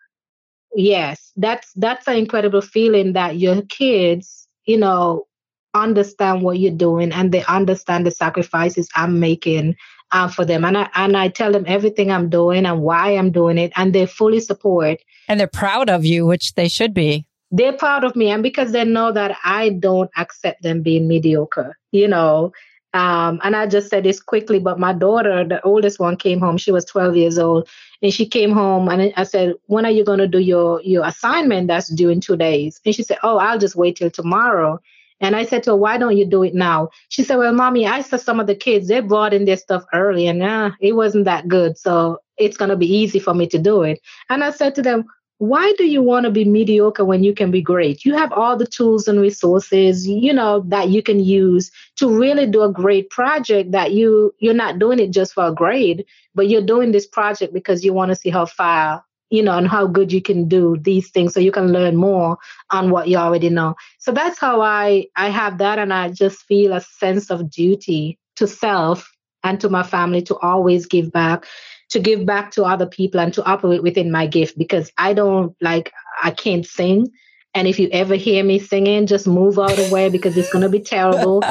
yes, 0.74 1.32
that's 1.36 1.72
that's 1.74 2.06
an 2.06 2.16
incredible 2.16 2.60
feeling 2.60 3.14
that 3.14 3.38
your 3.38 3.62
kids, 3.62 4.46
you 4.66 4.76
know, 4.76 5.26
understand 5.74 6.42
what 6.42 6.58
you're 6.58 6.72
doing 6.72 7.12
and 7.12 7.32
they 7.32 7.44
understand 7.44 8.06
the 8.06 8.10
sacrifices 8.10 8.88
I'm 8.94 9.20
making 9.20 9.76
uh, 10.12 10.28
for 10.28 10.44
them. 10.44 10.64
And 10.64 10.76
I 10.76 10.88
and 10.94 11.16
I 11.16 11.28
tell 11.28 11.52
them 11.52 11.64
everything 11.66 12.10
I'm 12.10 12.28
doing 12.28 12.66
and 12.66 12.82
why 12.82 13.16
I'm 13.16 13.30
doing 13.30 13.58
it, 13.58 13.72
and 13.76 13.94
they 13.94 14.06
fully 14.06 14.40
support. 14.40 15.00
And 15.28 15.38
they're 15.38 15.46
proud 15.46 15.88
of 15.88 16.04
you, 16.04 16.26
which 16.26 16.54
they 16.54 16.68
should 16.68 16.94
be. 16.94 17.26
They're 17.52 17.72
proud 17.72 18.04
of 18.04 18.14
me, 18.14 18.30
and 18.30 18.42
because 18.42 18.72
they 18.72 18.84
know 18.84 19.12
that 19.12 19.36
I 19.44 19.70
don't 19.70 20.10
accept 20.16 20.62
them 20.62 20.82
being 20.82 21.08
mediocre, 21.08 21.76
you 21.92 22.08
know. 22.08 22.52
Um, 22.92 23.38
and 23.44 23.54
I 23.54 23.68
just 23.68 23.88
said 23.88 24.02
this 24.02 24.20
quickly, 24.20 24.58
but 24.58 24.80
my 24.80 24.92
daughter, 24.92 25.44
the 25.44 25.62
oldest 25.62 26.00
one, 26.00 26.16
came 26.16 26.40
home. 26.40 26.58
She 26.58 26.72
was 26.72 26.84
12 26.86 27.16
years 27.16 27.38
old, 27.38 27.68
and 28.02 28.12
she 28.12 28.26
came 28.26 28.50
home, 28.50 28.88
and 28.88 29.12
I 29.16 29.22
said, 29.24 29.54
"When 29.66 29.86
are 29.86 29.92
you 29.92 30.04
going 30.04 30.18
to 30.18 30.26
do 30.26 30.38
your 30.38 30.80
your 30.82 31.06
assignment 31.06 31.68
that's 31.68 31.88
due 31.88 32.08
in 32.08 32.20
two 32.20 32.36
days?" 32.36 32.80
And 32.84 32.94
she 32.94 33.04
said, 33.04 33.18
"Oh, 33.22 33.38
I'll 33.38 33.58
just 33.58 33.76
wait 33.76 33.96
till 33.96 34.10
tomorrow." 34.10 34.80
And 35.20 35.36
I 35.36 35.44
said 35.44 35.62
to 35.64 35.70
her, 35.70 35.76
why 35.76 35.98
don't 35.98 36.16
you 36.16 36.24
do 36.24 36.42
it 36.42 36.54
now? 36.54 36.88
She 37.08 37.22
said, 37.22 37.36
well, 37.36 37.52
mommy, 37.52 37.86
I 37.86 38.00
saw 38.02 38.16
some 38.16 38.40
of 38.40 38.46
the 38.46 38.54
kids, 38.54 38.88
they 38.88 39.00
brought 39.00 39.34
in 39.34 39.44
their 39.44 39.56
stuff 39.56 39.84
early 39.92 40.26
and 40.26 40.42
uh, 40.42 40.70
it 40.80 40.92
wasn't 40.92 41.26
that 41.26 41.48
good. 41.48 41.78
So 41.78 42.18
it's 42.38 42.56
going 42.56 42.70
to 42.70 42.76
be 42.76 42.92
easy 42.92 43.18
for 43.18 43.34
me 43.34 43.46
to 43.48 43.58
do 43.58 43.82
it. 43.82 44.00
And 44.28 44.42
I 44.42 44.50
said 44.50 44.74
to 44.76 44.82
them, 44.82 45.04
why 45.40 45.72
do 45.78 45.86
you 45.86 46.02
want 46.02 46.24
to 46.24 46.30
be 46.30 46.44
mediocre 46.44 47.02
when 47.04 47.24
you 47.24 47.32
can 47.32 47.50
be 47.50 47.62
great? 47.62 48.04
You 48.04 48.14
have 48.14 48.30
all 48.30 48.58
the 48.58 48.66
tools 48.66 49.08
and 49.08 49.18
resources, 49.18 50.06
you 50.06 50.34
know, 50.34 50.60
that 50.68 50.90
you 50.90 51.02
can 51.02 51.18
use 51.18 51.70
to 51.96 52.14
really 52.14 52.46
do 52.46 52.60
a 52.60 52.70
great 52.70 53.08
project 53.08 53.72
that 53.72 53.92
you 53.92 54.34
you're 54.38 54.52
not 54.52 54.78
doing 54.78 54.98
it 54.98 55.12
just 55.12 55.32
for 55.32 55.46
a 55.46 55.54
grade, 55.54 56.04
but 56.34 56.50
you're 56.50 56.60
doing 56.60 56.92
this 56.92 57.06
project 57.06 57.54
because 57.54 57.82
you 57.82 57.94
want 57.94 58.10
to 58.10 58.16
see 58.16 58.28
how 58.28 58.44
far 58.44 59.02
you 59.30 59.42
know, 59.42 59.56
and 59.56 59.68
how 59.68 59.86
good 59.86 60.12
you 60.12 60.20
can 60.20 60.48
do 60.48 60.76
these 60.80 61.10
things 61.10 61.32
so 61.32 61.40
you 61.40 61.52
can 61.52 61.72
learn 61.72 61.96
more 61.96 62.36
on 62.70 62.90
what 62.90 63.08
you 63.08 63.16
already 63.16 63.48
know. 63.48 63.76
So 63.98 64.12
that's 64.12 64.38
how 64.38 64.60
I 64.60 65.06
I 65.16 65.30
have 65.30 65.58
that 65.58 65.78
and 65.78 65.92
I 65.92 66.10
just 66.10 66.42
feel 66.42 66.72
a 66.72 66.80
sense 66.80 67.30
of 67.30 67.50
duty 67.50 68.18
to 68.36 68.46
self 68.46 69.10
and 69.42 69.60
to 69.60 69.68
my 69.68 69.82
family 69.82 70.22
to 70.22 70.36
always 70.36 70.86
give 70.86 71.12
back, 71.12 71.46
to 71.90 72.00
give 72.00 72.26
back 72.26 72.50
to 72.52 72.64
other 72.64 72.86
people 72.86 73.20
and 73.20 73.32
to 73.34 73.44
operate 73.44 73.82
within 73.82 74.10
my 74.10 74.26
gift 74.26 74.58
because 74.58 74.92
I 74.98 75.14
don't 75.14 75.56
like 75.60 75.92
I 76.22 76.30
can't 76.30 76.66
sing. 76.66 77.10
And 77.54 77.66
if 77.66 77.80
you 77.80 77.88
ever 77.90 78.14
hear 78.14 78.44
me 78.44 78.60
singing, 78.60 79.06
just 79.06 79.26
move 79.26 79.58
out 79.58 79.72
of 79.72 79.78
the 79.78 79.84
way 79.84 80.08
because 80.08 80.36
it's 80.36 80.48
going 80.48 80.62
to 80.62 80.68
be 80.68 80.80
terrible. 80.80 81.48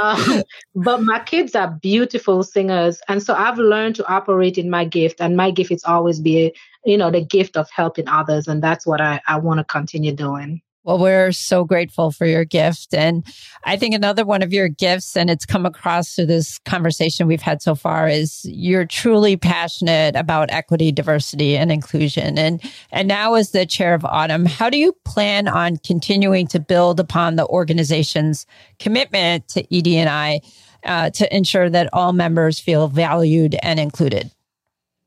um, 0.00 0.42
but 0.74 1.02
my 1.02 1.18
kids 1.18 1.54
are 1.54 1.70
beautiful 1.70 2.42
singers. 2.42 3.02
And 3.06 3.22
so 3.22 3.34
I've 3.34 3.58
learned 3.58 3.96
to 3.96 4.08
operate 4.08 4.56
in 4.56 4.70
my 4.70 4.86
gift. 4.86 5.20
And 5.20 5.36
my 5.36 5.50
gift 5.50 5.70
is 5.70 5.84
always 5.84 6.20
be 6.20 6.54
you 6.84 6.96
know, 6.96 7.10
the 7.10 7.24
gift 7.24 7.56
of 7.56 7.70
helping 7.70 8.08
others. 8.08 8.48
And 8.48 8.62
that's 8.62 8.86
what 8.86 9.00
I, 9.00 9.20
I 9.26 9.38
want 9.38 9.58
to 9.58 9.64
continue 9.64 10.12
doing. 10.12 10.62
Well, 10.84 10.98
we're 10.98 11.30
so 11.30 11.62
grateful 11.62 12.10
for 12.10 12.26
your 12.26 12.44
gift. 12.44 12.92
And 12.92 13.24
I 13.62 13.76
think 13.76 13.94
another 13.94 14.24
one 14.24 14.42
of 14.42 14.52
your 14.52 14.66
gifts, 14.66 15.16
and 15.16 15.30
it's 15.30 15.46
come 15.46 15.64
across 15.64 16.16
through 16.16 16.26
this 16.26 16.58
conversation 16.58 17.28
we've 17.28 17.40
had 17.40 17.62
so 17.62 17.76
far, 17.76 18.08
is 18.08 18.44
you're 18.44 18.84
truly 18.84 19.36
passionate 19.36 20.16
about 20.16 20.50
equity, 20.50 20.90
diversity, 20.90 21.56
and 21.56 21.70
inclusion. 21.70 22.36
And, 22.36 22.60
and 22.90 23.06
now 23.06 23.34
as 23.34 23.52
the 23.52 23.64
chair 23.64 23.94
of 23.94 24.02
AUTM, 24.02 24.48
how 24.48 24.70
do 24.70 24.76
you 24.76 24.92
plan 25.04 25.46
on 25.46 25.76
continuing 25.76 26.48
to 26.48 26.58
build 26.58 26.98
upon 26.98 27.36
the 27.36 27.46
organization's 27.46 28.44
commitment 28.80 29.46
to 29.50 29.62
ED&I 29.72 30.40
uh, 30.84 31.10
to 31.10 31.36
ensure 31.36 31.70
that 31.70 31.90
all 31.92 32.12
members 32.12 32.58
feel 32.58 32.88
valued 32.88 33.56
and 33.62 33.78
included? 33.78 34.32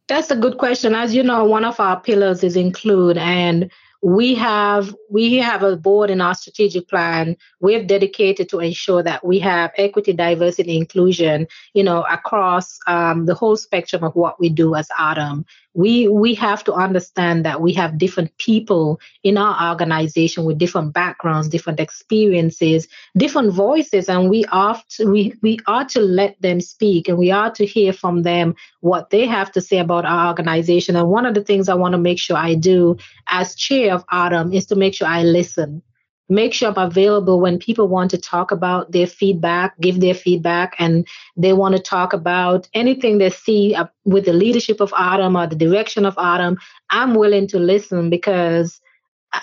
That's 0.08 0.30
a 0.30 0.36
good 0.36 0.58
question. 0.58 0.94
As 0.94 1.16
you 1.16 1.24
know, 1.24 1.46
one 1.46 1.66
of 1.66 1.80
our 1.80 2.00
pillars 2.00 2.44
is 2.44 2.56
include, 2.56 3.18
and 3.18 3.72
we 4.06 4.36
have 4.36 4.96
we 5.10 5.38
have 5.38 5.64
a 5.64 5.76
board 5.76 6.12
in 6.12 6.22
our 6.22 6.36
strategic 6.36 6.88
plan 6.88 7.36
we've 7.60 7.88
dedicated 7.88 8.48
to 8.48 8.60
ensure 8.60 9.02
that 9.02 9.26
we 9.26 9.40
have 9.40 9.72
equity 9.78 10.14
diversity 10.14 10.78
inclusion 10.78 11.48
you 11.74 11.84
know 11.84 12.04
across 12.04 12.78
um, 12.86 13.26
the 13.26 13.34
whole 13.34 13.58
spectrum 13.58 14.04
of 14.04 14.14
what 14.16 14.40
we 14.40 14.48
do 14.48 14.76
as 14.76 14.88
AUTM 14.90 15.44
we 15.76 16.08
we 16.08 16.34
have 16.34 16.64
to 16.64 16.74
understand 16.74 17.46
that 17.46 17.62
we 17.62 17.74
have 17.74 17.98
different 17.98 18.36
people 18.38 19.00
in 19.24 19.38
our 19.38 19.70
organization 19.70 20.46
with 20.46 20.58
different 20.58 20.94
backgrounds 20.94 21.50
different 21.50 21.80
experiences 21.80 22.88
different 23.18 23.52
voices 23.54 24.10
and 24.10 24.30
we 24.30 24.46
ought 24.46 24.88
to, 24.90 25.06
we 25.06 25.34
we 25.42 25.60
ought 25.68 25.90
to 25.90 26.00
let 26.00 26.42
them 26.42 26.62
speak 26.62 27.08
and 27.08 27.18
we 27.18 27.30
ought 27.30 27.54
to 27.56 27.66
hear 27.66 27.92
from 27.92 28.24
them 28.24 28.56
what 28.80 29.10
they 29.10 29.26
have 29.26 29.52
to 29.52 29.62
say 29.62 29.80
about 29.80 30.06
our 30.06 30.28
organization. 30.28 30.96
And 30.96 31.10
one 31.10 31.26
of 31.26 31.34
the 31.34 31.44
things 31.44 31.70
i 31.70 31.74
want 31.74 31.92
to 31.92 31.98
make 31.98 32.20
sure 32.20 32.38
i 32.38 32.56
do 32.56 32.98
as 33.28 33.56
chair 33.56 33.94
of 33.94 34.06
AUTM 34.08 34.56
is 34.56 34.66
to 34.68 34.76
make 34.76 34.94
sure 34.94 35.08
i 35.08 35.24
listen 35.24 35.82
make 36.30 36.54
sure 36.54 36.70
I'm 36.70 36.78
available 36.78 37.40
when 37.40 37.60
people 37.60 37.88
want 37.88 38.12
to 38.12 38.18
talk 38.18 38.52
about 38.52 38.92
their 38.92 39.08
feedback, 39.08 39.80
give 39.80 40.00
their 40.00 40.14
feedback, 40.14 40.76
and 40.80 41.08
they 41.38 41.54
want 41.54 41.76
to 41.76 41.82
talk 41.82 42.14
about 42.14 42.68
anything 42.74 43.18
they 43.18 43.30
see 43.30 43.76
with 44.06 44.26
the 44.26 44.34
leadership 44.34 44.82
of 44.82 44.92
AUTM 44.92 45.42
or 45.42 45.48
the 45.48 45.56
direction 45.56 46.06
of 46.06 46.16
AUTM. 46.16 46.58
I'm 46.90 47.14
willing 47.16 47.48
to 47.48 47.60
listen 47.60 48.10
because 48.10 48.82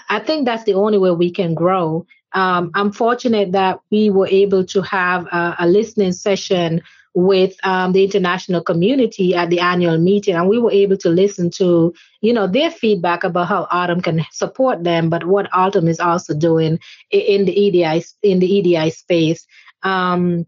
I 0.08 0.20
think 0.20 0.46
that's 0.46 0.64
the 0.64 0.74
only 0.74 0.98
way 0.98 1.10
we 1.10 1.30
can 1.30 1.54
grow. 1.54 2.06
Um, 2.32 2.70
I'm 2.74 2.92
fortunate 2.92 3.52
that 3.52 3.80
we 3.90 4.10
were 4.10 4.28
able 4.28 4.64
to 4.66 4.82
have 4.82 5.26
a, 5.26 5.56
a 5.60 5.66
listening 5.66 6.12
session 6.12 6.82
with 7.14 7.54
um, 7.64 7.92
the 7.92 8.04
international 8.04 8.62
community 8.62 9.34
at 9.34 9.50
the 9.50 9.60
annual 9.60 9.98
meeting, 9.98 10.34
and 10.34 10.48
we 10.48 10.58
were 10.58 10.72
able 10.72 10.96
to 10.96 11.10
listen 11.10 11.50
to, 11.50 11.94
you 12.20 12.32
know, 12.32 12.46
their 12.46 12.70
feedback 12.70 13.24
about 13.24 13.48
how 13.48 13.66
AUTM 13.66 14.02
can 14.02 14.24
support 14.32 14.82
them, 14.82 15.10
but 15.10 15.26
what 15.26 15.50
AUTM 15.50 15.88
is 15.88 16.00
also 16.00 16.34
doing 16.34 16.78
in 17.10 17.44
the 17.44 17.52
EDI 17.52 18.04
in 18.22 18.38
the 18.38 18.46
EDI 18.46 18.90
space. 18.90 19.46
Um, 19.82 20.46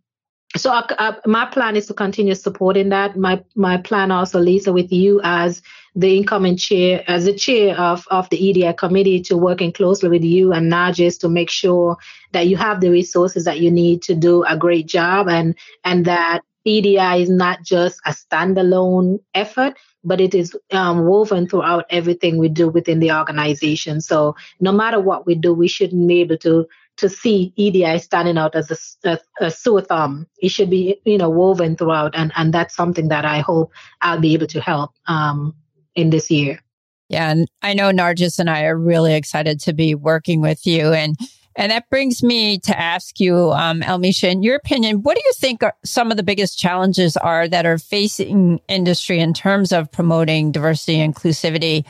so 0.56 0.70
I, 0.70 0.84
I, 0.98 1.16
my 1.26 1.46
plan 1.46 1.76
is 1.76 1.86
to 1.86 1.94
continue 1.94 2.34
supporting 2.34 2.90
that. 2.90 3.16
My 3.16 3.42
my 3.56 3.76
plan 3.76 4.10
also, 4.10 4.38
Lisa, 4.38 4.72
with 4.72 4.92
you 4.92 5.20
as 5.22 5.62
the 5.96 6.16
incoming 6.16 6.56
chair, 6.56 7.04
as 7.06 7.24
the 7.24 7.34
chair 7.34 7.78
of, 7.78 8.06
of 8.10 8.28
the 8.30 8.36
EDI 8.36 8.72
committee, 8.72 9.20
to 9.22 9.36
working 9.36 9.72
closely 9.72 10.08
with 10.08 10.24
you 10.24 10.52
and 10.52 10.72
Nargis 10.72 11.20
to 11.20 11.28
make 11.28 11.50
sure 11.50 11.96
that 12.32 12.46
you 12.46 12.56
have 12.56 12.80
the 12.80 12.90
resources 12.90 13.44
that 13.44 13.60
you 13.60 13.70
need 13.70 14.02
to 14.02 14.14
do 14.14 14.44
a 14.44 14.56
great 14.56 14.86
job, 14.86 15.28
and 15.28 15.56
and 15.84 16.04
that 16.06 16.42
EDI 16.64 17.22
is 17.22 17.30
not 17.30 17.62
just 17.62 18.00
a 18.06 18.10
standalone 18.10 19.20
effort, 19.34 19.76
but 20.02 20.20
it 20.20 20.34
is 20.34 20.56
um, 20.72 21.04
woven 21.04 21.48
throughout 21.48 21.84
everything 21.90 22.38
we 22.38 22.48
do 22.48 22.68
within 22.68 23.00
the 23.00 23.12
organization. 23.12 24.00
So 24.00 24.36
no 24.60 24.72
matter 24.72 25.00
what 25.00 25.26
we 25.26 25.34
do, 25.34 25.52
we 25.52 25.68
shouldn't 25.68 26.06
be 26.06 26.20
able 26.20 26.38
to 26.38 26.66
to 26.96 27.08
see 27.08 27.52
EDI 27.56 27.98
standing 27.98 28.38
out 28.38 28.54
as 28.54 28.70
a, 28.70 29.10
a, 29.10 29.18
a 29.46 29.50
sore 29.50 29.80
thumb. 29.80 30.28
It 30.38 30.50
should 30.50 30.70
be, 30.70 31.00
you 31.04 31.18
know, 31.18 31.28
woven 31.28 31.76
throughout, 31.76 32.14
and 32.14 32.32
and 32.36 32.54
that's 32.54 32.74
something 32.74 33.08
that 33.08 33.24
I 33.24 33.40
hope 33.40 33.72
I'll 34.00 34.20
be 34.20 34.34
able 34.34 34.46
to 34.48 34.60
help 34.60 34.92
um, 35.06 35.54
in 35.94 36.10
this 36.10 36.30
year. 36.30 36.60
Yeah, 37.08 37.30
and 37.30 37.48
I 37.62 37.74
know 37.74 37.90
Nargis 37.90 38.38
and 38.38 38.48
I 38.48 38.64
are 38.64 38.78
really 38.78 39.14
excited 39.14 39.60
to 39.60 39.72
be 39.72 39.94
working 39.94 40.40
with 40.40 40.66
you 40.66 40.92
and 40.92 41.16
and 41.56 41.70
that 41.70 41.88
brings 41.88 42.22
me 42.22 42.58
to 42.60 42.78
ask 42.78 43.20
you, 43.20 43.52
um, 43.52 43.80
Almesha, 43.82 44.30
in 44.30 44.42
your 44.42 44.56
opinion, 44.56 45.02
what 45.02 45.16
do 45.16 45.22
you 45.24 45.32
think 45.34 45.62
are 45.62 45.74
some 45.84 46.10
of 46.10 46.16
the 46.16 46.22
biggest 46.22 46.58
challenges 46.58 47.16
are 47.16 47.46
that 47.48 47.64
are 47.64 47.78
facing 47.78 48.60
industry 48.68 49.20
in 49.20 49.32
terms 49.34 49.72
of 49.72 49.90
promoting 49.92 50.50
diversity 50.50 51.00
and 51.00 51.14
inclusivity? 51.14 51.84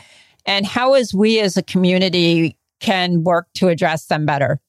And 0.44 0.66
how 0.66 0.94
is 0.94 1.14
we 1.14 1.40
as 1.40 1.57
a 1.57 1.62
community 1.62 2.59
can 2.81 3.24
work 3.24 3.46
to 3.55 3.68
address 3.68 4.07
them 4.07 4.27
better? 4.27 4.61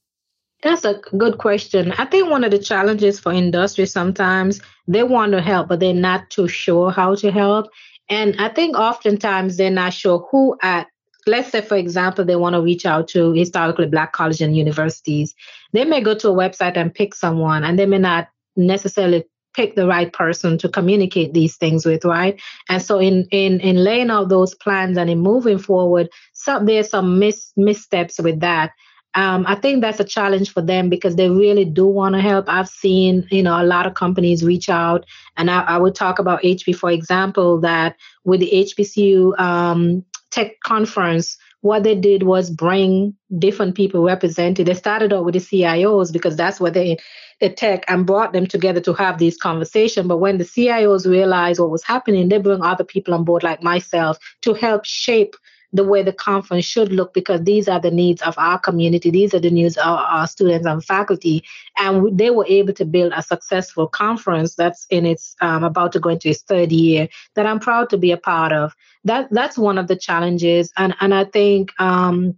That's 0.63 0.85
a 0.85 1.01
good 1.17 1.37
question. 1.37 1.91
I 1.91 2.05
think 2.05 2.29
one 2.29 2.43
of 2.43 2.51
the 2.51 2.59
challenges 2.59 3.19
for 3.19 3.33
industry 3.33 3.85
sometimes 3.85 4.61
they 4.87 5.03
want 5.03 5.33
to 5.33 5.41
help, 5.41 5.67
but 5.67 5.79
they're 5.79 5.93
not 5.93 6.29
too 6.29 6.47
sure 6.47 6.89
how 6.91 7.15
to 7.15 7.31
help. 7.31 7.67
And 8.09 8.35
I 8.39 8.49
think 8.49 8.77
oftentimes 8.77 9.57
they're 9.57 9.69
not 9.69 9.93
sure 9.93 10.27
who 10.31 10.57
at 10.61 10.87
let's 11.27 11.49
say, 11.51 11.61
for 11.61 11.75
example, 11.77 12.25
they 12.25 12.35
want 12.35 12.53
to 12.53 12.61
reach 12.61 12.85
out 12.85 13.07
to 13.09 13.33
historically 13.33 13.87
black 13.87 14.13
colleges 14.13 14.41
and 14.41 14.55
universities, 14.55 15.33
they 15.73 15.85
may 15.85 16.01
go 16.01 16.15
to 16.15 16.29
a 16.29 16.33
website 16.33 16.77
and 16.77 16.93
pick 16.93 17.15
someone, 17.15 17.63
and 17.63 17.79
they 17.79 17.85
may 17.85 17.97
not 17.97 18.29
necessarily 18.55 19.25
pick 19.55 19.75
the 19.75 19.87
right 19.87 20.11
person 20.11 20.57
to 20.57 20.69
communicate 20.69 21.33
these 21.33 21.55
things 21.55 21.85
with, 21.85 22.03
right? 22.05 22.39
And 22.69 22.81
so 22.81 22.99
in 22.99 23.27
in 23.31 23.59
in 23.61 23.77
laying 23.77 24.09
out 24.09 24.29
those 24.29 24.53
plans 24.53 24.97
and 24.97 25.09
in 25.09 25.19
moving 25.19 25.57
forward, 25.57 26.09
some 26.33 26.65
there's 26.65 26.89
some 26.89 27.19
mis 27.19 27.51
missteps 27.55 28.19
with 28.19 28.41
that. 28.41 28.71
Um, 29.15 29.45
I 29.47 29.55
think 29.55 29.79
that's 29.79 30.01
a 30.01 30.03
challenge 30.03 30.51
for 30.51 30.61
them 30.61 30.89
because 30.89 31.15
they 31.15 31.29
really 31.29 31.63
do 31.63 31.87
want 31.87 32.15
to 32.15 32.21
help. 32.21 32.49
I've 32.49 32.67
seen, 32.67 33.25
you 33.31 33.43
know, 33.43 33.61
a 33.61 33.63
lot 33.63 33.87
of 33.87 33.93
companies 33.93 34.43
reach 34.43 34.67
out, 34.67 35.05
and 35.37 35.49
I, 35.49 35.61
I 35.61 35.77
would 35.77 35.95
talk 35.95 36.19
about 36.19 36.41
HP, 36.41 36.75
for 36.75 36.91
example, 36.91 37.61
that 37.61 37.95
with 38.25 38.41
the 38.41 38.51
HBCU 38.51 39.39
um, 39.39 40.03
tech 40.31 40.59
conference, 40.63 41.37
what 41.61 41.83
they 41.83 41.95
did 41.95 42.23
was 42.23 42.49
bring 42.49 43.15
different 43.39 43.75
people 43.75 44.03
represented. 44.03 44.67
They 44.67 44.73
started 44.73 45.13
out 45.13 45.25
with 45.25 45.33
the 45.33 45.39
CIOs 45.39 46.13
because 46.13 46.35
that's 46.35 46.59
what 46.59 46.73
they 46.73 46.97
the 47.41 47.49
tech 47.49 47.83
and 47.87 48.05
brought 48.05 48.33
them 48.33 48.47
together 48.47 48.79
to 48.81 48.93
have 48.93 49.17
these 49.17 49.37
conversations. 49.37 50.07
But 50.07 50.19
when 50.19 50.37
the 50.37 50.45
CIOs 50.45 51.05
realized 51.05 51.59
what 51.59 51.71
was 51.71 51.83
happening, 51.83 52.29
they 52.29 52.37
bring 52.37 52.61
other 52.61 52.83
people 52.83 53.13
on 53.13 53.23
board 53.23 53.43
like 53.43 53.61
myself 53.61 54.17
to 54.43 54.53
help 54.53 54.85
shape 54.85 55.35
the 55.73 55.83
way 55.83 56.01
the 56.01 56.13
conference 56.13 56.63
should 56.63 56.93
look 56.93 57.13
because 57.13 57.43
these 57.43 57.67
are 57.67 57.81
the 57.81 57.91
needs 57.91 58.21
of 58.21 58.35
our 58.37 58.57
community. 58.57 59.11
These 59.11 59.33
are 59.33 59.39
the 59.39 59.51
needs 59.51 59.75
of 59.75 59.99
our 59.99 60.25
students 60.25 60.65
and 60.65 60.83
faculty. 60.83 61.43
And 61.77 62.17
they 62.17 62.29
were 62.29 62.45
able 62.47 62.73
to 62.73 62.85
build 62.85 63.11
a 63.13 63.21
successful 63.21 63.87
conference 63.87 64.55
that's 64.55 64.85
in 64.89 65.05
its 65.05 65.35
um, 65.41 65.65
about 65.65 65.91
to 65.91 65.99
go 65.99 66.09
into 66.09 66.29
its 66.29 66.43
third 66.43 66.71
year 66.71 67.09
that 67.35 67.45
I'm 67.45 67.59
proud 67.59 67.89
to 67.89 67.97
be 67.97 68.11
a 68.11 68.17
part 68.17 68.53
of. 68.53 68.73
That 69.05 69.27
that's 69.31 69.57
one 69.57 69.77
of 69.77 69.87
the 69.87 69.95
challenges. 69.95 70.71
And 70.77 70.95
and 70.99 71.13
I 71.13 71.25
think 71.25 71.71
um, 71.79 72.37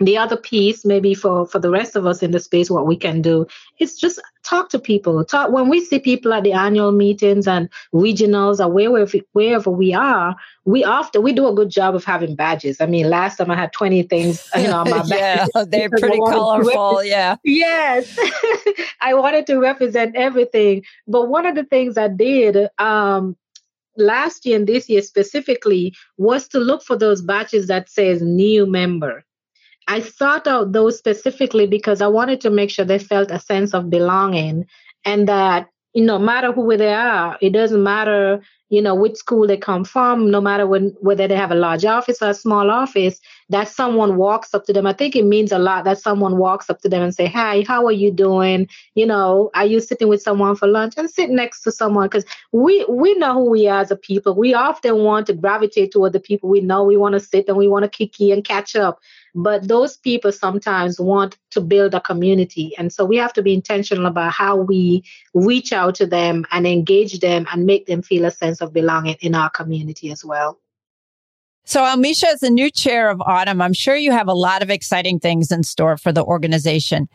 the 0.00 0.18
other 0.18 0.36
piece 0.36 0.84
maybe 0.84 1.14
for 1.14 1.46
for 1.46 1.58
the 1.58 1.70
rest 1.70 1.94
of 1.94 2.06
us 2.06 2.22
in 2.22 2.32
the 2.32 2.40
space 2.40 2.68
what 2.68 2.86
we 2.86 2.96
can 2.96 3.22
do 3.22 3.46
is 3.78 3.96
just 3.96 4.20
talk 4.42 4.68
to 4.70 4.78
people. 4.78 5.24
Talk 5.24 5.50
when 5.50 5.68
we 5.68 5.84
see 5.84 5.98
people 5.98 6.32
at 6.32 6.42
the 6.42 6.52
annual 6.52 6.90
meetings 6.92 7.46
and 7.46 7.68
regionals 7.94 8.58
or 8.58 8.68
wherever 8.70 9.18
wherever 9.32 9.70
we 9.70 9.94
are 9.94 10.34
we 10.64 10.84
often 10.84 11.22
we 11.22 11.32
do 11.32 11.46
a 11.46 11.54
good 11.54 11.70
job 11.70 11.94
of 11.94 12.04
having 12.04 12.34
badges. 12.34 12.80
I 12.80 12.86
mean 12.86 13.08
last 13.08 13.36
time 13.36 13.50
i 13.50 13.56
had 13.56 13.72
20 13.72 14.02
things 14.04 14.42
you 14.56 14.64
know 14.64 14.78
on 14.78 14.90
my 14.90 15.04
yeah 15.08 15.46
they're 15.68 15.90
pretty 15.98 16.18
colorful 16.18 17.04
yeah. 17.04 17.36
Yes. 17.44 18.18
I 19.00 19.14
wanted 19.14 19.46
to 19.48 19.58
represent 19.58 20.16
everything. 20.16 20.82
But 21.06 21.28
one 21.28 21.46
of 21.46 21.54
the 21.54 21.64
things 21.64 21.96
i 21.96 22.08
did 22.08 22.68
um 22.78 23.36
last 23.96 24.46
year 24.46 24.56
and 24.56 24.66
this 24.66 24.88
year 24.88 25.02
specifically 25.02 25.94
was 26.18 26.48
to 26.48 26.58
look 26.58 26.82
for 26.82 26.96
those 26.96 27.22
batches 27.22 27.68
that 27.68 27.88
says 27.88 28.22
new 28.22 28.66
member. 28.66 29.24
I 29.86 30.00
sought 30.00 30.46
out 30.46 30.72
those 30.72 30.98
specifically 30.98 31.66
because 31.66 32.00
I 32.00 32.06
wanted 32.06 32.40
to 32.42 32.50
make 32.50 32.70
sure 32.70 32.84
they 32.84 32.98
felt 32.98 33.30
a 33.30 33.38
sense 33.38 33.74
of 33.74 33.90
belonging 33.90 34.66
and 35.04 35.28
that, 35.28 35.68
you 35.94 36.04
know, 36.04 36.18
no 36.18 36.24
matter 36.24 36.52
who 36.52 36.76
they 36.76 36.92
are, 36.92 37.38
it 37.40 37.50
doesn't 37.50 37.82
matter, 37.82 38.40
you 38.68 38.82
know, 38.82 38.96
which 38.96 39.14
school 39.14 39.46
they 39.46 39.56
come 39.56 39.84
from, 39.84 40.28
no 40.28 40.40
matter 40.40 40.66
when, 40.66 40.88
whether 41.00 41.28
they 41.28 41.36
have 41.36 41.52
a 41.52 41.56
large 41.56 41.84
office 41.84 42.20
or 42.20 42.30
a 42.30 42.34
small 42.34 42.68
office, 42.68 43.20
that 43.48 43.68
someone 43.68 44.16
walks 44.16 44.54
up 44.54 44.64
to 44.64 44.72
them. 44.72 44.86
I 44.86 44.92
think 44.92 45.14
it 45.14 45.24
means 45.24 45.52
a 45.52 45.58
lot 45.58 45.84
that 45.84 45.98
someone 45.98 46.36
walks 46.36 46.68
up 46.68 46.80
to 46.80 46.88
them 46.88 47.00
and 47.02 47.14
say, 47.14 47.26
Hi, 47.26 47.64
how 47.66 47.86
are 47.86 47.92
you 47.92 48.10
doing? 48.10 48.68
You 48.96 49.06
know, 49.06 49.50
are 49.54 49.66
you 49.66 49.78
sitting 49.78 50.08
with 50.08 50.20
someone 50.20 50.56
for 50.56 50.66
lunch? 50.66 50.94
And 50.96 51.08
sit 51.08 51.30
next 51.30 51.60
to 51.62 51.70
someone 51.70 52.06
because 52.06 52.24
we 52.50 52.84
we 52.88 53.14
know 53.14 53.34
who 53.34 53.50
we 53.50 53.68
are 53.68 53.80
as 53.80 53.92
a 53.92 53.96
people. 53.96 54.34
We 54.34 54.52
often 54.52 55.04
want 55.04 55.28
to 55.28 55.34
gravitate 55.34 55.92
toward 55.92 56.12
the 56.12 56.20
people 56.20 56.48
we 56.48 56.60
know. 56.60 56.82
We 56.82 56.96
want 56.96 57.12
to 57.12 57.20
sit 57.20 57.46
and 57.46 57.56
we 57.56 57.68
want 57.68 57.84
to 57.84 57.88
kiki 57.88 58.32
and 58.32 58.44
catch 58.44 58.74
up. 58.74 58.98
But 59.34 59.66
those 59.66 59.96
people 59.96 60.30
sometimes 60.30 61.00
want 61.00 61.36
to 61.50 61.60
build 61.60 61.94
a 61.94 62.00
community. 62.00 62.72
And 62.78 62.92
so 62.92 63.04
we 63.04 63.16
have 63.16 63.32
to 63.32 63.42
be 63.42 63.52
intentional 63.52 64.06
about 64.06 64.32
how 64.32 64.56
we 64.56 65.02
reach 65.34 65.72
out 65.72 65.96
to 65.96 66.06
them 66.06 66.46
and 66.52 66.66
engage 66.66 67.18
them 67.18 67.46
and 67.52 67.66
make 67.66 67.86
them 67.86 68.02
feel 68.02 68.24
a 68.24 68.30
sense 68.30 68.60
of 68.60 68.72
belonging 68.72 69.16
in 69.20 69.34
our 69.34 69.50
community 69.50 70.12
as 70.12 70.24
well. 70.24 70.60
So, 71.66 71.80
Almesha, 71.80 72.32
is 72.32 72.40
the 72.40 72.50
new 72.50 72.70
chair 72.70 73.08
of 73.08 73.18
AUTM, 73.18 73.62
I'm 73.62 73.72
sure 73.72 73.96
you 73.96 74.12
have 74.12 74.28
a 74.28 74.34
lot 74.34 74.62
of 74.62 74.70
exciting 74.70 75.18
things 75.18 75.50
in 75.50 75.62
store 75.62 75.96
for 75.96 76.12
the 76.12 76.22
organization. 76.22 77.08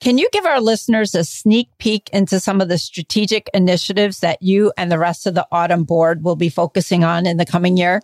Can 0.00 0.18
you 0.18 0.28
give 0.32 0.44
our 0.44 0.60
listeners 0.60 1.14
a 1.14 1.22
sneak 1.22 1.68
peek 1.78 2.10
into 2.12 2.40
some 2.40 2.60
of 2.60 2.68
the 2.68 2.78
strategic 2.78 3.48
initiatives 3.54 4.18
that 4.18 4.42
you 4.42 4.72
and 4.76 4.90
the 4.90 4.98
rest 4.98 5.28
of 5.28 5.34
the 5.34 5.46
AUTM 5.52 5.86
board 5.86 6.24
will 6.24 6.34
be 6.34 6.48
focusing 6.48 7.04
on 7.04 7.24
in 7.24 7.36
the 7.36 7.46
coming 7.46 7.76
year? 7.76 8.02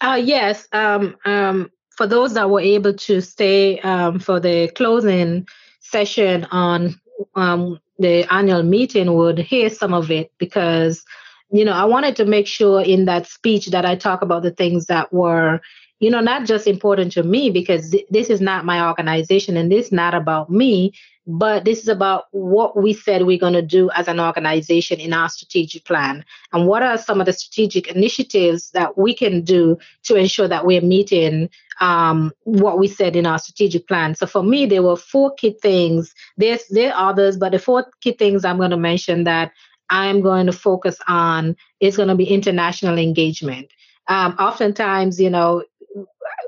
Uh, 0.00 0.20
yes. 0.22 0.66
Um, 0.72 1.16
um, 1.26 1.70
for 1.96 2.06
those 2.06 2.34
that 2.34 2.50
were 2.50 2.60
able 2.60 2.94
to 2.94 3.20
stay 3.20 3.80
um, 3.80 4.18
for 4.18 4.38
the 4.38 4.68
closing 4.74 5.46
session 5.80 6.44
on 6.50 7.00
um, 7.34 7.80
the 7.98 8.24
annual 8.32 8.62
meeting 8.62 9.14
would 9.14 9.38
hear 9.38 9.70
some 9.70 9.94
of 9.94 10.10
it 10.10 10.30
because 10.38 11.04
you 11.50 11.64
know 11.64 11.72
i 11.72 11.84
wanted 11.84 12.16
to 12.16 12.24
make 12.24 12.46
sure 12.46 12.82
in 12.82 13.04
that 13.06 13.26
speech 13.26 13.66
that 13.68 13.86
i 13.86 13.94
talk 13.94 14.20
about 14.20 14.42
the 14.42 14.50
things 14.50 14.86
that 14.86 15.12
were 15.12 15.60
you 16.00 16.10
know 16.10 16.20
not 16.20 16.44
just 16.44 16.66
important 16.66 17.12
to 17.12 17.22
me 17.22 17.50
because 17.50 17.90
th- 17.90 18.06
this 18.10 18.28
is 18.28 18.40
not 18.40 18.64
my 18.64 18.86
organization 18.86 19.56
and 19.56 19.70
this 19.70 19.86
is 19.86 19.92
not 19.92 20.14
about 20.14 20.50
me 20.50 20.92
but 21.26 21.64
this 21.64 21.80
is 21.80 21.88
about 21.88 22.26
what 22.30 22.76
we 22.80 22.92
said 22.92 23.22
we're 23.22 23.38
going 23.38 23.52
to 23.52 23.62
do 23.62 23.90
as 23.90 24.06
an 24.06 24.20
organization 24.20 25.00
in 25.00 25.12
our 25.12 25.28
strategic 25.28 25.84
plan. 25.84 26.24
And 26.52 26.66
what 26.66 26.82
are 26.82 26.96
some 26.96 27.20
of 27.20 27.26
the 27.26 27.32
strategic 27.32 27.88
initiatives 27.88 28.70
that 28.70 28.96
we 28.96 29.14
can 29.14 29.42
do 29.42 29.78
to 30.04 30.14
ensure 30.14 30.46
that 30.46 30.64
we're 30.64 30.80
meeting 30.80 31.50
um, 31.80 32.32
what 32.44 32.78
we 32.78 32.86
said 32.86 33.16
in 33.16 33.26
our 33.26 33.38
strategic 33.38 33.88
plan? 33.88 34.14
So 34.14 34.26
for 34.26 34.42
me 34.42 34.66
there 34.66 34.82
were 34.82 34.96
four 34.96 35.34
key 35.34 35.56
things. 35.60 36.14
There's 36.36 36.66
there 36.68 36.94
are 36.94 37.10
others 37.10 37.36
but 37.36 37.52
the 37.52 37.58
four 37.58 37.86
key 38.00 38.12
things 38.12 38.44
i'm 38.44 38.58
going 38.58 38.70
to 38.70 38.76
mention 38.76 39.24
that 39.24 39.52
i'm 39.90 40.20
going 40.20 40.46
to 40.46 40.52
focus 40.52 40.98
on 41.08 41.56
is 41.80 41.96
going 41.96 42.08
to 42.08 42.14
be 42.14 42.24
international 42.24 42.98
engagement. 42.98 43.70
Um, 44.08 44.36
oftentimes 44.38 45.20
you 45.20 45.30
know 45.30 45.64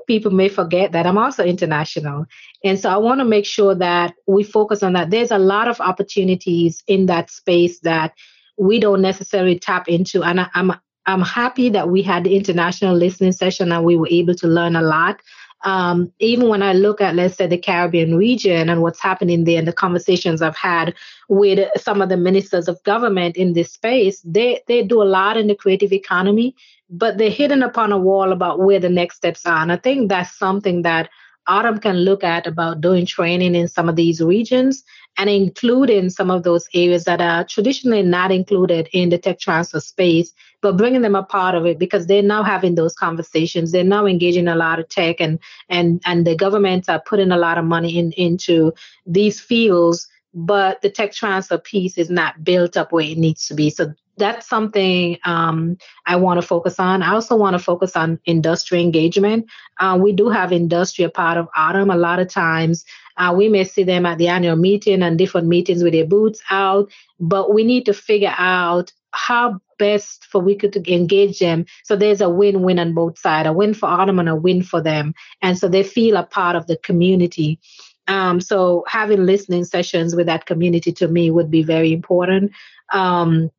people 0.09 0.31
may 0.31 0.49
forget 0.49 0.91
that 0.91 1.05
I'm 1.05 1.19
also 1.19 1.43
international. 1.45 2.25
And 2.63 2.79
so 2.79 2.89
I 2.89 2.97
want 2.97 3.19
to 3.19 3.25
make 3.25 3.45
sure 3.45 3.75
that 3.75 4.15
we 4.25 4.43
focus 4.43 4.81
on 4.81 4.93
that. 4.93 5.11
There's 5.11 5.29
a 5.29 5.37
lot 5.37 5.67
of 5.67 5.79
opportunities 5.79 6.83
in 6.87 7.05
that 7.05 7.29
space 7.29 7.79
that 7.81 8.15
we 8.57 8.79
don't 8.79 9.03
necessarily 9.03 9.59
tap 9.59 9.87
into. 9.87 10.23
And 10.23 10.41
I, 10.41 10.47
I'm 10.55 10.71
I'm 11.05 11.21
happy 11.21 11.69
that 11.69 11.89
we 11.89 12.01
had 12.01 12.23
the 12.23 12.35
international 12.35 12.95
listening 12.95 13.33
session 13.33 13.71
and 13.71 13.85
we 13.85 13.97
were 13.97 14.09
able 14.09 14.33
to 14.35 14.47
learn 14.47 14.75
a 14.75 14.81
lot. 14.81 15.21
Um, 15.63 16.11
even 16.19 16.49
when 16.49 16.63
I 16.63 16.73
look 16.73 17.01
at, 17.01 17.15
let's 17.15 17.35
say, 17.35 17.47
the 17.47 17.57
Caribbean 17.57 18.15
region 18.15 18.69
and 18.69 18.81
what's 18.81 19.01
happening 19.01 19.43
there 19.43 19.59
and 19.59 19.67
the 19.67 19.73
conversations 19.73 20.41
I've 20.41 20.55
had 20.55 20.95
with 21.27 21.67
some 21.77 22.01
of 22.01 22.09
the 22.09 22.17
ministers 22.17 22.67
of 22.67 22.81
government 22.83 23.37
in 23.37 23.53
this 23.53 23.73
space, 23.73 24.21
they, 24.21 24.61
they 24.67 24.83
do 24.83 25.01
a 25.01 25.11
lot 25.17 25.37
in 25.37 25.47
the 25.47 25.55
creative 25.55 25.91
economy 25.91 26.55
but 26.89 27.17
they're 27.17 27.29
hidden 27.29 27.63
upon 27.63 27.91
a 27.91 27.97
wall 27.97 28.31
about 28.31 28.59
where 28.59 28.79
the 28.79 28.89
next 28.89 29.17
steps 29.17 29.45
are. 29.45 29.61
And 29.61 29.71
I 29.71 29.77
think 29.77 30.09
that's 30.09 30.37
something 30.37 30.81
that 30.83 31.09
Autumn 31.47 31.79
can 31.79 31.97
look 31.97 32.23
at 32.23 32.45
about 32.45 32.79
doing 32.79 33.07
training 33.07 33.55
in 33.55 33.67
some 33.67 33.89
of 33.89 33.95
these 33.95 34.21
regions 34.21 34.83
and 35.17 35.29
including 35.29 36.11
some 36.11 36.29
of 36.29 36.43
those 36.43 36.67
areas 36.75 37.05
that 37.05 37.21
are 37.21 37.43
traditionally 37.43 38.03
not 38.03 38.31
included 38.31 38.87
in 38.93 39.09
the 39.09 39.17
tech 39.17 39.39
transfer 39.39 39.79
space, 39.79 40.31
but 40.61 40.77
bringing 40.77 41.01
them 41.01 41.15
a 41.15 41.23
part 41.23 41.55
of 41.55 41.65
it 41.65 41.79
because 41.79 42.05
they're 42.05 42.21
now 42.21 42.43
having 42.43 42.75
those 42.75 42.93
conversations. 42.93 43.71
They're 43.71 43.83
now 43.83 44.05
engaging 44.05 44.47
a 44.47 44.55
lot 44.55 44.79
of 44.79 44.89
tech 44.89 45.19
and 45.19 45.39
and 45.69 46.01
and 46.05 46.25
the 46.25 46.35
governments 46.35 46.87
are 46.87 47.01
putting 47.01 47.31
a 47.31 47.37
lot 47.37 47.57
of 47.57 47.65
money 47.65 47.97
in 47.97 48.11
into 48.11 48.71
these 49.07 49.39
fields 49.39 50.07
but 50.33 50.81
the 50.81 50.89
tech 50.89 51.11
transfer 51.11 51.57
piece 51.57 51.97
is 51.97 52.09
not 52.09 52.43
built 52.43 52.77
up 52.77 52.91
where 52.91 53.05
it 53.05 53.17
needs 53.17 53.47
to 53.47 53.55
be. 53.55 53.69
So 53.69 53.93
that's 54.19 54.47
something 54.47 55.17
um, 55.25 55.77
I 56.05 56.17
want 56.17 56.39
to 56.41 56.45
focus 56.45 56.79
on. 56.79 57.01
I 57.01 57.13
also 57.13 57.35
want 57.35 57.55
to 57.55 57.63
focus 57.63 57.95
on 57.95 58.19
industry 58.25 58.81
engagement. 58.81 59.47
Uh, 59.79 59.97
we 59.99 60.11
do 60.11 60.29
have 60.29 60.51
industry 60.51 61.05
a 61.05 61.09
part 61.09 61.37
of 61.37 61.47
AUTM. 61.57 61.93
A 61.93 61.97
lot 61.97 62.19
of 62.19 62.29
times 62.29 62.85
uh, 63.17 63.33
we 63.35 63.49
may 63.49 63.63
see 63.63 63.83
them 63.83 64.05
at 64.05 64.17
the 64.17 64.27
annual 64.27 64.55
meeting 64.55 65.01
and 65.01 65.17
different 65.17 65.47
meetings 65.47 65.83
with 65.83 65.93
their 65.93 66.05
boots 66.05 66.41
out, 66.49 66.91
but 67.19 67.53
we 67.53 67.63
need 67.63 67.85
to 67.85 67.93
figure 67.93 68.35
out 68.37 68.91
how 69.11 69.59
best 69.79 70.25
for 70.25 70.41
we 70.41 70.55
could 70.55 70.75
engage 70.87 71.39
them 71.39 71.65
so 71.83 71.95
there's 71.95 72.21
a 72.21 72.29
win-win 72.29 72.77
on 72.77 72.93
both 72.93 73.17
sides 73.17 73.47
a 73.47 73.53
win 73.53 73.73
for 73.73 73.87
AUTM 73.87 74.19
and 74.19 74.29
a 74.29 74.35
win 74.35 74.61
for 74.61 74.81
them 74.81 75.15
and 75.41 75.57
so 75.57 75.67
they 75.67 75.83
feel 75.83 76.17
a 76.17 76.23
part 76.23 76.55
of 76.55 76.67
the 76.67 76.77
community 76.77 77.59
um, 78.07 78.41
so 78.41 78.83
having 78.87 79.25
listening 79.25 79.63
sessions 79.63 80.15
with 80.15 80.27
that 80.27 80.45
community 80.45 80.91
to 80.91 81.07
me 81.07 81.31
would 81.31 81.49
be 81.49 81.63
very 81.63 81.91
important 81.93 82.51
um, 82.91 83.49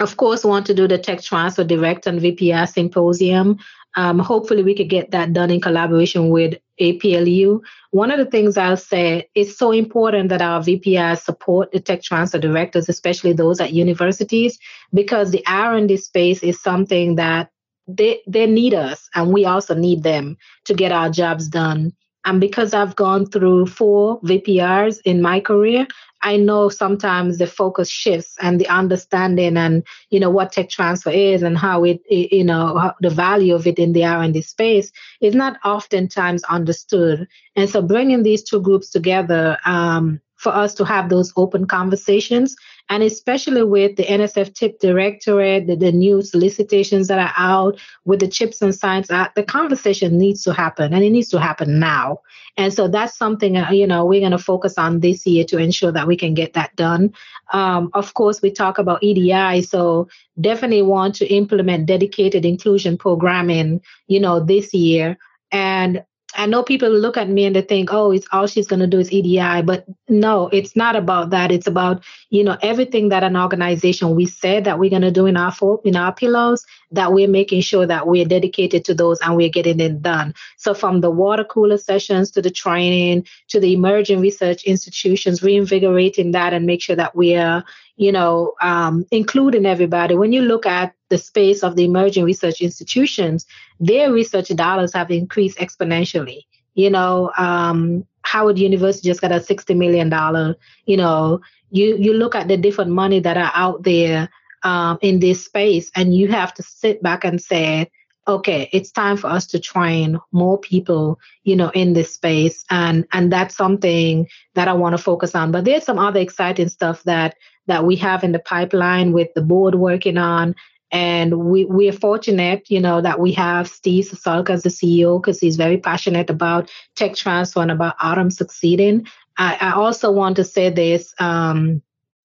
of 0.00 0.16
course, 0.16 0.44
want 0.44 0.66
to 0.66 0.74
do 0.74 0.88
the 0.88 0.98
tech 0.98 1.22
transfer 1.22 1.64
direct 1.64 2.06
and 2.06 2.20
VPR 2.20 2.68
symposium. 2.68 3.58
Um, 3.96 4.18
hopefully, 4.18 4.64
we 4.64 4.74
could 4.74 4.88
get 4.88 5.12
that 5.12 5.32
done 5.32 5.50
in 5.50 5.60
collaboration 5.60 6.30
with 6.30 6.54
APLU. 6.80 7.60
One 7.92 8.10
of 8.10 8.18
the 8.18 8.26
things 8.26 8.56
I'll 8.56 8.76
say 8.76 9.28
is 9.36 9.56
so 9.56 9.70
important 9.70 10.30
that 10.30 10.42
our 10.42 10.60
VPR 10.60 11.20
support 11.20 11.70
the 11.70 11.78
tech 11.78 12.02
transfer 12.02 12.38
directors, 12.38 12.88
especially 12.88 13.32
those 13.32 13.60
at 13.60 13.72
universities, 13.72 14.58
because 14.92 15.30
the 15.30 15.44
R&D 15.46 15.96
space 15.98 16.42
is 16.42 16.60
something 16.60 17.14
that 17.16 17.50
they 17.86 18.20
they 18.26 18.46
need 18.46 18.74
us, 18.74 19.08
and 19.14 19.32
we 19.32 19.44
also 19.44 19.74
need 19.74 20.02
them 20.02 20.38
to 20.64 20.74
get 20.74 20.90
our 20.90 21.10
jobs 21.10 21.48
done. 21.48 21.92
And 22.24 22.40
because 22.40 22.72
I've 22.74 22.96
gone 22.96 23.26
through 23.26 23.66
four 23.66 24.20
VPRs 24.22 25.00
in 25.04 25.20
my 25.20 25.40
career, 25.40 25.86
I 26.22 26.38
know 26.38 26.70
sometimes 26.70 27.36
the 27.36 27.46
focus 27.46 27.90
shifts 27.90 28.34
and 28.40 28.58
the 28.58 28.66
understanding 28.68 29.58
and 29.58 29.86
you 30.08 30.18
know 30.18 30.30
what 30.30 30.52
tech 30.52 30.70
transfer 30.70 31.10
is 31.10 31.42
and 31.42 31.56
how 31.56 31.84
it, 31.84 32.00
you 32.08 32.44
know 32.44 32.92
the 33.00 33.10
value 33.10 33.54
of 33.54 33.66
it 33.66 33.78
in 33.78 33.92
the 33.92 34.06
R&D 34.06 34.40
space 34.40 34.90
is 35.20 35.34
not 35.34 35.58
oftentimes 35.64 36.42
understood. 36.44 37.28
And 37.56 37.68
so 37.68 37.82
bringing 37.82 38.22
these 38.22 38.42
two 38.42 38.60
groups 38.60 38.90
together 38.90 39.58
um, 39.66 40.20
for 40.36 40.50
us 40.50 40.74
to 40.74 40.84
have 40.84 41.10
those 41.10 41.32
open 41.36 41.66
conversations. 41.66 42.56
And 42.88 43.02
especially 43.02 43.62
with 43.62 43.96
the 43.96 44.04
NSF 44.04 44.54
TIP 44.54 44.78
Directorate, 44.78 45.66
the, 45.66 45.76
the 45.76 45.92
new 45.92 46.22
solicitations 46.22 47.08
that 47.08 47.18
are 47.18 47.32
out 47.36 47.80
with 48.04 48.20
the 48.20 48.28
Chips 48.28 48.60
and 48.60 48.74
Science 48.74 49.10
Act, 49.10 49.36
the 49.36 49.42
conversation 49.42 50.18
needs 50.18 50.42
to 50.42 50.52
happen 50.52 50.92
and 50.92 51.02
it 51.02 51.10
needs 51.10 51.28
to 51.30 51.40
happen 51.40 51.78
now. 51.78 52.20
And 52.56 52.72
so 52.72 52.86
that's 52.86 53.16
something, 53.16 53.56
uh, 53.56 53.70
you 53.70 53.86
know, 53.86 54.04
we're 54.04 54.20
going 54.20 54.32
to 54.32 54.38
focus 54.38 54.78
on 54.78 55.00
this 55.00 55.26
year 55.26 55.44
to 55.44 55.58
ensure 55.58 55.92
that 55.92 56.06
we 56.06 56.16
can 56.16 56.34
get 56.34 56.52
that 56.52 56.76
done. 56.76 57.14
Um, 57.52 57.90
of 57.94 58.14
course, 58.14 58.42
we 58.42 58.50
talk 58.50 58.78
about 58.78 59.02
EDI, 59.02 59.62
so 59.62 60.08
definitely 60.40 60.82
want 60.82 61.14
to 61.16 61.26
implement 61.26 61.86
dedicated 61.86 62.44
inclusion 62.44 62.98
programming, 62.98 63.80
you 64.06 64.20
know, 64.20 64.40
this 64.40 64.74
year. 64.74 65.18
And 65.50 66.04
I 66.36 66.46
know 66.46 66.62
people 66.62 66.90
look 66.90 67.16
at 67.16 67.28
me 67.28 67.44
and 67.44 67.54
they 67.54 67.62
think, 67.62 67.92
oh, 67.92 68.10
it's 68.10 68.26
all 68.32 68.46
she's 68.46 68.66
going 68.66 68.80
to 68.80 68.86
do 68.86 68.98
is 68.98 69.12
EDI. 69.12 69.62
But 69.62 69.86
no, 70.08 70.48
it's 70.48 70.74
not 70.74 70.96
about 70.96 71.30
that. 71.30 71.52
It's 71.52 71.66
about, 71.66 72.02
you 72.30 72.44
know, 72.44 72.56
everything 72.62 73.08
that 73.10 73.22
an 73.22 73.36
organization 73.36 74.14
we 74.14 74.26
said 74.26 74.64
that 74.64 74.78
we're 74.78 74.90
going 74.90 75.02
to 75.02 75.10
do 75.10 75.26
in 75.26 75.36
our 75.36 75.54
in 75.84 75.96
our 75.96 76.12
pillars, 76.12 76.64
that 76.94 77.12
we're 77.12 77.28
making 77.28 77.60
sure 77.60 77.86
that 77.86 78.06
we're 78.06 78.24
dedicated 78.24 78.84
to 78.84 78.94
those 78.94 79.20
and 79.20 79.36
we're 79.36 79.48
getting 79.48 79.80
it 79.80 80.02
done. 80.02 80.34
So 80.56 80.74
from 80.74 81.00
the 81.00 81.10
water 81.10 81.44
cooler 81.44 81.78
sessions 81.78 82.30
to 82.32 82.42
the 82.42 82.50
training 82.50 83.26
to 83.48 83.60
the 83.60 83.72
emerging 83.72 84.20
research 84.20 84.64
institutions, 84.64 85.42
reinvigorating 85.42 86.32
that 86.32 86.52
and 86.52 86.66
make 86.66 86.82
sure 86.82 86.96
that 86.96 87.14
we're, 87.14 87.62
you 87.96 88.12
know, 88.12 88.54
um, 88.60 89.04
including 89.10 89.66
everybody. 89.66 90.14
When 90.16 90.32
you 90.32 90.42
look 90.42 90.66
at 90.66 90.94
the 91.10 91.18
space 91.18 91.62
of 91.62 91.76
the 91.76 91.84
emerging 91.84 92.24
research 92.24 92.60
institutions, 92.60 93.46
their 93.80 94.12
research 94.12 94.48
dollars 94.48 94.92
have 94.94 95.10
increased 95.10 95.58
exponentially. 95.58 96.42
You 96.74 96.90
know, 96.90 97.30
um, 97.36 98.04
Howard 98.22 98.58
University 98.58 99.08
just 99.08 99.20
got 99.20 99.32
a 99.32 99.36
$60 99.36 99.76
million, 99.76 100.56
you 100.86 100.96
know, 100.96 101.40
you, 101.70 101.96
you 101.96 102.14
look 102.14 102.34
at 102.34 102.48
the 102.48 102.56
different 102.56 102.90
money 102.90 103.20
that 103.20 103.36
are 103.36 103.52
out 103.54 103.82
there 103.82 104.28
um, 104.64 104.98
in 105.02 105.20
this 105.20 105.44
space 105.44 105.90
and 105.94 106.16
you 106.16 106.28
have 106.28 106.52
to 106.54 106.62
sit 106.62 107.02
back 107.02 107.24
and 107.24 107.40
say, 107.40 107.90
okay, 108.26 108.68
it's 108.72 108.90
time 108.90 109.16
for 109.16 109.28
us 109.28 109.46
to 109.46 109.60
train 109.60 110.18
more 110.32 110.58
people, 110.58 111.18
you 111.42 111.54
know, 111.54 111.70
in 111.70 111.92
this 111.92 112.14
space. 112.14 112.64
And, 112.70 113.06
and 113.12 113.30
that's 113.30 113.54
something 113.54 114.26
that 114.54 114.68
I 114.68 114.72
want 114.72 114.96
to 114.96 115.02
focus 115.02 115.34
on. 115.34 115.52
But 115.52 115.64
there's 115.64 115.84
some 115.84 115.98
other 115.98 116.20
exciting 116.20 116.68
stuff 116.68 117.02
that, 117.04 117.36
that 117.66 117.84
we 117.84 117.96
have 117.96 118.24
in 118.24 118.32
the 118.32 118.38
pipeline 118.38 119.12
with 119.12 119.28
the 119.34 119.42
board 119.42 119.74
working 119.74 120.16
on. 120.16 120.54
And 120.90 121.46
we, 121.46 121.64
we 121.64 121.88
are 121.88 121.92
fortunate, 121.92 122.70
you 122.70 122.80
know, 122.80 123.00
that 123.00 123.20
we 123.20 123.32
have 123.32 123.68
Steve 123.68 124.04
Susalka 124.04 124.50
as 124.50 124.62
the 124.62 124.68
CEO 124.68 125.20
because 125.20 125.40
he's 125.40 125.56
very 125.56 125.76
passionate 125.76 126.30
about 126.30 126.70
tech 126.94 127.16
transfer 127.16 127.60
and 127.60 127.70
about 127.70 127.98
AUTM 127.98 128.32
succeeding. 128.32 129.06
I, 129.36 129.58
I 129.60 129.72
also 129.72 130.12
want 130.12 130.36
to 130.36 130.44
say 130.44 130.70
this, 130.70 131.12
um, 131.18 131.82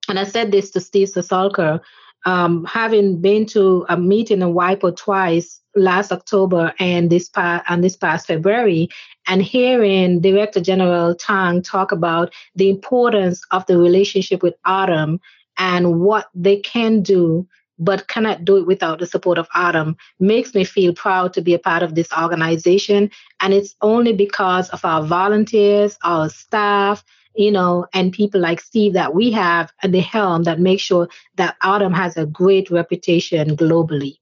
and 0.09 0.19
I 0.19 0.25
said 0.25 0.53
this 0.53 0.71
to 0.73 0.81
Steve 0.81 1.09
Susalka, 1.09 1.81
um, 2.25 2.65
having 2.65 3.21
been 3.21 3.47
to 3.47 3.87
a 3.89 3.97
meeting 3.97 4.43
in 4.43 4.55
WIPO 4.55 4.97
twice 4.97 5.61
last 5.77 6.13
October 6.13 6.73
and 6.79 7.11
this 7.11 7.29
past 7.29 7.65
and 7.69 7.85
this 7.85 7.97
past 7.97 8.27
February, 8.27 8.89
and 9.27 9.43
hearing 9.43 10.21
Director 10.21 10.61
General 10.61 11.15
Tang 11.15 11.63
talk 11.63 11.93
about 11.93 12.33
the 12.55 12.71
importance 12.71 13.43
of 13.51 13.65
the 13.67 13.79
relationship 13.79 14.43
with 14.43 14.55
AUTM 14.67 15.19
and 15.59 16.01
what 16.01 16.29
they 16.35 16.57
can 16.57 17.03
do 17.03 17.47
but 17.79 18.09
cannot 18.09 18.45
do 18.45 18.57
it 18.57 18.67
without 18.67 18.99
the 18.99 19.07
support 19.07 19.39
of 19.39 19.49
AUTM 19.51 19.97
makes 20.19 20.55
me 20.55 20.65
feel 20.65 20.93
proud 20.93 21.33
to 21.35 21.41
be 21.41 21.55
a 21.55 21.59
part 21.59 21.83
of 21.83 21.95
this 21.95 22.09
organization. 22.13 23.11
And 23.41 23.55
it's 23.55 23.77
only 23.81 24.13
because 24.13 24.69
of 24.71 24.85
our 24.85 25.05
volunteers, 25.05 25.97
our 26.03 26.29
staff, 26.29 27.05
you 27.39 27.53
know, 27.53 27.87
and 27.95 28.13
people 28.13 28.41
like 28.41 28.61
Steve 28.61 28.95
that 28.95 29.15
we 29.15 29.31
have 29.31 29.73
at 29.85 29.93
the 29.93 30.01
helm 30.01 30.43
that 30.43 30.59
make 30.59 30.81
sure 30.81 31.09
that 31.37 31.57
AUTM 31.63 31.95
has 31.95 32.17
a 32.17 32.27
great 32.27 32.69
reputation 32.69 33.57
globally. 33.57 34.17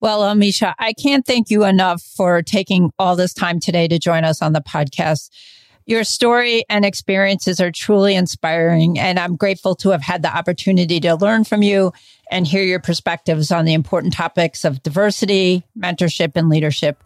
Well, 0.00 0.20
Almesha, 0.20 0.74
I 0.78 0.92
can't 0.92 1.26
thank 1.26 1.50
you 1.50 1.64
enough 1.64 2.00
for 2.00 2.42
taking 2.42 2.92
all 2.96 3.16
this 3.16 3.34
time 3.34 3.58
today 3.58 3.88
to 3.88 3.98
join 3.98 4.22
us 4.22 4.40
on 4.40 4.52
the 4.52 4.60
podcast. 4.60 5.30
Your 5.84 6.04
story 6.04 6.64
and 6.68 6.84
experiences 6.84 7.60
are 7.60 7.72
truly 7.72 8.14
inspiring, 8.14 9.00
and 9.00 9.18
I'm 9.18 9.34
grateful 9.34 9.74
to 9.76 9.90
have 9.90 10.02
had 10.02 10.22
the 10.22 10.34
opportunity 10.34 11.00
to 11.00 11.16
learn 11.16 11.42
from 11.42 11.62
you 11.62 11.92
and 12.30 12.46
hear 12.46 12.62
your 12.62 12.80
perspectives 12.80 13.50
on 13.50 13.64
the 13.64 13.74
important 13.74 14.12
topics 14.12 14.64
of 14.64 14.80
diversity, 14.84 15.64
mentorship, 15.76 16.32
and 16.36 16.48
leadership. 16.48 17.02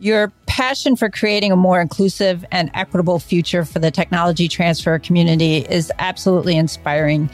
Your 0.00 0.32
passion 0.46 0.96
for 0.96 1.10
creating 1.10 1.52
a 1.52 1.56
more 1.56 1.78
inclusive 1.78 2.42
and 2.50 2.70
equitable 2.72 3.18
future 3.18 3.66
for 3.66 3.80
the 3.80 3.90
technology 3.90 4.48
transfer 4.48 4.98
community 4.98 5.58
is 5.58 5.92
absolutely 5.98 6.56
inspiring. 6.56 7.28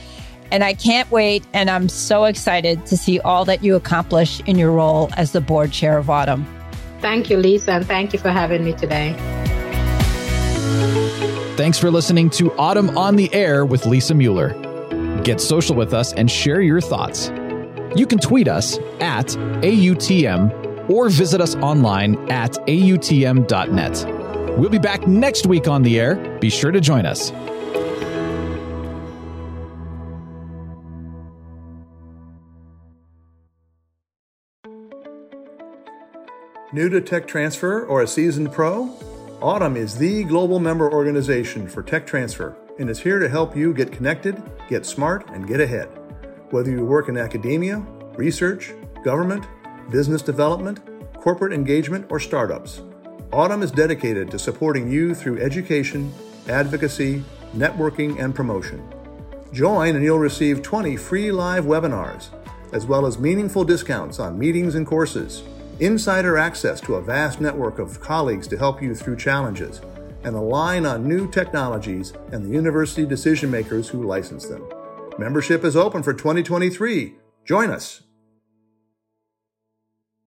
And 0.51 0.65
I 0.65 0.75
can't 0.75 1.09
wait, 1.13 1.45
and 1.53 1.71
I'm 1.71 1.89
so 1.89 2.25
excited 2.25 2.85
to 2.87 2.97
see 2.97 3.21
all 3.21 3.45
that 3.45 3.63
you 3.63 3.77
accomplish 3.77 4.41
in 4.47 4.59
your 4.59 4.73
role 4.73 5.11
as 5.17 5.31
the 5.31 5.41
board 5.41 5.71
chair 5.71 5.97
of 5.97 6.09
AUTM. 6.09 6.45
Thank 7.01 7.31
you, 7.31 7.37
Lisa, 7.37 7.71
and 7.71 7.87
thank 7.87 8.13
you 8.13 8.19
for 8.19 8.31
having 8.31 8.65
me 8.65 8.73
today. 8.73 9.15
Thanks 11.57 11.79
for 11.79 11.93
listening 11.93 12.31
to 12.31 12.51
AUTM 12.59 12.97
on 12.97 13.15
the 13.15 13.33
Air 13.33 13.65
with 13.65 13.87
Lisa 13.87 14.15
Mueller. 14.15 14.55
Get 15.23 15.41
social 15.41 15.77
with 15.77 15.95
us 15.95 16.13
and 16.15 16.29
share 16.29 16.61
your 16.61 16.81
thoughts. 16.81 17.29
You 17.95 18.09
can 18.09 18.19
tweet 18.19 18.49
us 18.49 18.77
at 18.99 19.27
AUTM 19.63 20.66
or 20.89 21.09
visit 21.09 21.41
us 21.41 21.55
online 21.57 22.17
at 22.31 22.53
autm.net. 22.53 24.59
We'll 24.59 24.71
be 24.71 24.79
back 24.79 25.07
next 25.07 25.47
week 25.47 25.69
on 25.69 25.83
the 25.83 26.01
air. 26.01 26.17
Be 26.41 26.49
sure 26.49 26.71
to 26.71 26.81
join 26.81 27.05
us. 27.05 27.31
New 36.73 36.91
to 36.91 37.01
tech 37.01 37.27
transfer 37.27 37.87
or 37.87 38.03
a 38.03 38.07
seasoned 38.07 38.53
pro? 38.53 38.87
AUTM 39.41 39.77
is 39.77 39.97
the 39.97 40.25
global 40.25 40.59
member 40.59 40.93
organization 40.93 41.69
for 41.69 41.83
tech 41.83 42.07
transfer 42.07 42.57
and 42.79 42.91
is 42.91 42.99
here 42.99 43.19
to 43.19 43.29
help 43.29 43.57
you 43.57 43.73
get 43.73 43.93
connected, 43.93 44.43
get 44.69 44.85
smart, 44.85 45.31
and 45.31 45.47
get 45.47 45.61
ahead. 45.61 45.89
Whether 46.51 46.71
you 46.71 46.85
work 46.85 47.09
in 47.09 47.17
academia, 47.17 47.79
research, 48.17 48.75
government, 49.05 49.47
business 49.91 50.23
development, 50.23 50.81
corporate 51.15 51.53
engagement, 51.53 52.07
or 52.11 52.21
startups. 52.21 52.83
AUTM 53.31 53.63
is 53.63 53.71
dedicated 53.71 54.31
to 54.31 54.39
supporting 54.39 54.91
you 54.91 55.15
through 55.15 55.41
education, 55.41 56.13
advocacy, 56.49 57.23
networking, 57.55 58.23
and 58.23 58.35
promotion. 58.35 58.87
Join 59.53 59.95
and 59.95 60.05
you'll 60.05 60.19
receive 60.19 60.63
20 60.63 60.97
free 60.97 61.33
live 61.33 61.65
webinars, 61.65 62.29
as 62.73 62.87
well 62.87 63.07
as 63.07 63.19
meaningful 63.19 63.65
discounts 63.65 64.19
on 64.19 64.39
meetings 64.39 64.75
and 64.75 64.87
courses, 64.87 65.43
insider 65.81 66.37
access 66.37 66.81
to 66.81 66.95
a 66.95 67.03
vast 67.03 67.41
network 67.41 67.79
of 67.79 68.01
colleagues 68.01 68.47
to 68.49 68.59
help 68.59 68.83
you 68.83 68.95
through 68.95 69.17
challenges, 69.17 69.81
and 70.25 70.35
align 70.35 70.87
on 70.87 71.07
new 71.07 71.31
technologies 71.31 72.13
and 72.33 72.45
the 72.45 72.51
university 72.51 73.07
decision 73.07 73.51
makers 73.51 73.89
who 73.89 74.03
license 74.03 74.47
them. 74.47 74.65
Membership 75.19 75.65
is 75.65 75.77
open 75.77 76.03
for 76.03 76.13
2023. 76.13 77.15
Join 77.45 77.71
us 77.71 78.03